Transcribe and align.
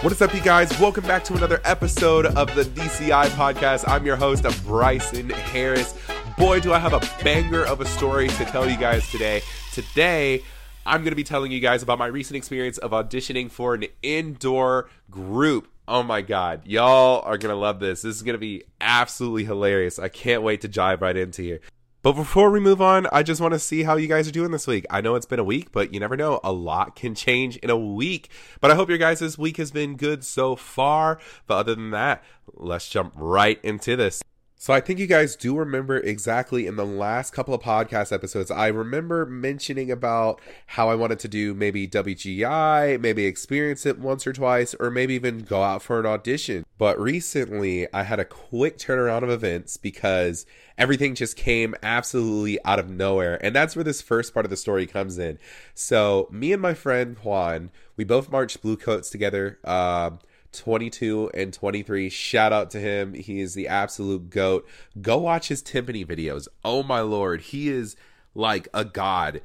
What 0.00 0.12
is 0.12 0.22
up, 0.22 0.32
you 0.32 0.40
guys? 0.40 0.70
Welcome 0.78 1.02
back 1.08 1.24
to 1.24 1.34
another 1.34 1.60
episode 1.64 2.26
of 2.26 2.54
the 2.54 2.62
DCI 2.62 3.26
podcast. 3.30 3.82
I'm 3.88 4.06
your 4.06 4.14
host, 4.14 4.44
Bryson 4.64 5.28
Harris. 5.28 5.92
Boy, 6.38 6.60
do 6.60 6.72
I 6.72 6.78
have 6.78 6.92
a 6.92 7.00
banger 7.24 7.64
of 7.64 7.80
a 7.80 7.84
story 7.84 8.28
to 8.28 8.44
tell 8.44 8.70
you 8.70 8.76
guys 8.76 9.10
today. 9.10 9.42
Today, 9.72 10.44
I'm 10.86 11.00
going 11.00 11.10
to 11.10 11.16
be 11.16 11.24
telling 11.24 11.50
you 11.50 11.58
guys 11.58 11.82
about 11.82 11.98
my 11.98 12.06
recent 12.06 12.36
experience 12.36 12.78
of 12.78 12.92
auditioning 12.92 13.50
for 13.50 13.74
an 13.74 13.86
indoor 14.00 14.88
group. 15.10 15.68
Oh 15.88 16.04
my 16.04 16.22
God, 16.22 16.64
y'all 16.64 17.22
are 17.24 17.36
going 17.36 17.52
to 17.52 17.60
love 17.60 17.80
this. 17.80 18.02
This 18.02 18.14
is 18.14 18.22
going 18.22 18.34
to 18.34 18.38
be 18.38 18.62
absolutely 18.80 19.46
hilarious. 19.46 19.98
I 19.98 20.08
can't 20.08 20.44
wait 20.44 20.60
to 20.60 20.68
dive 20.68 21.02
right 21.02 21.16
into 21.16 21.42
here. 21.42 21.60
But 22.00 22.12
before 22.12 22.50
we 22.50 22.60
move 22.60 22.80
on, 22.80 23.08
I 23.12 23.24
just 23.24 23.40
want 23.40 23.54
to 23.54 23.58
see 23.58 23.82
how 23.82 23.96
you 23.96 24.06
guys 24.06 24.28
are 24.28 24.32
doing 24.32 24.52
this 24.52 24.68
week. 24.68 24.86
I 24.88 25.00
know 25.00 25.16
it's 25.16 25.26
been 25.26 25.40
a 25.40 25.44
week, 25.44 25.72
but 25.72 25.92
you 25.92 25.98
never 25.98 26.16
know. 26.16 26.38
A 26.44 26.52
lot 26.52 26.94
can 26.94 27.16
change 27.16 27.56
in 27.56 27.70
a 27.70 27.76
week. 27.76 28.30
But 28.60 28.70
I 28.70 28.76
hope 28.76 28.88
your 28.88 28.98
guys' 28.98 29.36
week 29.36 29.56
has 29.56 29.72
been 29.72 29.96
good 29.96 30.22
so 30.22 30.54
far. 30.54 31.18
But 31.48 31.56
other 31.56 31.74
than 31.74 31.90
that, 31.90 32.22
let's 32.54 32.88
jump 32.88 33.14
right 33.16 33.58
into 33.64 33.96
this. 33.96 34.22
So 34.60 34.72
I 34.74 34.80
think 34.80 34.98
you 34.98 35.06
guys 35.06 35.36
do 35.36 35.56
remember 35.56 35.98
exactly 35.98 36.66
in 36.66 36.74
the 36.74 36.84
last 36.84 37.32
couple 37.32 37.54
of 37.54 37.62
podcast 37.62 38.10
episodes, 38.10 38.50
I 38.50 38.66
remember 38.66 39.24
mentioning 39.24 39.88
about 39.88 40.40
how 40.66 40.88
I 40.88 40.96
wanted 40.96 41.20
to 41.20 41.28
do 41.28 41.54
maybe 41.54 41.86
WGI, 41.86 43.00
maybe 43.00 43.24
experience 43.24 43.86
it 43.86 44.00
once 44.00 44.26
or 44.26 44.32
twice, 44.32 44.74
or 44.80 44.90
maybe 44.90 45.14
even 45.14 45.44
go 45.44 45.62
out 45.62 45.82
for 45.82 46.00
an 46.00 46.06
audition. 46.06 46.66
But 46.76 46.98
recently 46.98 47.86
I 47.94 48.02
had 48.02 48.18
a 48.18 48.24
quick 48.24 48.78
turnaround 48.78 49.22
of 49.22 49.30
events 49.30 49.76
because 49.76 50.44
everything 50.76 51.14
just 51.14 51.36
came 51.36 51.76
absolutely 51.80 52.58
out 52.64 52.80
of 52.80 52.90
nowhere. 52.90 53.38
And 53.44 53.54
that's 53.54 53.76
where 53.76 53.84
this 53.84 54.02
first 54.02 54.34
part 54.34 54.44
of 54.44 54.50
the 54.50 54.56
story 54.56 54.88
comes 54.88 55.18
in. 55.18 55.38
So 55.74 56.26
me 56.32 56.52
and 56.52 56.60
my 56.60 56.74
friend 56.74 57.16
Quan, 57.16 57.70
we 57.96 58.02
both 58.02 58.28
marched 58.28 58.60
Bluecoats 58.60 59.08
together. 59.08 59.60
Uh, 59.62 60.10
22 60.52 61.30
and 61.34 61.52
23. 61.52 62.08
Shout 62.08 62.52
out 62.52 62.70
to 62.70 62.80
him. 62.80 63.14
He 63.14 63.40
is 63.40 63.54
the 63.54 63.68
absolute 63.68 64.30
goat. 64.30 64.66
Go 65.00 65.18
watch 65.18 65.48
his 65.48 65.62
timpani 65.62 66.06
videos. 66.06 66.48
Oh 66.64 66.82
my 66.82 67.00
lord, 67.00 67.42
he 67.42 67.68
is 67.68 67.96
like 68.34 68.68
a 68.72 68.84
god 68.84 69.40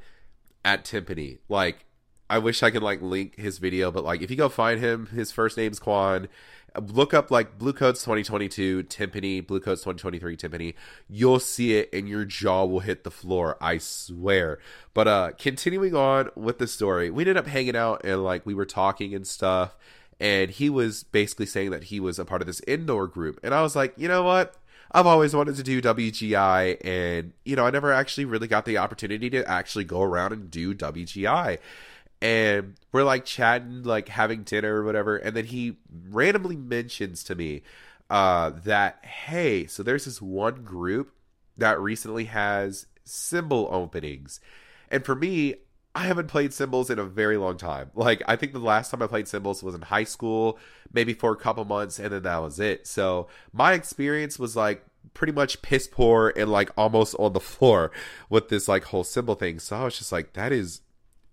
at 0.64 0.84
timpani. 0.84 1.38
Like 1.48 1.84
I 2.28 2.38
wish 2.38 2.62
I 2.62 2.70
could 2.70 2.82
like 2.82 3.02
link 3.02 3.36
his 3.36 3.58
video, 3.58 3.90
but 3.90 4.04
like 4.04 4.22
if 4.22 4.30
you 4.30 4.36
go 4.36 4.48
find 4.48 4.80
him, 4.80 5.06
his 5.06 5.30
first 5.30 5.56
name's 5.56 5.78
Quan. 5.78 6.28
Look 6.76 7.14
up 7.14 7.30
like 7.30 7.56
Bluecoats 7.56 8.00
2022 8.00 8.82
timpani, 8.84 9.46
Bluecoats 9.46 9.82
2023 9.82 10.36
timpani. 10.36 10.74
You'll 11.08 11.38
see 11.38 11.74
it 11.74 11.88
and 11.92 12.08
your 12.08 12.24
jaw 12.24 12.64
will 12.64 12.80
hit 12.80 13.04
the 13.04 13.12
floor. 13.12 13.56
I 13.60 13.78
swear. 13.78 14.58
But 14.92 15.06
uh 15.06 15.30
continuing 15.38 15.94
on 15.94 16.30
with 16.34 16.58
the 16.58 16.66
story, 16.66 17.10
we 17.10 17.22
ended 17.22 17.36
up 17.36 17.46
hanging 17.46 17.76
out 17.76 18.00
and 18.04 18.24
like 18.24 18.44
we 18.44 18.54
were 18.54 18.66
talking 18.66 19.14
and 19.14 19.26
stuff 19.26 19.76
and 20.20 20.50
he 20.50 20.70
was 20.70 21.04
basically 21.04 21.46
saying 21.46 21.70
that 21.70 21.84
he 21.84 22.00
was 22.00 22.18
a 22.18 22.24
part 22.24 22.40
of 22.40 22.46
this 22.46 22.60
indoor 22.66 23.06
group. 23.06 23.38
And 23.42 23.54
i 23.54 23.62
was 23.62 23.76
like 23.76 23.94
you 23.96 24.08
know 24.08 24.22
what? 24.22 24.56
I've 24.92 25.06
always 25.06 25.34
wanted 25.34 25.56
to 25.56 25.62
do 25.62 25.82
wgi 25.82 26.76
and 26.84 27.32
you 27.44 27.56
know 27.56 27.66
i 27.66 27.70
never 27.70 27.92
actually 27.92 28.26
really 28.26 28.46
got 28.46 28.64
the 28.64 28.78
opportunity 28.78 29.28
to 29.30 29.48
actually 29.48 29.84
go 29.84 30.02
around 30.02 30.32
and 30.32 30.50
do 30.50 30.72
wgi 30.74 31.58
and 32.24 32.76
we're 32.90 33.04
like 33.04 33.26
chatting 33.26 33.82
like 33.82 34.08
having 34.08 34.44
dinner 34.44 34.80
or 34.80 34.84
whatever. 34.84 35.18
And 35.18 35.36
then 35.36 35.44
he 35.44 35.76
randomly 36.08 36.56
mentions 36.56 37.22
to 37.24 37.34
me 37.34 37.62
uh 38.10 38.50
that 38.64 39.04
hey 39.04 39.66
so 39.66 39.82
there's 39.82 40.04
this 40.04 40.20
one 40.20 40.62
group 40.62 41.14
that 41.56 41.78
recently 41.78 42.24
has 42.24 42.86
cymbal 43.04 43.68
openings. 43.70 44.40
And 44.90 45.04
for 45.04 45.14
me 45.14 45.56
I 45.94 46.06
haven't 46.06 46.26
played 46.26 46.52
cymbals 46.52 46.90
in 46.90 46.98
a 46.98 47.04
very 47.04 47.36
long 47.36 47.56
time. 47.56 47.90
Like 47.94 48.22
I 48.26 48.36
think 48.36 48.52
the 48.52 48.58
last 48.58 48.90
time 48.90 49.02
I 49.02 49.06
played 49.06 49.28
cymbals 49.28 49.62
was 49.62 49.74
in 49.74 49.82
high 49.82 50.04
school, 50.04 50.58
maybe 50.92 51.14
for 51.14 51.32
a 51.32 51.36
couple 51.36 51.64
months, 51.64 51.98
and 51.98 52.12
then 52.12 52.22
that 52.24 52.38
was 52.38 52.58
it. 52.58 52.86
So 52.86 53.28
my 53.52 53.74
experience 53.74 54.38
was 54.38 54.56
like 54.56 54.84
pretty 55.12 55.32
much 55.32 55.62
piss 55.62 55.86
poor 55.86 56.32
and 56.36 56.50
like 56.50 56.70
almost 56.76 57.14
on 57.18 57.32
the 57.32 57.40
floor 57.54 57.92
with 58.28 58.48
this 58.48 58.66
like 58.66 58.84
whole 58.84 59.04
cymbal 59.04 59.36
thing. 59.36 59.60
So 59.60 59.76
I 59.76 59.84
was 59.84 59.96
just 59.96 60.10
like, 60.10 60.32
that 60.32 60.50
is 60.52 60.80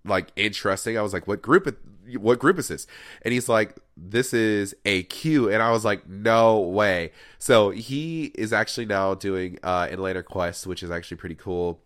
like 0.05 0.31
interesting. 0.35 0.97
I 0.97 1.01
was 1.01 1.13
like, 1.13 1.27
what 1.27 1.41
group? 1.41 1.75
What 2.17 2.39
group 2.39 2.59
is 2.59 2.67
this? 2.67 2.87
And 3.21 3.33
he's 3.33 3.47
like, 3.47 3.77
this 3.95 4.33
is 4.33 4.75
AQ, 4.85 5.53
and 5.53 5.61
I 5.61 5.71
was 5.71 5.85
like, 5.85 6.09
no 6.09 6.59
way. 6.59 7.11
So 7.37 7.69
he 7.69 8.31
is 8.35 8.51
actually 8.51 8.87
now 8.87 9.13
doing 9.13 9.59
uh, 9.63 9.87
Atlanta 9.89 10.23
Quest, 10.23 10.65
which 10.67 10.83
is 10.83 10.91
actually 10.91 11.17
pretty 11.17 11.35
cool. 11.35 11.79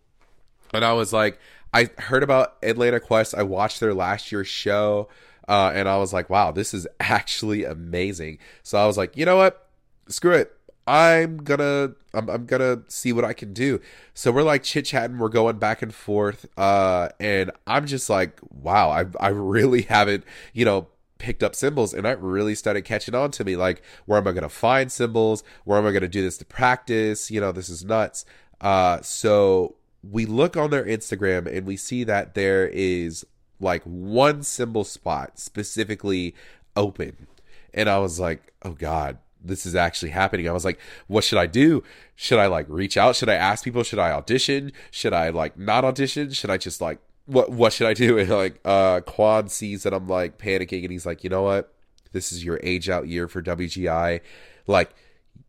And 0.72 0.84
I 0.84 0.92
was 0.92 1.12
like, 1.12 1.38
I 1.72 1.90
heard 1.98 2.22
about 2.22 2.56
Atlanta 2.62 3.00
Quest. 3.00 3.34
I 3.34 3.42
watched 3.42 3.80
their 3.80 3.94
last 3.94 4.32
year's 4.32 4.48
show, 4.48 5.08
uh, 5.48 5.72
and 5.74 5.88
I 5.88 5.98
was 5.98 6.12
like, 6.12 6.30
wow, 6.30 6.50
this 6.52 6.72
is 6.72 6.86
actually 7.00 7.64
amazing. 7.64 8.38
So 8.62 8.78
I 8.78 8.86
was 8.86 8.96
like, 8.96 9.16
you 9.16 9.26
know 9.26 9.36
what? 9.36 9.68
Screw 10.08 10.32
it. 10.32 10.52
I'm 10.86 11.38
gonna 11.38 11.94
I'm, 12.14 12.30
I'm 12.30 12.46
gonna 12.46 12.82
see 12.88 13.12
what 13.12 13.24
I 13.24 13.32
can 13.32 13.52
do. 13.52 13.80
So 14.14 14.30
we're 14.30 14.44
like 14.44 14.62
chit 14.62 14.84
chatting, 14.86 15.18
we're 15.18 15.28
going 15.28 15.58
back 15.58 15.82
and 15.82 15.92
forth, 15.92 16.46
uh, 16.56 17.08
and 17.18 17.50
I'm 17.66 17.86
just 17.86 18.08
like, 18.08 18.38
wow, 18.50 18.90
I 18.90 19.06
I 19.18 19.28
really 19.28 19.82
haven't, 19.90 20.24
you 20.52 20.64
know, 20.64 20.86
picked 21.18 21.42
up 21.42 21.54
cymbals 21.54 21.92
and 21.92 22.04
that 22.04 22.20
really 22.22 22.54
started 22.54 22.82
catching 22.82 23.14
on 23.14 23.32
to 23.32 23.44
me. 23.44 23.56
Like, 23.56 23.82
where 24.06 24.18
am 24.18 24.28
I 24.28 24.32
gonna 24.32 24.48
find 24.48 24.92
cymbals 24.92 25.42
Where 25.64 25.78
am 25.78 25.86
I 25.86 25.92
gonna 25.92 26.08
do 26.08 26.22
this 26.22 26.38
to 26.38 26.44
practice? 26.44 27.30
You 27.30 27.40
know, 27.40 27.52
this 27.52 27.68
is 27.68 27.84
nuts. 27.84 28.24
Uh, 28.60 29.00
so 29.02 29.74
we 30.10 30.26
look 30.26 30.56
on 30.56 30.70
their 30.70 30.84
Instagram 30.84 31.46
and 31.46 31.66
we 31.66 31.76
see 31.76 32.04
that 32.04 32.34
there 32.34 32.68
is 32.68 33.24
like 33.60 33.82
one 33.84 34.42
cymbal 34.42 34.84
spot 34.84 35.38
specifically 35.38 36.34
open. 36.74 37.26
And 37.72 37.88
I 37.88 37.98
was 37.98 38.20
like, 38.20 38.52
oh 38.62 38.72
God, 38.72 39.18
this 39.42 39.66
is 39.66 39.74
actually 39.74 40.10
happening. 40.10 40.48
I 40.48 40.52
was 40.52 40.64
like, 40.64 40.78
what 41.06 41.24
should 41.24 41.38
I 41.38 41.46
do? 41.46 41.82
Should 42.14 42.38
I 42.38 42.46
like 42.46 42.66
reach 42.68 42.96
out? 42.96 43.16
Should 43.16 43.28
I 43.28 43.34
ask 43.34 43.64
people? 43.64 43.82
Should 43.82 43.98
I 43.98 44.10
audition? 44.10 44.72
Should 44.90 45.12
I 45.12 45.30
like 45.30 45.58
not 45.58 45.84
audition? 45.84 46.30
Should 46.30 46.50
I 46.50 46.56
just 46.56 46.80
like 46.80 46.98
what 47.26 47.50
what 47.50 47.72
should 47.72 47.86
I 47.86 47.94
do? 47.94 48.18
And 48.18 48.28
like 48.30 48.60
uh 48.64 49.00
Quan 49.00 49.48
sees 49.48 49.82
that 49.84 49.94
I'm 49.94 50.08
like 50.08 50.38
panicking 50.38 50.82
and 50.82 50.92
he's 50.92 51.06
like, 51.06 51.24
you 51.24 51.30
know 51.30 51.42
what? 51.42 51.72
This 52.12 52.32
is 52.32 52.44
your 52.44 52.60
age 52.62 52.88
out 52.88 53.08
year 53.08 53.28
for 53.28 53.42
WGI. 53.42 54.20
Like 54.66 54.94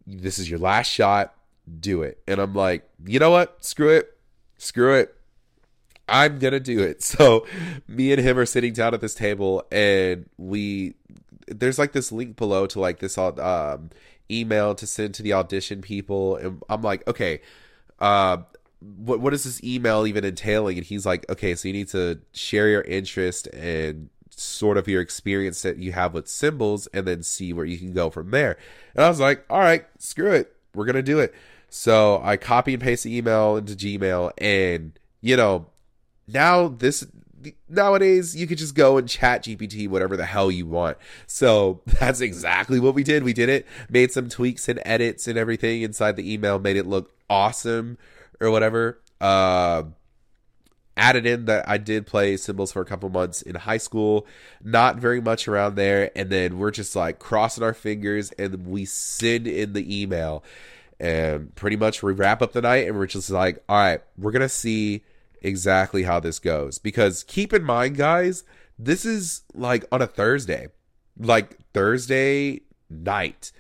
this 0.06 0.40
is 0.40 0.50
your 0.50 0.60
last 0.60 0.88
shot. 0.88 1.34
Do 1.80 2.02
it. 2.02 2.22
And 2.28 2.40
I'm 2.40 2.54
like, 2.54 2.90
you 3.06 3.20
know 3.20 3.32
what? 3.32 3.64
Screw 3.64 3.90
it 3.90 4.17
screw 4.58 4.94
it. 4.96 5.14
I'm 6.10 6.40
gonna 6.40 6.60
do 6.60 6.80
it. 6.80 7.04
So 7.18 7.46
me 7.88 8.12
and 8.12 8.22
him 8.22 8.38
are 8.38 8.46
sitting 8.46 8.74
down 8.74 8.94
at 8.94 9.02
this 9.02 9.14
table 9.14 9.64
and 9.72 10.30
we 10.38 10.96
there's 11.48 11.80
like 11.80 11.94
this 11.94 12.12
link 12.12 12.36
below 12.36 12.66
to 12.68 12.80
like 12.80 13.00
this 13.00 13.18
um, 13.18 13.90
email 14.30 14.76
to 14.76 14.86
send 14.86 15.14
to 15.16 15.24
the 15.24 15.34
audition 15.34 15.82
people 15.82 16.36
and 16.36 16.62
I'm 16.70 16.82
like, 16.82 17.08
okay, 17.08 17.42
uh 18.00 18.38
what 18.80 19.20
what 19.20 19.34
is 19.34 19.44
this 19.44 19.64
email 19.64 20.06
even 20.06 20.24
entailing? 20.24 20.78
And 20.78 20.86
he's 20.86 21.06
like, 21.06 21.30
okay, 21.30 21.56
so 21.56 21.68
you 21.68 21.74
need 21.74 21.88
to 21.90 22.20
share 22.34 22.70
your 22.70 22.82
interest 22.82 23.48
and 23.48 24.10
sort 24.30 24.78
of 24.78 24.88
your 24.88 25.02
experience 25.02 25.64
that 25.64 25.78
you 25.78 25.92
have 25.94 26.14
with 26.14 26.28
cymbals 26.28 26.88
and 26.88 27.08
then 27.08 27.24
see 27.24 27.54
where 27.54 27.66
you 27.66 27.78
can 27.78 27.92
go 27.94 28.10
from 28.10 28.30
there. 28.32 28.58
And 28.96 29.04
I 29.04 29.10
was 29.10 29.20
like, 29.20 29.46
all 29.50 29.60
right, 29.60 29.86
screw 29.98 30.32
it. 30.32 30.56
We're 30.76 30.86
gonna 30.86 31.02
do 31.02 31.20
it. 31.20 31.34
So 31.70 32.22
I 32.24 32.38
copy 32.38 32.74
and 32.74 32.82
paste 32.82 33.04
the 33.04 33.16
email 33.16 33.58
into 33.58 33.74
Gmail, 33.74 34.32
and 34.38 34.98
you 35.22 35.36
know, 35.36 35.68
now 36.28 36.68
this 36.68 37.06
nowadays 37.70 38.36
you 38.36 38.48
could 38.48 38.58
just 38.58 38.76
go 38.76 38.98
and 38.98 39.08
ChatGPT 39.08 39.88
whatever 39.88 40.18
the 40.18 40.26
hell 40.26 40.52
you 40.52 40.66
want. 40.66 40.98
So 41.26 41.82
that's 42.00 42.22
exactly 42.22 42.80
what 42.80 42.96
we 42.96 43.04
did. 43.04 43.24
We 43.24 43.34
did 43.34 43.50
it, 43.50 43.68
made 43.90 44.12
some 44.12 44.30
tweaks 44.30 44.68
and 44.68 44.82
edits 44.86 45.28
and 45.28 45.38
everything 45.38 45.82
inside 45.82 46.16
the 46.16 46.32
email, 46.32 46.60
made 46.60 46.78
it 46.78 46.86
look 46.86 47.12
awesome 47.30 47.98
or 48.40 48.52
whatever. 48.52 49.00
Uh, 49.20 49.84
added 50.96 51.26
in 51.26 51.46
that 51.46 51.68
I 51.70 51.78
did 51.78 52.08
play 52.08 52.38
cymbals 52.38 52.72
for 52.72 52.82
a 52.82 52.86
couple 52.86 53.10
months 53.10 53.42
in 53.42 53.56
high 53.56 53.78
school, 53.78 54.26
not 54.64 54.98
very 54.98 55.22
much 55.22 55.48
around 55.48 55.76
there, 55.76 56.12
and 56.16 56.30
then 56.30 56.58
we're 56.58 56.72
just 56.72 56.96
like 56.96 57.20
crossing 57.20 57.64
our 57.64 57.74
fingers 57.74 58.32
and 58.32 58.66
we 58.66 58.86
send 58.86 59.48
in 59.48 59.74
the 59.74 60.02
email 60.02 60.44
and 61.00 61.54
pretty 61.56 61.76
much 61.76 62.02
we 62.02 62.14
wrap 62.14 62.42
up 62.42 62.54
the 62.54 62.62
night 62.62 62.88
and 62.88 62.98
we're 62.98 63.08
just 63.08 63.30
like, 63.30 63.64
all 63.70 63.78
right, 63.78 64.02
we're 64.18 64.32
gonna 64.32 64.50
see 64.50 65.04
exactly 65.42 66.04
how 66.04 66.20
this 66.20 66.40
goes. 66.40 66.80
Because 66.80 67.24
keep 67.24 67.54
in 67.54 67.64
mind, 67.64 67.98
guys, 67.98 68.44
this 68.80 69.06
is 69.06 69.42
like 69.54 69.86
on 69.92 70.02
a 70.02 70.08
Thursday, 70.08 70.68
like 71.18 71.58
Thursday 71.74 72.62
night. 72.90 73.52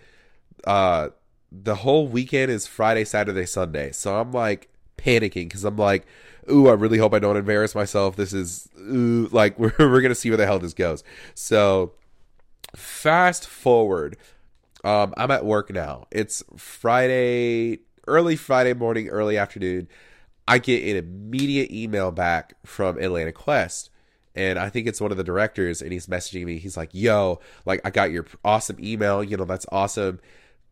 Uh, 0.66 1.10
the 1.52 1.76
whole 1.76 2.08
weekend 2.08 2.52
is 2.52 2.68
Friday, 2.68 3.06
Saturday, 3.06 3.46
Sunday. 3.46 3.92
So 3.92 4.20
I'm 4.20 4.32
like 4.32 4.70
panicking 4.98 5.46
because 5.46 5.64
I'm 5.64 5.78
like, 5.78 6.06
ooh, 6.52 6.68
I 6.68 6.74
really 6.74 6.98
hope 6.98 7.14
I 7.14 7.20
don't 7.20 7.38
embarrass 7.38 7.76
myself. 7.76 8.16
This 8.16 8.34
is 8.34 8.68
ooh, 8.80 9.28
like 9.32 9.58
we're 9.60 9.74
we're 9.80 10.02
gonna 10.02 10.16
see 10.16 10.30
where 10.30 10.38
the 10.38 10.46
hell 10.46 10.60
this 10.60 10.74
goes. 10.74 11.04
So 11.36 11.94
fast 12.76 13.48
forward 13.48 14.18
um, 14.84 15.14
I'm 15.18 15.32
at 15.32 15.46
work 15.46 15.72
now. 15.72 16.06
It's 16.12 16.44
Friday, 16.56 17.80
early 18.08 18.36
Friday 18.36 18.74
morning, 18.74 19.10
early 19.10 19.38
afternoon. 19.38 19.88
I 20.48 20.60
get 20.60 20.84
an 20.84 20.96
immediate 20.98 21.72
email 21.72 22.12
back 22.12 22.54
from 22.66 22.98
Atlanta 23.00 23.32
Quest. 23.32 23.90
and 24.36 24.60
I 24.60 24.70
think 24.70 24.86
it's 24.88 25.02
one 25.02 25.10
of 25.12 25.18
the 25.18 25.24
directors, 25.24 25.82
and 25.82 25.92
he's 25.92 26.06
messaging 26.08 26.46
me. 26.46 26.60
He's 26.60 26.78
like, 26.78 26.92
"Yo, 26.94 27.40
like 27.66 27.82
I 27.84 27.90
got 27.90 28.12
your 28.12 28.26
awesome 28.46 28.78
email. 28.80 29.24
You 29.24 29.36
know, 29.36 29.46
that's 29.46 29.66
awesome. 29.72 30.20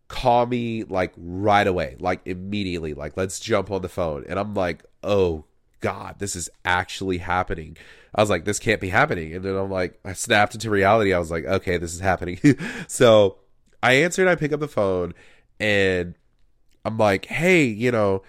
Call 0.07 0.45
me 0.45 0.83
like 0.83 1.13
right 1.17 1.65
away, 1.65 1.95
like 1.99 2.21
immediately. 2.25 2.93
Like 2.93 3.17
let's 3.17 3.39
jump 3.39 3.71
on 3.71 3.81
the 3.81 3.89
phone." 3.89 4.23
And 4.29 4.39
I'm 4.39 4.53
like, 4.53 4.85
"Oh 5.03 5.45
God, 5.81 6.19
this 6.19 6.35
is 6.35 6.47
actually 6.63 7.17
happening." 7.17 7.75
I 8.13 8.21
was 8.21 8.29
like, 8.29 8.45
"This 8.45 8.59
can't 8.59 8.79
be 8.79 8.89
happening." 8.89 9.33
And 9.33 9.43
then 9.43 9.55
I'm 9.55 9.71
like, 9.71 9.99
I 10.05 10.13
snapped 10.13 10.53
into 10.53 10.69
reality. 10.69 11.11
I 11.11 11.19
was 11.19 11.31
like, 11.31 11.45
"Okay, 11.45 11.77
this 11.77 11.93
is 11.95 11.99
happening." 12.01 12.39
so 12.87 13.37
I 13.85 13.93
answered. 13.93 14.27
I 14.27 14.35
pick 14.35 14.53
up 14.53 14.59
the 14.59 14.67
phone, 14.67 15.13
and 15.59 16.15
I'm 16.83 16.97
like, 16.97 17.25
"Hey, 17.25 17.65
you 17.65 17.91
know." 17.91 18.23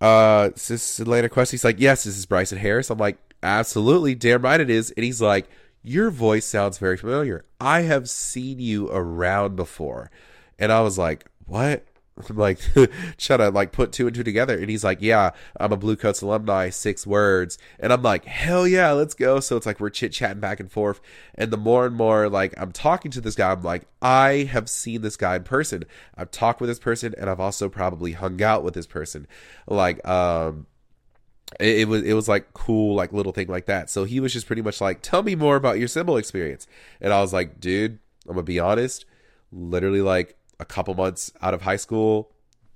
uh, 0.00 0.50
is 0.54 0.68
this 0.68 1.00
Atlanta 1.00 1.28
Quest? 1.28 1.50
He's 1.50 1.64
like, 1.64 1.80
yes, 1.80 2.04
this 2.04 2.16
is 2.16 2.26
Bryson 2.26 2.58
Harris. 2.58 2.90
I'm 2.90 2.98
like, 2.98 3.18
absolutely, 3.42 4.14
damn 4.14 4.42
right 4.42 4.60
it 4.60 4.70
is. 4.70 4.90
And 4.92 5.04
he's 5.04 5.22
like, 5.22 5.48
your 5.82 6.10
voice 6.10 6.44
sounds 6.44 6.78
very 6.78 6.96
familiar. 6.96 7.44
I 7.60 7.82
have 7.82 8.10
seen 8.10 8.58
you 8.58 8.88
around 8.90 9.56
before. 9.56 10.10
And 10.58 10.72
I 10.72 10.80
was 10.80 10.98
like, 10.98 11.26
what? 11.46 11.86
I'm 12.28 12.36
like 12.36 12.58
trying 13.18 13.38
to 13.38 13.50
like 13.50 13.72
put 13.72 13.92
two 13.92 14.06
and 14.06 14.14
two 14.14 14.24
together. 14.24 14.58
And 14.58 14.70
he's 14.70 14.84
like, 14.84 14.98
Yeah, 15.00 15.30
I'm 15.58 15.72
a 15.72 15.76
Bluecoats 15.76 16.22
alumni, 16.22 16.70
six 16.70 17.06
words. 17.06 17.58
And 17.78 17.92
I'm 17.92 18.02
like, 18.02 18.24
Hell 18.24 18.66
yeah, 18.66 18.92
let's 18.92 19.14
go. 19.14 19.40
So 19.40 19.56
it's 19.56 19.66
like 19.66 19.80
we're 19.80 19.90
chit 19.90 20.12
chatting 20.12 20.40
back 20.40 20.60
and 20.60 20.70
forth. 20.70 21.00
And 21.34 21.50
the 21.50 21.56
more 21.56 21.86
and 21.86 21.94
more 21.94 22.28
like 22.28 22.54
I'm 22.56 22.72
talking 22.72 23.10
to 23.12 23.20
this 23.20 23.34
guy, 23.34 23.52
I'm 23.52 23.62
like, 23.62 23.86
I 24.00 24.48
have 24.50 24.68
seen 24.68 25.02
this 25.02 25.16
guy 25.16 25.36
in 25.36 25.44
person. 25.44 25.84
I've 26.16 26.30
talked 26.30 26.60
with 26.60 26.68
this 26.68 26.78
person 26.78 27.14
and 27.18 27.28
I've 27.28 27.40
also 27.40 27.68
probably 27.68 28.12
hung 28.12 28.42
out 28.42 28.64
with 28.64 28.74
this 28.74 28.86
person. 28.86 29.26
Like, 29.66 30.06
um, 30.06 30.66
it, 31.60 31.80
it 31.80 31.88
was 31.88 32.02
it 32.02 32.14
was 32.14 32.28
like 32.28 32.52
cool 32.54 32.94
like 32.94 33.12
little 33.12 33.32
thing 33.32 33.48
like 33.48 33.66
that. 33.66 33.90
So 33.90 34.04
he 34.04 34.20
was 34.20 34.32
just 34.32 34.46
pretty 34.46 34.62
much 34.62 34.80
like, 34.80 35.02
Tell 35.02 35.22
me 35.22 35.34
more 35.34 35.56
about 35.56 35.78
your 35.78 35.88
cymbal 35.88 36.16
experience. 36.16 36.66
And 37.00 37.12
I 37.12 37.20
was 37.20 37.32
like, 37.32 37.60
dude, 37.60 37.98
I'm 38.26 38.34
gonna 38.34 38.42
be 38.42 38.58
honest, 38.58 39.04
literally 39.52 40.02
like 40.02 40.36
a 40.58 40.64
couple 40.64 40.94
months 40.94 41.32
out 41.42 41.54
of 41.54 41.62
high 41.62 41.76
school, 41.76 42.30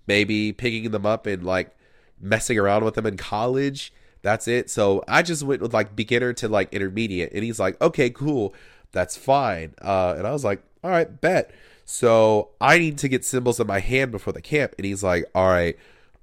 maybe 0.06 0.52
picking 0.52 0.90
them 0.90 1.06
up 1.06 1.26
and 1.26 1.44
like 1.44 1.76
messing 2.20 2.58
around 2.58 2.84
with 2.84 2.94
them 2.94 3.06
in 3.06 3.16
college. 3.16 3.92
That's 4.22 4.46
it. 4.48 4.70
So 4.70 5.02
I 5.08 5.22
just 5.22 5.42
went 5.42 5.62
with 5.62 5.72
like 5.72 5.96
beginner 5.96 6.32
to 6.34 6.48
like 6.48 6.72
intermediate. 6.74 7.32
And 7.32 7.42
he's 7.42 7.58
like, 7.58 7.80
okay, 7.80 8.10
cool. 8.10 8.54
That's 8.92 9.16
fine. 9.16 9.74
Uh, 9.80 10.14
and 10.18 10.26
I 10.26 10.32
was 10.32 10.44
like, 10.44 10.62
all 10.82 10.90
right, 10.90 11.20
bet. 11.20 11.52
So 11.84 12.50
I 12.60 12.78
need 12.78 12.98
to 12.98 13.08
get 13.08 13.24
cymbals 13.24 13.58
in 13.58 13.66
my 13.66 13.80
hand 13.80 14.12
before 14.12 14.32
the 14.32 14.42
camp. 14.42 14.74
And 14.78 14.84
he's 14.84 15.02
like, 15.02 15.24
all 15.34 15.48
right, 15.48 15.76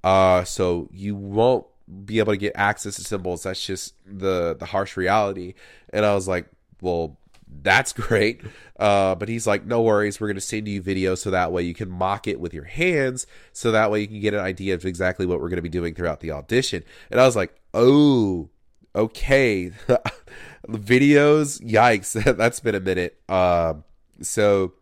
uh, 0.04 0.44
so 0.44 0.88
you 0.92 1.14
won't 1.14 1.66
be 2.04 2.18
able 2.18 2.32
to 2.32 2.38
get 2.38 2.52
access 2.54 2.96
to 2.96 3.04
cymbals. 3.04 3.42
That's 3.42 3.64
just 3.64 3.94
the 4.06 4.54
the 4.54 4.66
harsh 4.66 4.96
reality. 4.96 5.54
And 5.92 6.04
I 6.04 6.14
was 6.14 6.28
like, 6.28 6.46
well, 6.80 7.18
that's 7.62 7.92
great. 7.92 8.42
Uh, 8.78 9.14
but 9.14 9.28
he's 9.28 9.46
like, 9.46 9.66
no 9.66 9.82
worries, 9.82 10.20
we're 10.20 10.28
going 10.28 10.36
to 10.36 10.40
send 10.40 10.68
you 10.68 10.80
video 10.80 11.14
so 11.14 11.30
that 11.30 11.50
way 11.52 11.62
you 11.62 11.74
can 11.74 11.90
mock 11.90 12.28
it 12.28 12.38
with 12.38 12.54
your 12.54 12.64
hands, 12.64 13.26
so 13.52 13.72
that 13.72 13.90
way 13.90 14.00
you 14.00 14.06
can 14.06 14.20
get 14.20 14.34
an 14.34 14.40
idea 14.40 14.74
of 14.74 14.84
exactly 14.84 15.26
what 15.26 15.40
we're 15.40 15.48
going 15.48 15.56
to 15.56 15.62
be 15.62 15.68
doing 15.68 15.94
throughout 15.94 16.20
the 16.20 16.30
audition. 16.30 16.84
And 17.10 17.20
I 17.20 17.26
was 17.26 17.34
like, 17.34 17.54
oh, 17.74 18.48
okay. 18.94 19.72
Videos, 20.68 21.60
yikes, 21.60 22.36
that's 22.36 22.60
been 22.60 22.74
a 22.74 22.80
minute. 22.80 23.18
Um, 23.28 23.84
so 24.20 24.74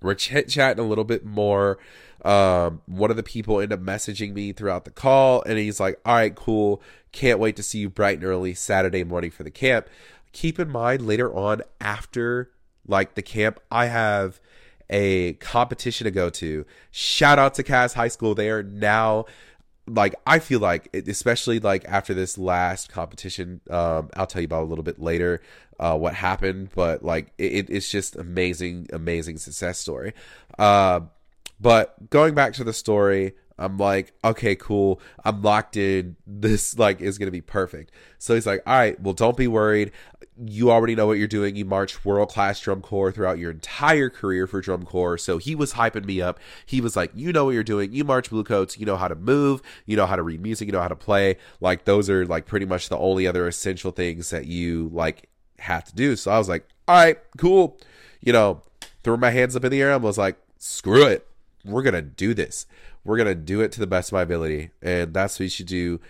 we're 0.00 0.14
chit 0.14 0.48
chatting 0.48 0.84
a 0.84 0.86
little 0.86 1.04
bit 1.04 1.24
more. 1.24 1.78
Um, 2.24 2.82
one 2.86 3.10
of 3.10 3.16
the 3.16 3.22
people 3.22 3.60
ended 3.60 3.78
up 3.78 3.84
messaging 3.84 4.32
me 4.32 4.52
throughout 4.52 4.84
the 4.84 4.90
call, 4.90 5.42
and 5.42 5.58
he's 5.58 5.80
like, 5.80 6.00
all 6.04 6.14
right, 6.14 6.34
cool. 6.34 6.82
Can't 7.10 7.38
wait 7.38 7.56
to 7.56 7.62
see 7.62 7.78
you 7.78 7.88
bright 7.88 8.18
and 8.18 8.24
early 8.24 8.54
Saturday 8.54 9.02
morning 9.02 9.30
for 9.30 9.42
the 9.42 9.50
camp 9.50 9.88
keep 10.32 10.58
in 10.58 10.70
mind 10.70 11.06
later 11.06 11.32
on 11.34 11.62
after 11.80 12.50
like 12.86 13.14
the 13.14 13.22
camp, 13.22 13.60
I 13.70 13.86
have 13.86 14.40
a 14.90 15.34
competition 15.34 16.06
to 16.06 16.10
go 16.10 16.30
to. 16.30 16.64
Shout 16.90 17.38
out 17.38 17.54
to 17.54 17.62
Cass 17.62 17.94
High 17.94 18.08
School. 18.08 18.34
They 18.34 18.50
are 18.50 18.62
now 18.62 19.26
like 19.86 20.14
I 20.26 20.38
feel 20.38 20.60
like 20.60 20.94
especially 20.94 21.60
like 21.60 21.84
after 21.86 22.14
this 22.14 22.38
last 22.38 22.90
competition, 22.90 23.60
um, 23.70 24.10
I'll 24.14 24.26
tell 24.26 24.42
you 24.42 24.46
about 24.46 24.62
a 24.62 24.66
little 24.66 24.84
bit 24.84 25.00
later 25.00 25.40
uh, 25.78 25.96
what 25.96 26.14
happened, 26.14 26.70
but 26.74 27.04
like 27.04 27.32
it, 27.38 27.70
it's 27.70 27.90
just 27.90 28.16
amazing, 28.16 28.88
amazing 28.92 29.38
success 29.38 29.78
story. 29.78 30.12
Uh, 30.58 31.00
but 31.60 32.10
going 32.10 32.34
back 32.34 32.52
to 32.54 32.64
the 32.64 32.72
story, 32.72 33.34
I'm 33.58 33.76
like, 33.78 34.12
okay, 34.24 34.54
cool. 34.54 35.00
I'm 35.24 35.42
locked 35.42 35.76
in. 35.76 36.16
This 36.26 36.78
like 36.78 37.00
is 37.00 37.18
gonna 37.18 37.30
be 37.30 37.40
perfect. 37.40 37.92
So 38.18 38.34
he's 38.34 38.46
like, 38.46 38.62
all 38.66 38.78
right, 38.78 39.00
well, 39.00 39.14
don't 39.14 39.36
be 39.36 39.48
worried 39.48 39.92
you 40.46 40.70
already 40.70 40.94
know 40.94 41.06
what 41.06 41.18
you're 41.18 41.26
doing. 41.26 41.56
You 41.56 41.64
marched 41.64 42.04
world 42.04 42.28
class 42.28 42.60
drum 42.60 42.80
corps 42.80 43.10
throughout 43.10 43.38
your 43.38 43.50
entire 43.50 44.08
career 44.08 44.46
for 44.46 44.60
drum 44.60 44.84
corps. 44.84 45.18
So 45.18 45.38
he 45.38 45.54
was 45.54 45.72
hyping 45.72 46.04
me 46.04 46.22
up. 46.22 46.38
He 46.64 46.80
was 46.80 46.96
like, 46.96 47.10
You 47.14 47.32
know 47.32 47.46
what 47.46 47.54
you're 47.54 47.64
doing. 47.64 47.92
You 47.92 48.04
march 48.04 48.30
Bluecoats. 48.30 48.78
You 48.78 48.86
know 48.86 48.96
how 48.96 49.08
to 49.08 49.16
move. 49.16 49.62
You 49.86 49.96
know 49.96 50.06
how 50.06 50.16
to 50.16 50.22
read 50.22 50.40
music. 50.40 50.66
You 50.66 50.72
know 50.72 50.80
how 50.80 50.88
to 50.88 50.96
play. 50.96 51.38
Like, 51.60 51.84
those 51.84 52.08
are 52.08 52.24
like 52.24 52.46
pretty 52.46 52.66
much 52.66 52.88
the 52.88 52.98
only 52.98 53.26
other 53.26 53.48
essential 53.48 53.90
things 53.90 54.30
that 54.30 54.46
you 54.46 54.90
like 54.92 55.28
have 55.58 55.84
to 55.84 55.94
do. 55.94 56.14
So 56.14 56.30
I 56.30 56.38
was 56.38 56.48
like, 56.48 56.68
All 56.86 56.94
right, 56.94 57.18
cool. 57.36 57.80
You 58.20 58.32
know, 58.32 58.62
threw 59.02 59.16
my 59.16 59.30
hands 59.30 59.56
up 59.56 59.64
in 59.64 59.72
the 59.72 59.82
air 59.82 59.92
and 59.92 60.02
was 60.02 60.18
like, 60.18 60.36
Screw 60.58 61.06
it. 61.06 61.27
We're 61.68 61.82
to 61.94 62.02
do 62.02 62.34
this. 62.34 62.66
We're 63.04 63.16
to 63.28 63.34
do 63.34 63.60
it 63.60 63.72
to 63.72 63.80
the 63.80 63.86
best 63.86 64.10
of 64.10 64.14
my 64.14 64.22
ability. 64.22 64.70
And 64.82 65.14
that's 65.14 65.38
what 65.38 65.44
you 65.44 65.50
should 65.50 65.66
do 65.66 66.00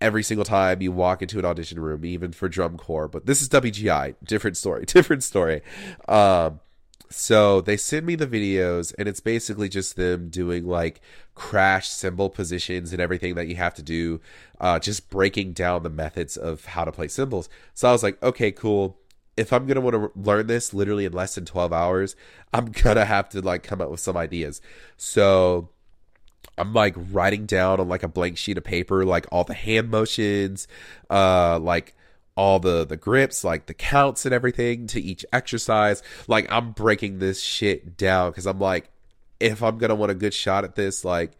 every 0.00 0.22
single 0.22 0.44
time 0.44 0.82
you 0.82 0.92
walk 0.92 1.22
into 1.22 1.38
an 1.38 1.44
audition 1.44 1.80
room, 1.80 2.04
even 2.04 2.32
for 2.32 2.48
drum 2.48 2.76
corps. 2.76 3.08
But 3.08 3.26
this 3.26 3.40
is 3.40 3.48
WGI, 3.48 4.16
different 4.22 4.56
story, 4.56 4.84
different 4.86 5.22
story. 5.22 5.62
Um, 6.08 6.60
so 7.08 7.60
they 7.60 7.76
send 7.76 8.04
me 8.04 8.16
the 8.16 8.26
videos, 8.26 8.92
and 8.98 9.08
it's 9.08 9.20
basically 9.20 9.68
just 9.68 9.96
them 9.96 10.28
doing 10.28 10.66
like 10.66 11.00
crash 11.34 11.88
cymbal 11.88 12.30
positions 12.30 12.92
and 12.92 13.00
everything 13.00 13.36
that 13.36 13.46
you 13.46 13.56
have 13.56 13.74
to 13.74 13.82
do, 13.82 14.20
uh, 14.60 14.78
just 14.78 15.08
breaking 15.08 15.52
down 15.52 15.82
the 15.82 15.90
methods 15.90 16.36
of 16.36 16.64
how 16.64 16.84
to 16.84 16.92
play 16.92 17.08
cymbals. 17.08 17.48
So 17.74 17.88
I 17.88 17.92
was 17.92 18.02
like, 18.02 18.20
okay, 18.22 18.50
cool. 18.50 18.98
If 19.36 19.52
I'm 19.52 19.66
gonna 19.66 19.80
want 19.80 19.94
to 19.94 20.10
learn 20.18 20.46
this 20.46 20.72
literally 20.72 21.04
in 21.04 21.12
less 21.12 21.34
than 21.34 21.44
12 21.44 21.72
hours, 21.72 22.16
I'm 22.52 22.66
gonna 22.72 23.04
have 23.04 23.28
to 23.30 23.40
like 23.40 23.62
come 23.62 23.80
up 23.80 23.90
with 23.90 24.00
some 24.00 24.16
ideas. 24.16 24.60
So 24.96 25.68
I'm 26.58 26.72
like 26.72 26.94
writing 26.96 27.46
down 27.46 27.80
on 27.80 27.88
like 27.88 28.02
a 28.02 28.08
blank 28.08 28.38
sheet 28.38 28.56
of 28.58 28.64
paper 28.64 29.04
like 29.04 29.26
all 29.30 29.44
the 29.44 29.54
hand 29.54 29.90
motions, 29.90 30.68
uh 31.10 31.58
like 31.58 31.94
all 32.34 32.58
the 32.58 32.84
the 32.84 32.96
grips, 32.96 33.44
like 33.44 33.66
the 33.66 33.74
counts 33.74 34.24
and 34.24 34.34
everything 34.34 34.86
to 34.88 35.00
each 35.00 35.24
exercise. 35.32 36.02
Like 36.28 36.50
I'm 36.50 36.72
breaking 36.72 37.18
this 37.18 37.42
shit 37.42 37.96
down 37.96 38.32
cuz 38.32 38.46
I'm 38.46 38.58
like 38.58 38.90
if 39.38 39.62
I'm 39.62 39.78
to 39.78 39.94
want 39.94 40.10
a 40.12 40.14
good 40.14 40.32
shot 40.32 40.64
at 40.64 40.76
this 40.76 41.04
like 41.04 41.32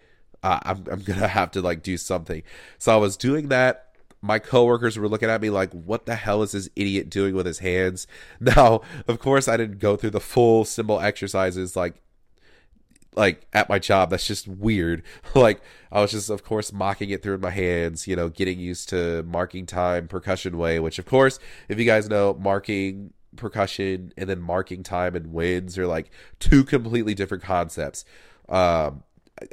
uh, 0.42 0.60
I'm 0.62 0.84
I'm 0.90 1.02
to 1.04 1.28
have 1.28 1.50
to 1.52 1.62
like 1.62 1.82
do 1.82 1.96
something. 1.96 2.42
So 2.78 2.92
I 2.92 2.96
was 2.96 3.16
doing 3.16 3.48
that 3.48 3.85
my 4.22 4.38
coworkers 4.38 4.98
were 4.98 5.08
looking 5.08 5.30
at 5.30 5.40
me 5.40 5.50
like, 5.50 5.72
what 5.72 6.06
the 6.06 6.16
hell 6.16 6.42
is 6.42 6.52
this 6.52 6.68
idiot 6.76 7.10
doing 7.10 7.34
with 7.34 7.46
his 7.46 7.58
hands? 7.60 8.06
Now, 8.40 8.82
of 9.08 9.18
course, 9.18 9.48
I 9.48 9.56
didn't 9.56 9.78
go 9.78 9.96
through 9.96 10.10
the 10.10 10.20
full 10.20 10.64
cymbal 10.64 11.00
exercises 11.00 11.76
like 11.76 12.02
like 13.14 13.46
at 13.52 13.68
my 13.68 13.78
job. 13.78 14.10
That's 14.10 14.26
just 14.26 14.46
weird. 14.46 15.02
Like 15.34 15.60
i 15.92 16.00
was 16.00 16.10
just 16.10 16.30
of 16.30 16.42
course 16.42 16.72
mocking 16.72 17.10
it 17.10 17.22
through 17.22 17.38
my 17.38 17.50
hands 17.50 18.08
you 18.08 18.16
know 18.16 18.28
getting 18.28 18.58
used 18.58 18.88
to 18.88 19.22
marking 19.22 19.64
time 19.66 20.08
percussion 20.08 20.58
way 20.58 20.80
which 20.80 20.98
of 20.98 21.06
course 21.06 21.38
if 21.68 21.78
you 21.78 21.84
guys 21.84 22.08
know 22.08 22.34
marking 22.40 23.12
percussion 23.36 24.12
and 24.16 24.28
then 24.28 24.40
marking 24.40 24.82
time 24.82 25.14
and 25.14 25.32
winds 25.32 25.78
are 25.78 25.86
like 25.86 26.10
two 26.40 26.64
completely 26.64 27.14
different 27.14 27.44
concepts. 27.44 28.04
Um 28.48 29.02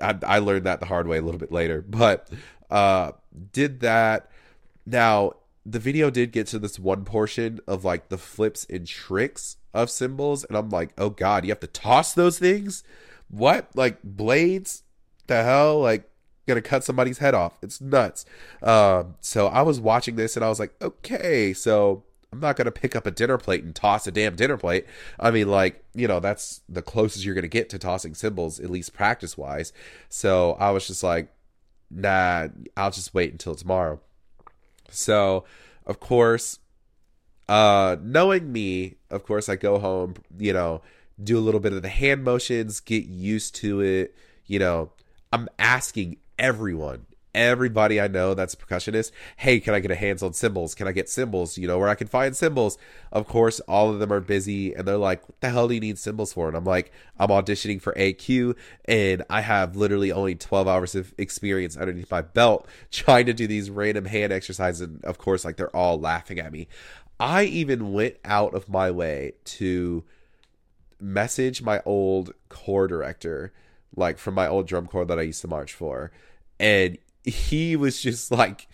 I, 0.01 0.17
I 0.25 0.39
learned 0.39 0.65
that 0.65 0.79
the 0.79 0.85
hard 0.85 1.07
way 1.07 1.17
a 1.17 1.21
little 1.21 1.39
bit 1.39 1.51
later. 1.51 1.81
But 1.81 2.29
uh 2.71 3.11
did 3.51 3.81
that 3.81 4.29
now 4.85 5.33
the 5.65 5.79
video 5.79 6.09
did 6.09 6.31
get 6.31 6.47
to 6.47 6.59
this 6.59 6.77
one 6.77 7.05
portion 7.05 7.59
of 7.67 7.85
like 7.85 8.09
the 8.09 8.17
flips 8.17 8.65
and 8.69 8.85
tricks 8.85 9.57
of 9.73 9.89
cymbals 9.89 10.43
and 10.43 10.57
i'm 10.57 10.69
like 10.69 10.93
oh 10.97 11.09
god 11.09 11.45
you 11.45 11.51
have 11.51 11.59
to 11.59 11.67
toss 11.67 12.13
those 12.13 12.37
things 12.37 12.83
what? 13.33 13.69
Like 13.75 13.97
blades? 14.03 14.83
The 15.27 15.43
hell? 15.43 15.79
Like 15.79 16.09
gonna 16.47 16.61
cut 16.61 16.83
somebody's 16.83 17.17
head 17.17 17.33
off. 17.33 17.57
It's 17.61 17.81
nuts. 17.81 18.25
Um, 18.61 19.15
so 19.21 19.47
I 19.47 19.61
was 19.61 19.79
watching 19.79 20.15
this 20.15 20.35
and 20.35 20.45
I 20.45 20.49
was 20.49 20.59
like, 20.59 20.73
okay, 20.81 21.53
so 21.53 22.03
I'm 22.31 22.39
not 22.39 22.55
gonna 22.57 22.71
pick 22.71 22.95
up 22.95 23.07
a 23.07 23.11
dinner 23.11 23.37
plate 23.37 23.63
and 23.63 23.75
toss 23.75 24.05
a 24.07 24.11
damn 24.11 24.35
dinner 24.35 24.57
plate. 24.57 24.85
I 25.19 25.31
mean, 25.31 25.47
like, 25.49 25.83
you 25.95 26.07
know, 26.07 26.19
that's 26.19 26.61
the 26.69 26.81
closest 26.81 27.25
you're 27.25 27.35
gonna 27.35 27.47
get 27.47 27.69
to 27.69 27.79
tossing 27.79 28.13
cymbals, 28.13 28.59
at 28.59 28.69
least 28.69 28.93
practice 28.93 29.37
wise. 29.37 29.73
So 30.09 30.53
I 30.59 30.71
was 30.71 30.85
just 30.85 31.01
like, 31.01 31.29
nah, 31.89 32.49
I'll 32.77 32.91
just 32.91 33.13
wait 33.13 33.31
until 33.31 33.55
tomorrow. 33.55 33.99
So, 34.89 35.45
of 35.85 35.99
course, 35.99 36.59
uh, 37.49 37.97
knowing 38.01 38.51
me, 38.51 38.95
of 39.09 39.23
course, 39.23 39.49
I 39.49 39.55
go 39.55 39.79
home, 39.79 40.15
you 40.37 40.53
know, 40.53 40.81
do 41.21 41.37
a 41.37 41.41
little 41.41 41.59
bit 41.59 41.73
of 41.73 41.81
the 41.81 41.89
hand 41.89 42.23
motions, 42.23 42.79
get 42.79 43.05
used 43.05 43.55
to 43.55 43.81
it. 43.81 44.15
You 44.45 44.59
know, 44.59 44.91
I'm 45.31 45.49
asking 45.59 46.17
everyone, 46.37 47.05
everybody 47.33 47.99
I 47.99 48.07
know 48.07 48.33
that's 48.33 48.53
a 48.53 48.57
percussionist, 48.57 49.11
hey, 49.37 49.59
can 49.59 49.73
I 49.73 49.79
get 49.79 49.91
a 49.91 49.95
hands 49.95 50.23
on 50.23 50.33
cymbals? 50.33 50.75
Can 50.75 50.87
I 50.87 50.91
get 50.91 51.09
cymbals? 51.09 51.57
You 51.57 51.67
know, 51.67 51.79
where 51.79 51.89
I 51.89 51.95
can 51.95 52.07
find 52.07 52.35
cymbals. 52.35 52.77
Of 53.11 53.27
course, 53.27 53.59
all 53.61 53.89
of 53.89 53.99
them 53.99 54.11
are 54.11 54.19
busy 54.19 54.73
and 54.73 54.87
they're 54.87 54.97
like, 54.97 55.27
what 55.27 55.39
the 55.41 55.49
hell 55.49 55.67
do 55.67 55.73
you 55.73 55.79
need 55.79 55.97
cymbals 55.97 56.33
for? 56.33 56.47
And 56.47 56.57
I'm 56.57 56.65
like, 56.65 56.91
I'm 57.17 57.29
auditioning 57.29 57.81
for 57.81 57.93
AQ 57.93 58.55
and 58.85 59.23
I 59.29 59.41
have 59.41 59.75
literally 59.75 60.11
only 60.11 60.35
12 60.35 60.67
hours 60.67 60.95
of 60.95 61.13
experience 61.17 61.77
underneath 61.77 62.11
my 62.11 62.21
belt 62.21 62.67
trying 62.91 63.25
to 63.25 63.33
do 63.33 63.47
these 63.47 63.69
random 63.69 64.05
hand 64.05 64.33
exercises. 64.33 64.81
And 64.81 65.03
of 65.05 65.17
course, 65.17 65.45
like 65.45 65.57
they're 65.57 65.75
all 65.75 65.99
laughing 65.99 66.39
at 66.39 66.51
me. 66.51 66.67
I 67.19 67.43
even 67.45 67.93
went 67.93 68.17
out 68.25 68.53
of 68.53 68.67
my 68.69 68.91
way 68.91 69.33
to 69.45 70.03
message 70.99 71.61
my 71.61 71.81
old 71.85 72.33
corps 72.49 72.87
director, 72.87 73.53
like 73.95 74.17
from 74.17 74.33
my 74.33 74.47
old 74.47 74.67
drum 74.67 74.87
corps 74.87 75.05
that 75.05 75.19
I 75.19 75.23
used 75.23 75.41
to 75.41 75.47
march 75.47 75.73
for. 75.73 76.11
And 76.59 76.97
he 77.23 77.75
was 77.75 78.01
just 78.01 78.31
like, 78.31 78.67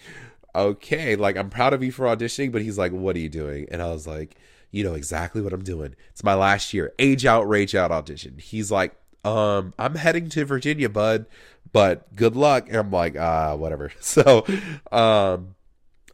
okay, 0.56 1.16
like 1.16 1.38
I'm 1.38 1.50
proud 1.50 1.74
of 1.74 1.84
you 1.84 1.92
for 1.92 2.06
auditioning, 2.06 2.52
but 2.52 2.62
he's 2.62 2.78
like, 2.78 2.92
what 2.92 3.16
are 3.16 3.20
you 3.20 3.30
doing? 3.30 3.68
And 3.72 3.82
I 3.82 3.90
was 3.90 4.08
like, 4.08 4.36
you 4.72 4.84
know 4.84 4.94
exactly 4.94 5.42
what 5.42 5.54
I'm 5.54 5.64
doing. 5.64 5.96
It's 6.12 6.24
my 6.24 6.36
last 6.36 6.74
year, 6.74 6.94
age 7.00 7.26
out, 7.26 7.48
rage 7.48 7.76
out 7.76 7.92
audition. 7.92 8.38
He's 8.38 8.72
like, 8.72 8.96
um, 9.26 9.74
I'm 9.78 9.96
heading 9.96 10.30
to 10.30 10.46
Virginia, 10.46 10.90
bud, 10.90 11.26
but 11.72 12.16
good 12.16 12.36
luck. 12.36 12.68
And 12.68 12.78
I'm 12.78 12.92
like, 12.92 13.18
ah, 13.18 13.56
whatever. 13.56 13.92
So, 14.02 14.46
um, 14.92 15.56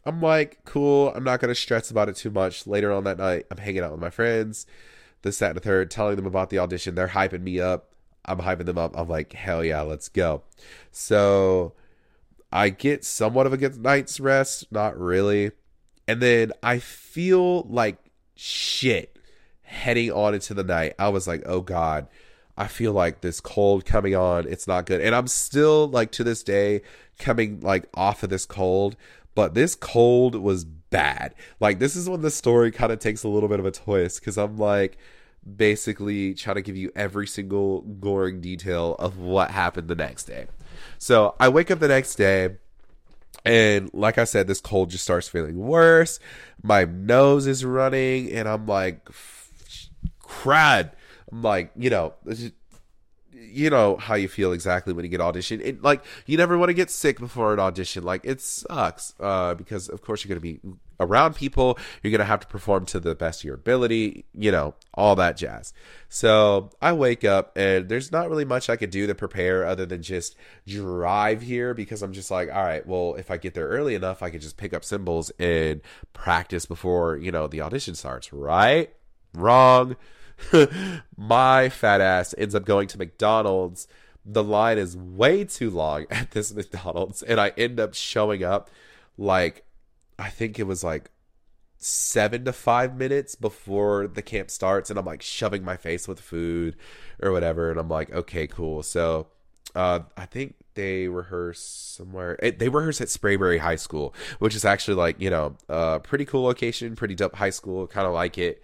I'm 0.04 0.20
like, 0.20 0.64
cool. 0.64 1.12
I'm 1.14 1.24
not 1.24 1.40
gonna 1.40 1.54
stress 1.54 1.90
about 1.90 2.08
it 2.08 2.16
too 2.16 2.30
much. 2.30 2.66
Later 2.66 2.92
on 2.92 3.04
that 3.04 3.18
night, 3.18 3.46
I'm 3.50 3.58
hanging 3.58 3.82
out 3.82 3.90
with 3.90 4.00
my 4.00 4.10
friends, 4.10 4.66
this, 5.22 5.38
that, 5.40 5.48
and 5.48 5.56
the 5.56 5.60
third, 5.60 5.90
telling 5.90 6.16
them 6.16 6.26
about 6.26 6.50
the 6.50 6.58
audition. 6.58 6.94
They're 6.94 7.08
hyping 7.08 7.42
me 7.42 7.60
up. 7.60 7.92
I'm 8.24 8.38
hyping 8.38 8.66
them 8.66 8.78
up. 8.78 8.96
I'm 8.96 9.08
like, 9.08 9.32
hell 9.32 9.64
yeah, 9.64 9.82
let's 9.82 10.08
go. 10.08 10.42
So 10.92 11.74
I 12.56 12.70
get 12.70 13.04
somewhat 13.04 13.44
of 13.46 13.52
a 13.52 13.58
good 13.58 13.76
night's 13.76 14.18
rest, 14.18 14.72
not 14.72 14.98
really. 14.98 15.50
And 16.08 16.22
then 16.22 16.52
I 16.62 16.78
feel 16.78 17.64
like 17.64 17.98
shit 18.34 19.18
heading 19.60 20.10
on 20.10 20.32
into 20.32 20.54
the 20.54 20.64
night. 20.64 20.94
I 20.98 21.10
was 21.10 21.28
like, 21.28 21.42
oh 21.44 21.60
God, 21.60 22.08
I 22.56 22.66
feel 22.66 22.94
like 22.94 23.20
this 23.20 23.40
cold 23.40 23.84
coming 23.84 24.14
on. 24.16 24.48
It's 24.48 24.66
not 24.66 24.86
good. 24.86 25.02
And 25.02 25.14
I'm 25.14 25.26
still 25.26 25.86
like 25.88 26.10
to 26.12 26.24
this 26.24 26.42
day 26.42 26.80
coming 27.18 27.60
like 27.60 27.90
off 27.92 28.22
of 28.22 28.30
this 28.30 28.46
cold, 28.46 28.96
but 29.34 29.52
this 29.52 29.74
cold 29.74 30.34
was 30.34 30.64
bad. 30.64 31.34
Like 31.60 31.78
this 31.78 31.94
is 31.94 32.08
when 32.08 32.22
the 32.22 32.30
story 32.30 32.70
kind 32.70 32.90
of 32.90 33.00
takes 33.00 33.22
a 33.22 33.28
little 33.28 33.50
bit 33.50 33.60
of 33.60 33.66
a 33.66 33.70
twist 33.70 34.20
because 34.20 34.38
I'm 34.38 34.56
like 34.56 34.96
basically 35.56 36.32
trying 36.32 36.56
to 36.56 36.62
give 36.62 36.76
you 36.78 36.90
every 36.96 37.26
single 37.26 37.82
goring 37.82 38.40
detail 38.40 38.96
of 38.98 39.18
what 39.18 39.50
happened 39.50 39.88
the 39.88 39.94
next 39.94 40.24
day. 40.24 40.46
So 40.98 41.34
I 41.38 41.48
wake 41.48 41.70
up 41.70 41.78
the 41.78 41.88
next 41.88 42.16
day. 42.16 42.56
And 43.44 43.90
like 43.94 44.18
I 44.18 44.24
said, 44.24 44.48
this 44.48 44.60
cold 44.60 44.90
just 44.90 45.04
starts 45.04 45.28
feeling 45.28 45.56
worse. 45.56 46.18
My 46.62 46.84
nose 46.84 47.46
is 47.46 47.64
running, 47.64 48.32
and 48.32 48.48
I'm 48.48 48.66
like, 48.66 49.08
crud. 50.20 50.90
I'm 51.30 51.42
like, 51.42 51.70
you 51.76 51.88
know, 51.90 52.14
you 53.48 53.70
know 53.70 53.96
how 53.96 54.14
you 54.14 54.28
feel 54.28 54.52
exactly 54.52 54.92
when 54.92 55.04
you 55.04 55.10
get 55.10 55.20
auditioned. 55.20 55.60
It, 55.62 55.82
like 55.82 56.04
you 56.26 56.36
never 56.36 56.58
want 56.58 56.70
to 56.70 56.74
get 56.74 56.90
sick 56.90 57.18
before 57.18 57.52
an 57.52 57.60
audition. 57.60 58.04
Like 58.04 58.22
it 58.24 58.40
sucks 58.40 59.14
uh, 59.20 59.54
because 59.54 59.88
of 59.88 60.02
course 60.02 60.24
you're 60.24 60.38
going 60.38 60.56
to 60.56 60.70
be 60.70 60.78
around 60.98 61.34
people. 61.34 61.78
You're 62.02 62.10
going 62.10 62.20
to 62.20 62.24
have 62.24 62.40
to 62.40 62.46
perform 62.46 62.86
to 62.86 63.00
the 63.00 63.14
best 63.14 63.40
of 63.40 63.44
your 63.44 63.54
ability. 63.54 64.24
You 64.34 64.52
know 64.52 64.74
all 64.94 65.16
that 65.16 65.36
jazz. 65.36 65.72
So 66.08 66.70
I 66.80 66.92
wake 66.92 67.24
up 67.24 67.56
and 67.56 67.88
there's 67.88 68.12
not 68.12 68.30
really 68.30 68.44
much 68.44 68.70
I 68.70 68.76
could 68.76 68.90
do 68.90 69.06
to 69.06 69.14
prepare 69.14 69.64
other 69.64 69.86
than 69.86 70.02
just 70.02 70.36
drive 70.66 71.42
here 71.42 71.74
because 71.74 72.02
I'm 72.02 72.12
just 72.12 72.30
like, 72.30 72.48
all 72.52 72.64
right, 72.64 72.86
well 72.86 73.14
if 73.16 73.30
I 73.30 73.36
get 73.36 73.54
there 73.54 73.68
early 73.68 73.94
enough, 73.94 74.22
I 74.22 74.30
can 74.30 74.40
just 74.40 74.56
pick 74.56 74.72
up 74.72 74.84
cymbals 74.84 75.30
and 75.38 75.80
practice 76.12 76.66
before 76.66 77.16
you 77.16 77.32
know 77.32 77.46
the 77.46 77.60
audition 77.60 77.94
starts. 77.94 78.32
Right? 78.32 78.92
Wrong 79.34 79.96
my 81.16 81.68
fat 81.68 82.00
ass 82.00 82.34
ends 82.36 82.54
up 82.54 82.64
going 82.64 82.88
to 82.88 82.98
McDonald's. 82.98 83.86
The 84.24 84.44
line 84.44 84.78
is 84.78 84.96
way 84.96 85.44
too 85.44 85.70
long 85.70 86.06
at 86.10 86.32
this 86.32 86.54
McDonald's, 86.54 87.22
and 87.22 87.40
I 87.40 87.52
end 87.56 87.80
up 87.80 87.94
showing 87.94 88.42
up 88.44 88.70
like 89.18 89.64
I 90.18 90.30
think 90.30 90.58
it 90.58 90.64
was 90.64 90.82
like 90.82 91.10
seven 91.78 92.44
to 92.44 92.52
five 92.52 92.96
minutes 92.96 93.34
before 93.34 94.06
the 94.06 94.22
camp 94.22 94.50
starts, 94.50 94.90
and 94.90 94.98
I'm 94.98 95.04
like 95.04 95.22
shoving 95.22 95.64
my 95.64 95.76
face 95.76 96.08
with 96.08 96.20
food 96.20 96.76
or 97.22 97.32
whatever, 97.32 97.70
and 97.70 97.78
I'm 97.78 97.88
like, 97.88 98.12
okay, 98.12 98.46
cool. 98.46 98.82
So 98.82 99.28
uh, 99.74 100.00
I 100.16 100.26
think 100.26 100.56
they 100.74 101.08
rehearse 101.08 101.60
somewhere. 101.60 102.38
It, 102.42 102.58
they 102.58 102.68
rehearse 102.68 103.00
at 103.00 103.08
Sprayberry 103.08 103.58
High 103.58 103.76
School, 103.76 104.14
which 104.38 104.54
is 104.54 104.64
actually 104.64 104.94
like 104.94 105.20
you 105.20 105.30
know 105.30 105.56
a 105.68 106.00
pretty 106.00 106.24
cool 106.24 106.44
location, 106.44 106.96
pretty 106.96 107.14
dope 107.14 107.34
high 107.34 107.50
school. 107.50 107.86
Kind 107.86 108.06
of 108.06 108.12
like 108.12 108.38
it. 108.38 108.62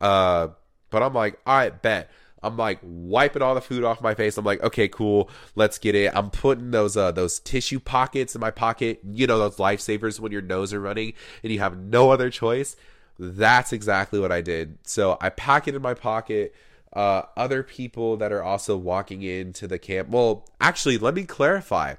Uh, 0.00 0.48
but 0.90 1.02
I'm 1.02 1.14
like, 1.14 1.40
all 1.46 1.56
right, 1.56 1.82
bet. 1.82 2.10
I'm 2.42 2.56
like 2.56 2.78
wiping 2.82 3.42
all 3.42 3.54
the 3.54 3.60
food 3.60 3.84
off 3.84 4.00
my 4.00 4.14
face. 4.14 4.38
I'm 4.38 4.44
like, 4.44 4.62
okay, 4.62 4.88
cool, 4.88 5.28
let's 5.54 5.78
get 5.78 5.94
it. 5.94 6.12
I'm 6.14 6.30
putting 6.30 6.70
those 6.70 6.96
uh 6.96 7.12
those 7.12 7.38
tissue 7.38 7.80
pockets 7.80 8.34
in 8.34 8.40
my 8.40 8.50
pocket. 8.50 9.00
You 9.04 9.26
know 9.26 9.38
those 9.38 9.56
lifesavers 9.56 10.18
when 10.20 10.32
your 10.32 10.42
nose 10.42 10.72
are 10.72 10.80
running 10.80 11.12
and 11.42 11.52
you 11.52 11.58
have 11.58 11.76
no 11.76 12.10
other 12.10 12.30
choice. 12.30 12.76
That's 13.18 13.72
exactly 13.72 14.18
what 14.18 14.32
I 14.32 14.40
did. 14.40 14.78
So 14.82 15.18
I 15.20 15.28
pack 15.28 15.68
it 15.68 15.74
in 15.74 15.82
my 15.82 15.94
pocket. 15.94 16.54
Uh, 16.92 17.22
other 17.36 17.62
people 17.62 18.16
that 18.16 18.32
are 18.32 18.42
also 18.42 18.76
walking 18.76 19.22
into 19.22 19.68
the 19.68 19.78
camp. 19.78 20.08
Well, 20.08 20.48
actually, 20.60 20.98
let 20.98 21.14
me 21.14 21.24
clarify. 21.24 21.94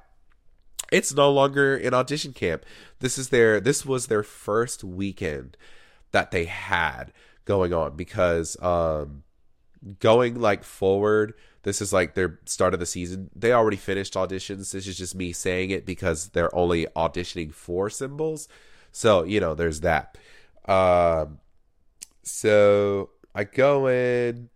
It's 0.91 1.13
no 1.13 1.31
longer 1.31 1.77
an 1.77 1.93
audition 1.93 2.33
camp. 2.33 2.65
This 2.99 3.17
is 3.17 3.29
their. 3.29 3.61
This 3.61 3.85
was 3.85 4.07
their 4.07 4.23
first 4.23 4.83
weekend 4.83 5.55
that 6.11 6.31
they 6.31 6.45
had 6.45 7.13
going 7.45 7.73
on 7.73 7.95
because 7.95 8.61
um 8.61 9.23
going 9.99 10.39
like 10.39 10.63
forward 10.63 11.33
this 11.63 11.81
is 11.81 11.93
like 11.93 12.15
their 12.15 12.39
start 12.45 12.73
of 12.73 12.79
the 12.79 12.85
season. 12.85 13.29
They 13.35 13.53
already 13.53 13.77
finished 13.77 14.15
auditions. 14.15 14.71
This 14.71 14.87
is 14.87 14.97
just 14.97 15.13
me 15.13 15.31
saying 15.31 15.69
it 15.69 15.85
because 15.85 16.29
they're 16.29 16.53
only 16.55 16.87
auditioning 16.95 17.53
for 17.53 17.89
cymbals. 17.89 18.47
so 18.91 19.23
you 19.23 19.39
know 19.39 19.53
there's 19.53 19.81
that. 19.81 20.17
Um 20.65 21.39
so 22.23 23.09
i 23.35 23.43
go 23.43 23.87
in. 23.87 24.49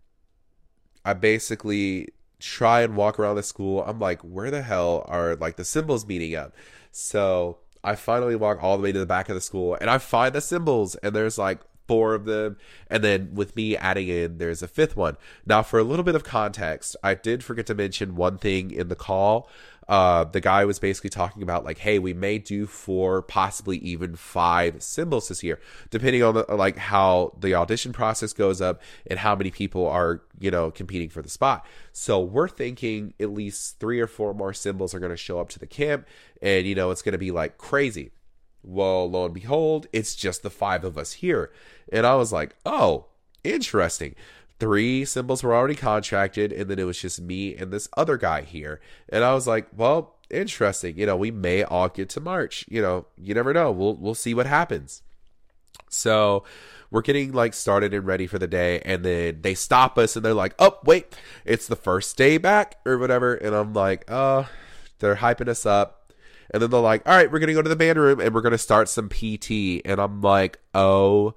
I 1.04 1.14
basically 1.14 2.10
try 2.40 2.82
and 2.82 2.96
walk 2.96 3.20
around 3.20 3.36
the 3.36 3.44
school. 3.44 3.84
I'm 3.86 4.00
like 4.00 4.22
where 4.22 4.52
the 4.52 4.62
hell 4.62 5.06
are 5.08 5.36
like 5.36 5.56
the 5.58 5.66
cymbals 5.66 6.06
meeting 6.08 6.36
up? 6.36 6.54
So 6.92 7.60
i 7.84 7.94
finally 7.94 8.36
walk 8.36 8.64
all 8.64 8.78
the 8.78 8.84
way 8.84 8.92
to 8.92 8.98
the 8.98 9.06
back 9.06 9.30
of 9.30 9.36
the 9.36 9.42
school 9.42 9.78
and 9.80 9.92
i 9.92 9.98
find 10.00 10.34
the 10.34 10.42
cymbals 10.42 10.96
and 10.96 11.16
there's 11.16 11.38
like 11.38 11.60
four 11.88 12.14
of 12.14 12.26
them. 12.26 12.58
And 12.90 13.04
then 13.04 13.34
with 13.34 13.56
me 13.56 13.78
adding 13.78 14.08
in, 14.08 14.38
there's 14.38 14.62
a 14.62 14.68
fifth 14.68 14.96
one. 14.96 15.18
Now, 15.46 15.64
for 15.64 15.80
a 15.80 15.84
little 15.84 16.04
bit 16.04 16.16
of 16.16 16.24
context, 16.24 16.96
I 17.04 17.14
did 17.14 17.44
forget 17.44 17.66
to 17.68 17.76
mention 17.76 18.16
one 18.16 18.38
thing 18.38 18.72
in 18.72 18.88
the 18.88 18.96
call. 18.96 19.50
Uh, 19.88 20.24
the 20.24 20.42
guy 20.42 20.66
was 20.66 20.80
basically 20.80 21.12
talking 21.12 21.44
about 21.44 21.64
like, 21.64 21.78
hey, 21.78 22.00
we 22.00 22.14
may 22.14 22.40
do 22.40 22.66
four, 22.66 23.22
possibly 23.22 23.78
even 23.78 24.16
five 24.16 24.82
cymbals 24.82 25.28
this 25.28 25.44
year, 25.44 25.60
depending 25.92 26.24
on 26.24 26.34
the, 26.34 26.46
like 26.56 26.78
how 26.78 27.36
the 27.40 27.54
audition 27.54 27.94
process 27.94 28.34
goes 28.34 28.62
up 28.62 28.82
and 29.08 29.20
how 29.20 29.36
many 29.36 29.52
people 29.52 29.88
are 29.88 30.22
you 30.40 30.50
know 30.50 30.72
competing 30.72 31.10
for 31.10 31.22
the 31.22 31.30
spot. 31.30 31.66
So 31.92 32.20
we're 32.20 32.48
thinking 32.48 33.14
at 33.20 33.32
least 33.32 33.80
three 33.80 34.00
or 34.00 34.08
four 34.08 34.34
more 34.34 34.54
cymbals 34.54 34.96
are 34.96 35.00
going 35.00 35.12
to 35.12 35.18
show 35.18 35.40
up 35.40 35.50
to 35.50 35.60
the 35.60 35.68
camp, 35.68 36.08
and 36.42 36.66
you 36.66 36.74
know 36.74 36.90
it's 36.90 37.04
going 37.04 37.14
to 37.14 37.20
be 37.20 37.32
like 37.32 37.60
crazy. 37.60 38.12
Well, 38.66 39.10
lo 39.10 39.26
and 39.26 39.34
behold, 39.34 39.86
it's 39.94 40.16
just 40.16 40.42
the 40.42 40.50
five 40.50 40.84
of 40.84 40.98
us 40.98 41.14
here. 41.14 41.52
And 41.94 42.06
I 42.06 42.16
was 42.16 42.34
like, 42.34 42.56
oh, 42.66 43.06
interesting. 43.44 44.16
Three 44.60 45.06
cymbals 45.06 45.44
were 45.44 45.54
already 45.54 45.76
contracted, 45.76 46.52
and 46.52 46.70
then 46.70 46.80
it 46.80 46.86
was 46.86 47.00
just 47.00 47.22
me 47.22 47.56
and 47.56 47.72
this 47.72 47.88
other 47.96 48.18
guy 48.18 48.42
here. 48.42 48.82
And 49.10 49.24
I 49.24 49.34
was 49.34 49.46
like, 49.46 49.68
well, 49.76 50.16
interesting. 50.32 50.98
You 50.98 51.06
know, 51.06 51.16
we 51.16 51.30
may 51.30 51.64
all 51.64 51.90
get 51.90 52.10
to 52.10 52.22
March. 52.22 52.66
You 52.68 52.82
know, 52.82 53.06
you 53.18 53.34
never 53.36 53.54
know. 53.54 53.72
We'll 53.72 53.96
we'll 53.96 54.16
see 54.16 54.34
what 54.34 54.48
happens. 54.48 55.04
So 55.90 56.44
we're 56.90 57.02
getting 57.02 57.34
like 57.34 57.54
started 57.54 57.94
and 57.94 58.08
ready 58.08 58.26
for 58.26 58.40
the 58.40 58.48
day, 58.48 58.80
and 58.80 59.04
then 59.04 59.42
they 59.42 59.54
stop 59.54 59.98
us 59.98 60.16
and 60.16 60.26
they're 60.26 60.34
like, 60.34 60.56
Oh, 60.58 60.80
wait, 60.86 61.16
it's 61.44 61.68
the 61.68 61.76
first 61.76 62.18
day 62.18 62.38
back 62.38 62.78
or 62.86 62.98
whatever. 62.98 63.36
And 63.36 63.54
I'm 63.54 63.74
like, 63.74 64.10
oh, 64.10 64.50
they're 65.00 65.18
hyping 65.18 65.50
us 65.50 65.66
up 65.66 66.05
and 66.52 66.62
then 66.62 66.70
they're 66.70 66.80
like, 66.80 67.08
all 67.08 67.16
right, 67.16 67.32
we're 67.32 67.40
going 67.40 67.48
to 67.48 67.54
go 67.54 67.62
to 67.62 67.70
the 67.70 67.76
band 67.76 68.00
room 68.00 68.20
and 68.20 68.34
we're 68.34 68.42
going 68.42 68.52
to 68.52 68.58
start 68.58 68.90
some 68.90 69.10
PT. 69.10 69.82
And 69.86 70.00
I'm 70.00 70.22
like, 70.22 70.60
oh 70.74 71.36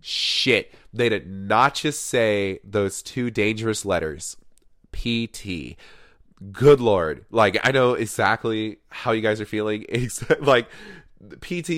shit. 0.00 0.72
They 0.92 1.08
did 1.08 1.28
not 1.28 1.74
just 1.74 2.04
say 2.04 2.60
those 2.64 3.02
two 3.02 3.30
dangerous 3.30 3.84
letters, 3.84 4.36
PT. 4.92 5.76
Good 6.52 6.80
lord. 6.80 7.24
Like, 7.30 7.58
I 7.62 7.70
know 7.70 7.94
exactly 7.94 8.78
how 8.88 9.12
you 9.12 9.20
guys 9.20 9.40
are 9.40 9.46
feeling. 9.46 9.86
Like, 10.40 10.68
PT, 11.40 11.70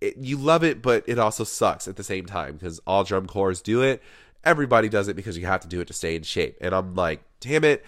it, 0.00 0.16
you 0.18 0.36
love 0.36 0.64
it, 0.64 0.82
but 0.82 1.04
it 1.06 1.18
also 1.18 1.44
sucks 1.44 1.86
at 1.88 1.96
the 1.96 2.04
same 2.04 2.26
time 2.26 2.54
because 2.54 2.80
all 2.86 3.04
drum 3.04 3.26
corps 3.26 3.54
do 3.62 3.82
it. 3.82 4.02
Everybody 4.44 4.88
does 4.88 5.08
it 5.08 5.16
because 5.16 5.38
you 5.38 5.46
have 5.46 5.60
to 5.60 5.68
do 5.68 5.80
it 5.80 5.86
to 5.86 5.92
stay 5.92 6.16
in 6.16 6.22
shape. 6.22 6.58
And 6.60 6.74
I'm 6.74 6.94
like, 6.94 7.22
damn 7.40 7.64
it. 7.64 7.84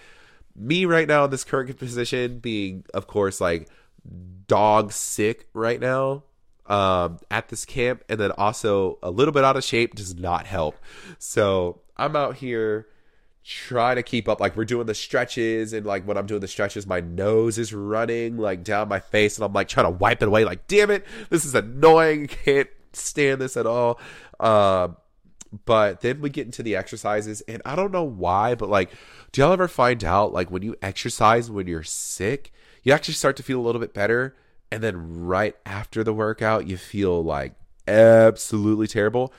Me 0.55 0.85
right 0.85 1.07
now 1.07 1.25
in 1.25 1.31
this 1.31 1.43
current 1.43 1.77
position, 1.77 2.39
being, 2.39 2.85
of 2.93 3.07
course, 3.07 3.39
like 3.39 3.69
dog 4.47 4.91
sick 4.91 5.47
right 5.53 5.79
now 5.79 6.23
um, 6.65 7.19
at 7.31 7.49
this 7.49 7.65
camp, 7.65 8.03
and 8.07 8.19
then 8.19 8.31
also 8.31 8.99
a 9.01 9.09
little 9.09 9.31
bit 9.33 9.43
out 9.43 9.57
of 9.57 9.63
shape 9.63 9.95
does 9.95 10.15
not 10.15 10.45
help. 10.45 10.77
So 11.17 11.81
I'm 11.97 12.15
out 12.15 12.37
here 12.37 12.87
trying 13.43 13.95
to 13.95 14.03
keep 14.03 14.29
up. 14.29 14.39
Like 14.39 14.55
we're 14.55 14.65
doing 14.65 14.85
the 14.85 14.93
stretches, 14.93 15.73
and 15.73 15.85
like 15.85 16.05
when 16.05 16.17
I'm 16.17 16.27
doing 16.27 16.41
the 16.41 16.47
stretches, 16.47 16.85
my 16.85 16.99
nose 17.01 17.57
is 17.57 17.73
running 17.73 18.37
like 18.37 18.63
down 18.63 18.87
my 18.87 18.99
face, 18.99 19.37
and 19.37 19.45
I'm 19.45 19.53
like 19.53 19.67
trying 19.67 19.87
to 19.87 19.97
wipe 19.97 20.21
it 20.21 20.27
away. 20.27 20.45
Like, 20.45 20.67
damn 20.67 20.91
it, 20.91 21.05
this 21.29 21.45
is 21.45 21.55
annoying. 21.55 22.27
Can't 22.45 22.69
stand 22.93 23.41
this 23.41 23.57
at 23.57 23.65
all. 23.65 23.99
Um, 24.39 24.97
but 25.65 26.01
then 26.01 26.21
we 26.21 26.29
get 26.29 26.45
into 26.45 26.61
the 26.61 26.75
exercises, 26.75 27.41
and 27.47 27.61
I 27.65 27.75
don't 27.75 27.91
know 27.91 28.03
why, 28.03 28.53
but 28.53 28.69
like, 28.69 28.91
do 29.31 29.41
y'all 29.41 29.53
ever 29.53 29.67
find 29.67 30.03
out 30.03 30.31
like 30.31 30.51
when 30.51 30.61
you 30.61 30.75
exercise 30.81 31.49
when 31.49 31.65
you're 31.65 31.83
sick, 31.83 32.53
you 32.83 32.93
actually 32.93 33.13
start 33.15 33.35
to 33.37 33.43
feel 33.43 33.59
a 33.59 33.63
little 33.63 33.81
bit 33.81 33.93
better, 33.93 34.35
and 34.71 34.83
then 34.83 35.25
right 35.25 35.55
after 35.65 36.03
the 36.03 36.13
workout, 36.13 36.67
you 36.67 36.77
feel 36.77 37.23
like 37.23 37.53
absolutely 37.87 38.87
terrible. 38.87 39.33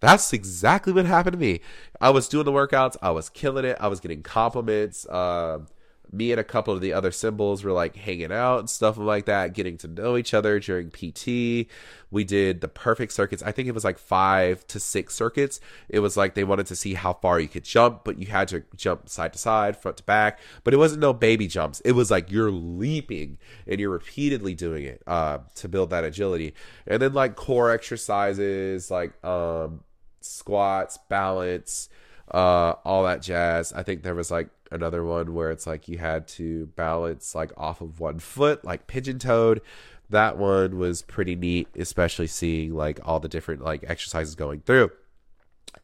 That's 0.00 0.32
exactly 0.32 0.92
what 0.92 1.06
happened 1.06 1.32
to 1.32 1.38
me. 1.38 1.60
I 2.00 2.10
was 2.10 2.28
doing 2.28 2.44
the 2.44 2.52
workouts, 2.52 2.96
I 3.00 3.10
was 3.10 3.30
killing 3.30 3.64
it, 3.64 3.78
I 3.80 3.88
was 3.88 4.00
getting 4.00 4.22
compliments. 4.22 5.08
Um, 5.08 5.68
me 6.14 6.30
and 6.30 6.40
a 6.40 6.44
couple 6.44 6.72
of 6.72 6.80
the 6.80 6.92
other 6.92 7.10
cymbals 7.10 7.64
were 7.64 7.72
like 7.72 7.96
hanging 7.96 8.32
out 8.32 8.60
and 8.60 8.70
stuff 8.70 8.96
like 8.96 9.26
that, 9.26 9.52
getting 9.52 9.76
to 9.78 9.88
know 9.88 10.16
each 10.16 10.32
other 10.32 10.60
during 10.60 10.90
PT. 10.90 11.68
We 12.10 12.22
did 12.22 12.60
the 12.60 12.68
perfect 12.68 13.12
circuits. 13.12 13.42
I 13.42 13.50
think 13.50 13.66
it 13.66 13.74
was 13.74 13.84
like 13.84 13.98
five 13.98 14.64
to 14.68 14.78
six 14.78 15.14
circuits. 15.14 15.60
It 15.88 15.98
was 15.98 16.16
like 16.16 16.34
they 16.34 16.44
wanted 16.44 16.66
to 16.66 16.76
see 16.76 16.94
how 16.94 17.14
far 17.14 17.40
you 17.40 17.48
could 17.48 17.64
jump, 17.64 18.04
but 18.04 18.18
you 18.18 18.26
had 18.26 18.48
to 18.48 18.62
jump 18.76 19.08
side 19.08 19.32
to 19.32 19.38
side, 19.38 19.76
front 19.76 19.96
to 19.96 20.04
back. 20.04 20.38
But 20.62 20.72
it 20.72 20.76
wasn't 20.76 21.00
no 21.00 21.12
baby 21.12 21.48
jumps. 21.48 21.80
It 21.80 21.92
was 21.92 22.10
like 22.10 22.30
you're 22.30 22.52
leaping 22.52 23.38
and 23.66 23.80
you're 23.80 23.90
repeatedly 23.90 24.54
doing 24.54 24.84
it 24.84 25.02
uh, 25.06 25.38
to 25.56 25.68
build 25.68 25.90
that 25.90 26.04
agility. 26.04 26.54
And 26.86 27.02
then 27.02 27.12
like 27.12 27.34
core 27.34 27.70
exercises, 27.72 28.90
like 28.90 29.12
um, 29.24 29.82
squats, 30.20 30.98
balance, 31.08 31.88
uh, 32.30 32.74
all 32.84 33.04
that 33.04 33.22
jazz. 33.22 33.72
I 33.72 33.82
think 33.82 34.02
there 34.02 34.14
was 34.14 34.30
like 34.30 34.48
another 34.74 35.04
one 35.04 35.32
where 35.34 35.50
it's 35.50 35.66
like 35.66 35.88
you 35.88 35.98
had 35.98 36.26
to 36.28 36.66
balance 36.76 37.34
like 37.34 37.52
off 37.56 37.80
of 37.80 38.00
one 38.00 38.18
foot, 38.18 38.64
like 38.64 38.86
pigeon 38.86 39.18
toed. 39.18 39.62
That 40.10 40.36
one 40.36 40.78
was 40.78 41.02
pretty 41.02 41.34
neat, 41.34 41.68
especially 41.76 42.26
seeing 42.26 42.74
like 42.74 43.00
all 43.04 43.20
the 43.20 43.28
different 43.28 43.62
like 43.62 43.84
exercises 43.86 44.34
going 44.34 44.60
through. 44.60 44.90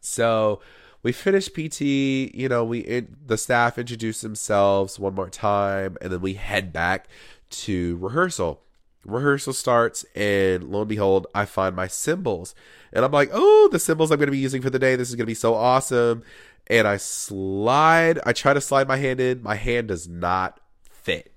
So 0.00 0.60
we 1.02 1.12
finished 1.12 1.54
PT, 1.54 1.80
you 1.80 2.48
know, 2.48 2.64
we 2.64 2.80
in, 2.80 3.16
the 3.24 3.38
staff 3.38 3.78
introduced 3.78 4.22
themselves 4.22 4.98
one 4.98 5.14
more 5.14 5.30
time, 5.30 5.96
and 6.02 6.12
then 6.12 6.20
we 6.20 6.34
head 6.34 6.72
back 6.72 7.08
to 7.50 7.96
rehearsal. 7.96 8.62
Rehearsal 9.06 9.54
starts, 9.54 10.04
and 10.14 10.64
lo 10.64 10.80
and 10.80 10.88
behold, 10.88 11.26
I 11.34 11.46
find 11.46 11.74
my 11.74 11.86
cymbals. 11.86 12.54
And 12.92 13.02
I'm 13.02 13.12
like, 13.12 13.30
oh, 13.32 13.68
the 13.72 13.78
cymbals 13.78 14.10
I'm 14.10 14.18
going 14.18 14.26
to 14.26 14.32
be 14.32 14.38
using 14.38 14.60
for 14.60 14.68
the 14.68 14.78
day. 14.78 14.94
This 14.94 15.08
is 15.08 15.14
going 15.14 15.24
to 15.24 15.30
be 15.30 15.34
so 15.34 15.54
awesome 15.54 16.22
and 16.70 16.86
I 16.86 16.96
slide. 16.96 18.20
I 18.24 18.32
try 18.32 18.54
to 18.54 18.60
slide 18.60 18.88
my 18.88 18.96
hand 18.96 19.20
in. 19.20 19.42
My 19.42 19.56
hand 19.56 19.88
does 19.88 20.08
not 20.08 20.60
fit. 20.90 21.34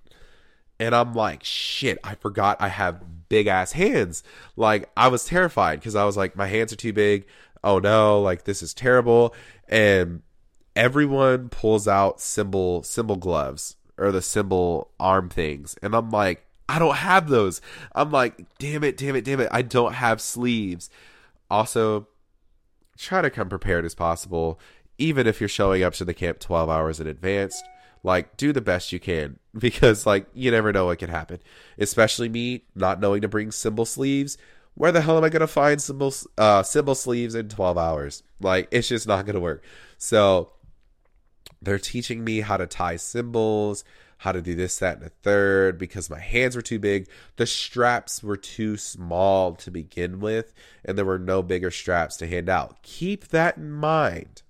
And 0.79 0.93
I'm 0.95 1.13
like, 1.13 1.43
shit, 1.43 1.97
I 2.03 2.15
forgot 2.15 2.57
I 2.61 2.67
have 2.67 3.29
big 3.29 3.47
ass 3.47 3.71
hands. 3.71 4.23
Like, 4.55 4.89
I 4.95 5.07
was 5.07 5.25
terrified 5.25 5.79
because 5.79 5.95
I 5.95 6.05
was 6.05 6.15
like, 6.15 6.35
my 6.35 6.47
hands 6.47 6.71
are 6.71 6.77
too 6.77 6.93
big. 6.93 7.25
Oh 7.63 7.79
no, 7.79 8.21
like, 8.21 8.43
this 8.43 8.61
is 8.61 8.73
terrible. 8.73 9.33
And 9.67 10.21
everyone 10.75 11.49
pulls 11.49 11.87
out 11.87 12.21
cymbal 12.21 12.83
cymbal 12.83 13.15
gloves 13.15 13.75
or 13.97 14.11
the 14.11 14.21
cymbal 14.21 14.91
arm 14.99 15.29
things. 15.29 15.75
And 15.81 15.95
I'm 15.95 16.11
like, 16.11 16.45
I 16.69 16.77
don't 16.77 16.97
have 16.97 17.27
those. 17.27 17.59
I'm 17.95 18.11
like, 18.11 18.45
damn 18.59 18.83
it, 18.83 18.97
damn 18.97 19.15
it, 19.15 19.25
damn 19.25 19.39
it. 19.39 19.49
I 19.51 19.63
don't 19.63 19.93
have 19.93 20.21
sleeves. 20.21 20.89
Also, 21.49 22.07
try 22.97 23.21
to 23.21 23.29
come 23.29 23.49
prepared 23.49 23.85
as 23.85 23.95
possible 23.95 24.59
even 24.97 25.27
if 25.27 25.39
you're 25.39 25.47
showing 25.47 25.83
up 25.83 25.93
to 25.95 26.05
the 26.05 26.13
camp 26.13 26.39
12 26.39 26.69
hours 26.69 26.99
in 26.99 27.07
advance, 27.07 27.61
like 28.03 28.35
do 28.37 28.51
the 28.51 28.61
best 28.61 28.91
you 28.91 28.99
can 28.99 29.39
because 29.57 30.05
like 30.05 30.27
you 30.33 30.51
never 30.51 30.71
know 30.71 30.85
what 30.85 30.99
can 30.99 31.09
happen. 31.09 31.39
Especially 31.77 32.29
me 32.29 32.63
not 32.75 32.99
knowing 32.99 33.21
to 33.21 33.27
bring 33.27 33.51
cymbal 33.51 33.85
sleeves. 33.85 34.37
Where 34.75 34.91
the 34.91 35.01
hell 35.01 35.17
am 35.17 35.23
I 35.23 35.29
gonna 35.29 35.47
find 35.47 35.81
cymbal 35.81 36.13
uh, 36.37 36.63
cymbal 36.63 36.95
sleeves 36.95 37.35
in 37.35 37.49
12 37.49 37.77
hours? 37.77 38.23
Like 38.39 38.67
it's 38.71 38.87
just 38.87 39.07
not 39.07 39.25
gonna 39.25 39.39
work. 39.39 39.63
So 39.97 40.51
they're 41.61 41.79
teaching 41.79 42.23
me 42.23 42.41
how 42.41 42.57
to 42.57 42.67
tie 42.67 42.97
cymbals, 42.97 43.83
how 44.17 44.31
to 44.31 44.41
do 44.41 44.55
this, 44.55 44.79
that, 44.79 44.97
and 44.97 45.05
a 45.05 45.09
third 45.09 45.77
because 45.77 46.09
my 46.09 46.19
hands 46.19 46.55
were 46.55 46.61
too 46.61 46.79
big. 46.79 47.07
The 47.37 47.45
straps 47.45 48.23
were 48.23 48.37
too 48.37 48.77
small 48.77 49.55
to 49.55 49.71
begin 49.71 50.19
with, 50.19 50.53
and 50.83 50.97
there 50.97 51.05
were 51.05 51.19
no 51.19 51.43
bigger 51.43 51.71
straps 51.71 52.17
to 52.17 52.27
hand 52.27 52.49
out. 52.49 52.81
Keep 52.83 53.29
that 53.29 53.57
in 53.57 53.71
mind 53.71 54.42